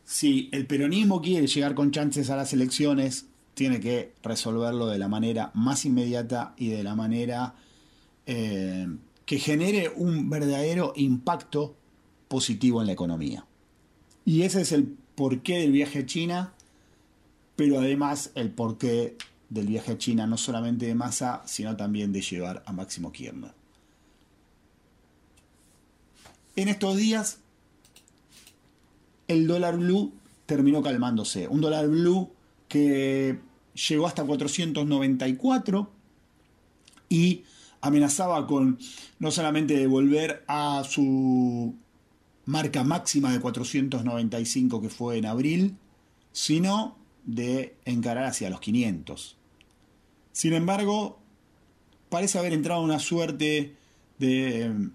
si 0.05 0.51
el 0.53 0.67
peronismo 0.67 1.23
quiere 1.23 1.47
llegar 1.47 1.75
con 1.75 1.91
chances 1.91 2.29
a 2.29 2.37
las 2.37 2.53
elecciones, 2.53 3.27
tiene 3.55 3.81
que 3.81 4.13
resolverlo 4.23 4.87
de 4.89 4.99
la 4.99 5.09
manera 5.09 5.51
más 5.55 5.85
inmediata 5.85 6.55
y 6.57 6.69
de 6.69 6.83
la 6.83 6.95
manera 6.95 7.55
eh, 8.27 8.87
que 9.25 9.39
genere 9.39 9.91
un 9.95 10.29
verdadero 10.29 10.93
impacto 10.97 11.77
positivo 12.29 12.81
en 12.81 12.89
la 12.89 12.93
economía. 12.93 13.47
Y 14.25 14.43
ese 14.43 14.61
es 14.63 14.73
el 14.73 14.85
porqué 15.15 15.59
del 15.59 15.73
viaje 15.73 16.01
a 16.01 16.07
China 16.07 16.55
pero 17.57 17.78
además 17.78 18.30
el 18.34 18.50
porqué 18.50 19.16
del 19.48 19.66
viaje 19.66 19.92
a 19.92 19.98
China, 19.98 20.26
no 20.26 20.36
solamente 20.38 20.86
de 20.86 20.94
masa, 20.94 21.42
sino 21.44 21.76
también 21.76 22.12
de 22.12 22.22
llevar 22.22 22.62
a 22.66 22.72
Máximo 22.72 23.12
Kirchner. 23.12 23.53
En 26.57 26.68
estos 26.68 26.96
días, 26.96 27.38
el 29.28 29.46
dólar 29.46 29.78
blue 29.78 30.12
terminó 30.46 30.82
calmándose. 30.82 31.48
Un 31.48 31.61
dólar 31.61 31.88
blue 31.88 32.30
que 32.68 33.38
llegó 33.88 34.07
hasta 34.07 34.24
494 34.24 35.90
y 37.09 37.44
amenazaba 37.80 38.46
con 38.46 38.78
no 39.18 39.30
solamente 39.30 39.76
devolver 39.76 40.44
a 40.46 40.82
su 40.88 41.74
marca 42.44 42.84
máxima 42.84 43.32
de 43.32 43.40
495 43.40 44.80
que 44.80 44.88
fue 44.88 45.18
en 45.18 45.26
abril, 45.26 45.76
sino 46.32 47.01
de 47.25 47.77
encarar 47.85 48.25
hacia 48.25 48.51
los 48.51 48.61
500. 48.61 49.37
Sin 50.33 50.53
embargo, 50.55 51.18
parece 52.09 52.39
haber 52.39 52.53
entrado 52.53 52.83
una 52.83 52.99
suerte 52.99 53.77
de, 54.18 54.91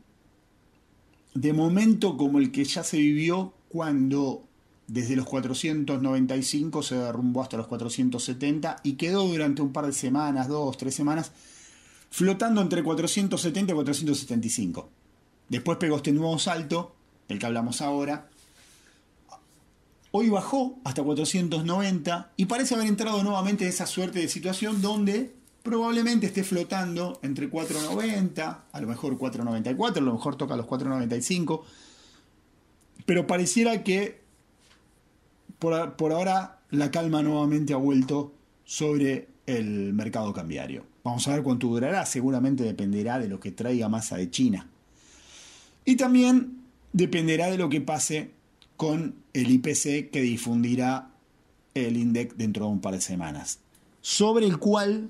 de 1.34 1.54
momento 1.54 2.18
como 2.18 2.40
el 2.40 2.52
que 2.52 2.64
ya 2.64 2.84
se 2.84 2.98
vivió 2.98 3.54
cuando 3.70 4.44
desde 4.88 5.16
los 5.16 5.26
495 5.26 6.82
se 6.82 6.96
derrumbó 6.96 7.42
hasta 7.42 7.58
los 7.58 7.68
470 7.68 8.78
y 8.84 8.94
quedó 8.94 9.28
durante 9.28 9.62
un 9.62 9.74
par 9.74 9.86
de 9.86 9.94
semanas, 9.94 10.48
dos, 10.48 10.78
tres 10.78 10.96
semanas, 10.96 11.32
flotando 12.10 12.62
entre 12.62 12.84
470 12.84 13.72
y 13.72 13.76
475. 13.76 14.90
Después 15.50 15.78
pegó 15.78 15.98
este 15.98 16.14
nuevo 16.14 16.40
salto, 16.40 16.96
del 17.28 17.40
que 17.40 17.46
hablamos 17.46 17.82
ahora, 17.82 18.30
Hoy 20.12 20.30
bajó 20.30 20.80
hasta 20.84 21.04
490 21.04 22.32
y 22.38 22.46
parece 22.46 22.76
haber 22.76 22.88
entrado 22.88 23.24
nuevamente 23.24 23.66
en 23.66 23.70
esa 23.70 23.86
suerte 23.86 24.20
de 24.20 24.28
situación 24.30 24.82
donde 24.82 25.34
probablemente 25.64 26.28
esté 26.28 26.44
flotando 26.44 27.20
entre 27.24 27.50
490, 27.50 28.66
a 28.72 28.82
lo 28.82 28.88
mejor 28.88 29.18
494, 29.18 30.02
a 30.02 30.06
lo 30.06 30.14
mejor 30.14 30.36
toca 30.38 30.56
los 30.56 30.66
495, 30.66 31.66
pero 33.06 33.28
pareciera 33.28 33.84
que 33.84 34.22
por, 35.60 35.96
por 35.98 36.14
ahora 36.14 36.60
la 36.70 36.90
calma 36.90 37.22
nuevamente 37.22 37.74
ha 37.74 37.78
vuelto 37.78 38.34
sobre 38.64 39.28
el 39.46 39.94
mercado 39.94 40.32
cambiario. 40.32 40.86
Vamos 41.04 41.28
a 41.28 41.34
ver 41.34 41.44
cuánto 41.44 41.68
durará, 41.68 42.06
seguramente 42.06 42.64
dependerá 42.64 43.20
de 43.20 43.28
lo 43.28 43.40
que 43.40 43.52
traiga 43.52 43.90
masa 43.90 44.18
de 44.18 44.30
China. 44.30 44.70
Y 45.84 45.96
también 45.96 46.64
dependerá 46.94 47.50
de 47.50 47.58
lo 47.58 47.70
que 47.70 47.82
pase 47.82 48.32
con 48.78 49.16
el 49.34 49.52
IPC 49.52 50.12
que 50.12 50.22
difundirá 50.22 51.10
el 51.74 51.98
INDEC 51.98 52.36
dentro 52.36 52.66
de 52.66 52.72
un 52.72 52.82
par 52.82 52.94
de 52.94 53.02
semanas. 53.02 53.60
sobre 54.02 54.46
el 54.46 54.58
cual 54.58 55.10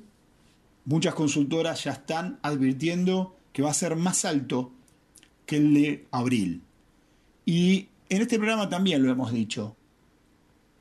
muchas 0.85 1.13
consultoras 1.13 1.83
ya 1.83 1.91
están 1.91 2.39
advirtiendo 2.41 3.35
que 3.53 3.61
va 3.61 3.69
a 3.69 3.75
ser 3.75 3.95
más 3.95 4.25
alto 4.25 4.71
que 5.45 5.57
el 5.57 5.73
de 5.73 6.05
abril. 6.11 6.63
Y 7.45 7.89
en 8.09 8.21
este 8.21 8.37
programa 8.37 8.69
también 8.69 9.03
lo 9.03 9.11
hemos 9.11 9.31
dicho, 9.31 9.75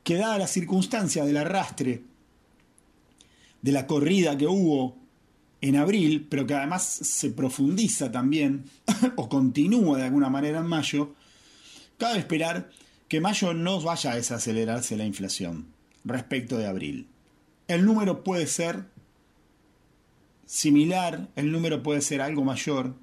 que 0.03 0.15
dada 0.15 0.39
la 0.39 0.47
circunstancia 0.47 1.25
del 1.25 1.37
arrastre, 1.37 2.03
de 3.61 3.73
la 3.73 3.87
corrida 3.87 4.39
que 4.39 4.47
hubo 4.47 4.97
en 5.61 5.77
abril, 5.77 6.27
pero 6.31 6.47
que 6.47 6.55
además 6.55 6.85
se 6.85 7.31
profundiza 7.31 8.11
también, 8.11 8.65
o 9.17 9.29
continúa 9.29 9.99
de 9.99 10.05
alguna 10.05 10.31
manera 10.31 10.61
en 10.61 10.67
mayo, 10.67 11.15
cabe 11.99 12.19
esperar 12.19 12.71
que 13.09 13.21
mayo 13.21 13.55
no 13.55 13.81
vaya 13.81 14.13
a 14.13 14.17
desacelerarse 14.17 14.97
la 14.97 15.05
inflación 15.05 15.67
respecto 16.05 16.57
de 16.59 16.67
abril. 16.67 17.09
El 17.69 17.85
número 17.85 18.23
puede 18.23 18.47
ser 18.47 18.85
similar, 20.45 21.29
el 21.37 21.53
número 21.53 21.83
puede 21.83 22.01
ser 22.01 22.21
algo 22.21 22.45
mayor. 22.45 22.95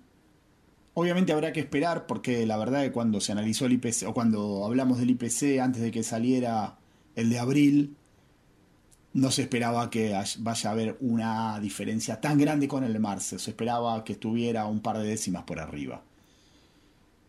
Obviamente 0.93 1.33
habrá 1.33 1.51
que 1.53 1.59
esperar 1.59 2.05
porque 2.05 2.45
la 2.45 2.57
verdad 2.57 2.83
es 2.83 2.89
que 2.89 2.93
cuando 2.93 3.19
se 3.19 3.31
analizó 3.31 3.65
el 3.65 3.73
IPC 3.73 4.07
o 4.07 4.13
cuando 4.13 4.65
hablamos 4.65 4.99
del 4.99 5.09
IPC 5.11 5.59
antes 5.59 5.81
de 5.81 5.91
que 5.91 6.03
saliera 6.03 6.77
el 7.15 7.29
de 7.29 7.39
abril, 7.39 7.95
no 9.13 9.31
se 9.31 9.43
esperaba 9.43 9.89
que 9.89 10.15
vaya 10.39 10.69
a 10.69 10.73
haber 10.73 10.97
una 10.99 11.59
diferencia 11.59 12.19
tan 12.19 12.37
grande 12.37 12.67
con 12.67 12.83
el 12.83 12.93
de 12.93 12.99
marzo. 12.99 13.37
Se 13.37 13.51
esperaba 13.51 14.03
que 14.03 14.13
estuviera 14.13 14.65
un 14.65 14.81
par 14.81 14.97
de 14.97 15.07
décimas 15.07 15.43
por 15.43 15.59
arriba. 15.59 16.01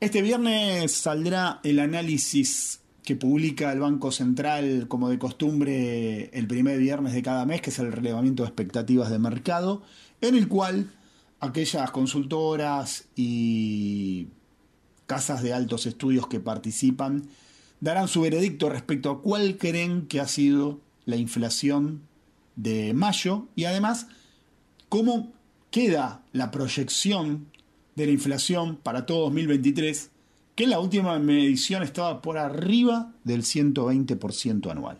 Este 0.04 0.20
viernes 0.20 0.92
saldrá 0.92 1.60
el 1.62 1.78
análisis 1.78 2.80
que 3.02 3.16
publica 3.16 3.72
el 3.72 3.80
Banco 3.80 4.12
Central 4.12 4.86
como 4.86 5.08
de 5.08 5.18
costumbre 5.18 6.28
el 6.38 6.46
primer 6.46 6.78
viernes 6.78 7.14
de 7.14 7.22
cada 7.22 7.46
mes, 7.46 7.62
que 7.62 7.70
es 7.70 7.78
el 7.78 7.90
relevamiento 7.90 8.42
de 8.42 8.50
expectativas 8.50 9.08
de 9.08 9.18
mercado, 9.18 9.82
en 10.20 10.34
el 10.34 10.46
cual 10.46 10.92
aquellas 11.40 11.90
consultoras 11.90 13.06
y 13.16 14.28
casas 15.06 15.42
de 15.42 15.54
altos 15.54 15.86
estudios 15.86 16.26
que 16.26 16.38
participan 16.38 17.22
darán 17.80 18.06
su 18.06 18.20
veredicto 18.20 18.68
respecto 18.68 19.10
a 19.10 19.22
cuál 19.22 19.56
creen 19.56 20.06
que 20.06 20.20
ha 20.20 20.28
sido 20.28 20.82
la 21.06 21.16
inflación 21.16 22.02
de 22.56 22.92
mayo 22.92 23.46
y 23.56 23.64
además 23.64 24.08
cómo 24.90 25.32
queda 25.70 26.20
la 26.32 26.50
proyección 26.50 27.53
de 27.96 28.06
la 28.06 28.12
inflación 28.12 28.76
para 28.76 29.06
todo 29.06 29.24
2023, 29.24 30.10
que 30.54 30.64
en 30.64 30.70
la 30.70 30.80
última 30.80 31.18
medición 31.18 31.82
estaba 31.82 32.22
por 32.22 32.38
arriba 32.38 33.12
del 33.24 33.42
120% 33.42 34.70
anual. 34.70 34.98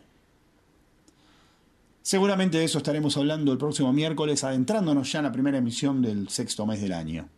Seguramente 2.02 2.58
de 2.58 2.64
eso 2.64 2.78
estaremos 2.78 3.16
hablando 3.16 3.50
el 3.52 3.58
próximo 3.58 3.92
miércoles, 3.92 4.44
adentrándonos 4.44 5.10
ya 5.10 5.20
en 5.20 5.24
la 5.24 5.32
primera 5.32 5.58
emisión 5.58 6.02
del 6.02 6.28
sexto 6.28 6.66
mes 6.66 6.82
del 6.82 6.92
año. 6.92 7.28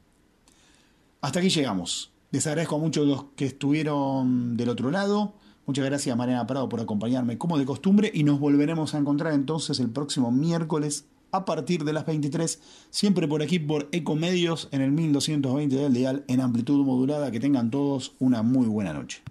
Hasta 1.20 1.38
aquí 1.38 1.50
llegamos. 1.50 2.10
Les 2.32 2.46
agradezco 2.46 2.76
a 2.76 2.80
muchos 2.80 3.06
los 3.06 3.24
que 3.36 3.46
estuvieron 3.46 4.56
del 4.56 4.68
otro 4.68 4.90
lado. 4.90 5.34
Muchas 5.66 5.84
gracias 5.84 6.16
Mariana 6.16 6.46
Prado 6.46 6.68
por 6.68 6.80
acompañarme 6.80 7.38
como 7.38 7.58
de 7.58 7.64
costumbre 7.64 8.10
y 8.12 8.24
nos 8.24 8.40
volveremos 8.40 8.94
a 8.94 8.98
encontrar 8.98 9.32
entonces 9.34 9.78
el 9.80 9.90
próximo 9.90 10.30
miércoles 10.30 11.06
a 11.36 11.44
partir 11.44 11.84
de 11.84 11.92
las 11.92 12.06
23, 12.06 12.60
siempre 12.90 13.28
por 13.28 13.42
aquí 13.42 13.58
por 13.58 13.88
Ecomedios 13.92 14.68
en 14.72 14.80
el 14.80 14.92
1220 14.92 15.76
del 15.76 15.94
dial 15.94 16.24
en 16.28 16.40
amplitud 16.40 16.84
modulada. 16.84 17.30
Que 17.30 17.40
tengan 17.40 17.70
todos 17.70 18.14
una 18.18 18.42
muy 18.42 18.66
buena 18.66 18.92
noche. 18.92 19.22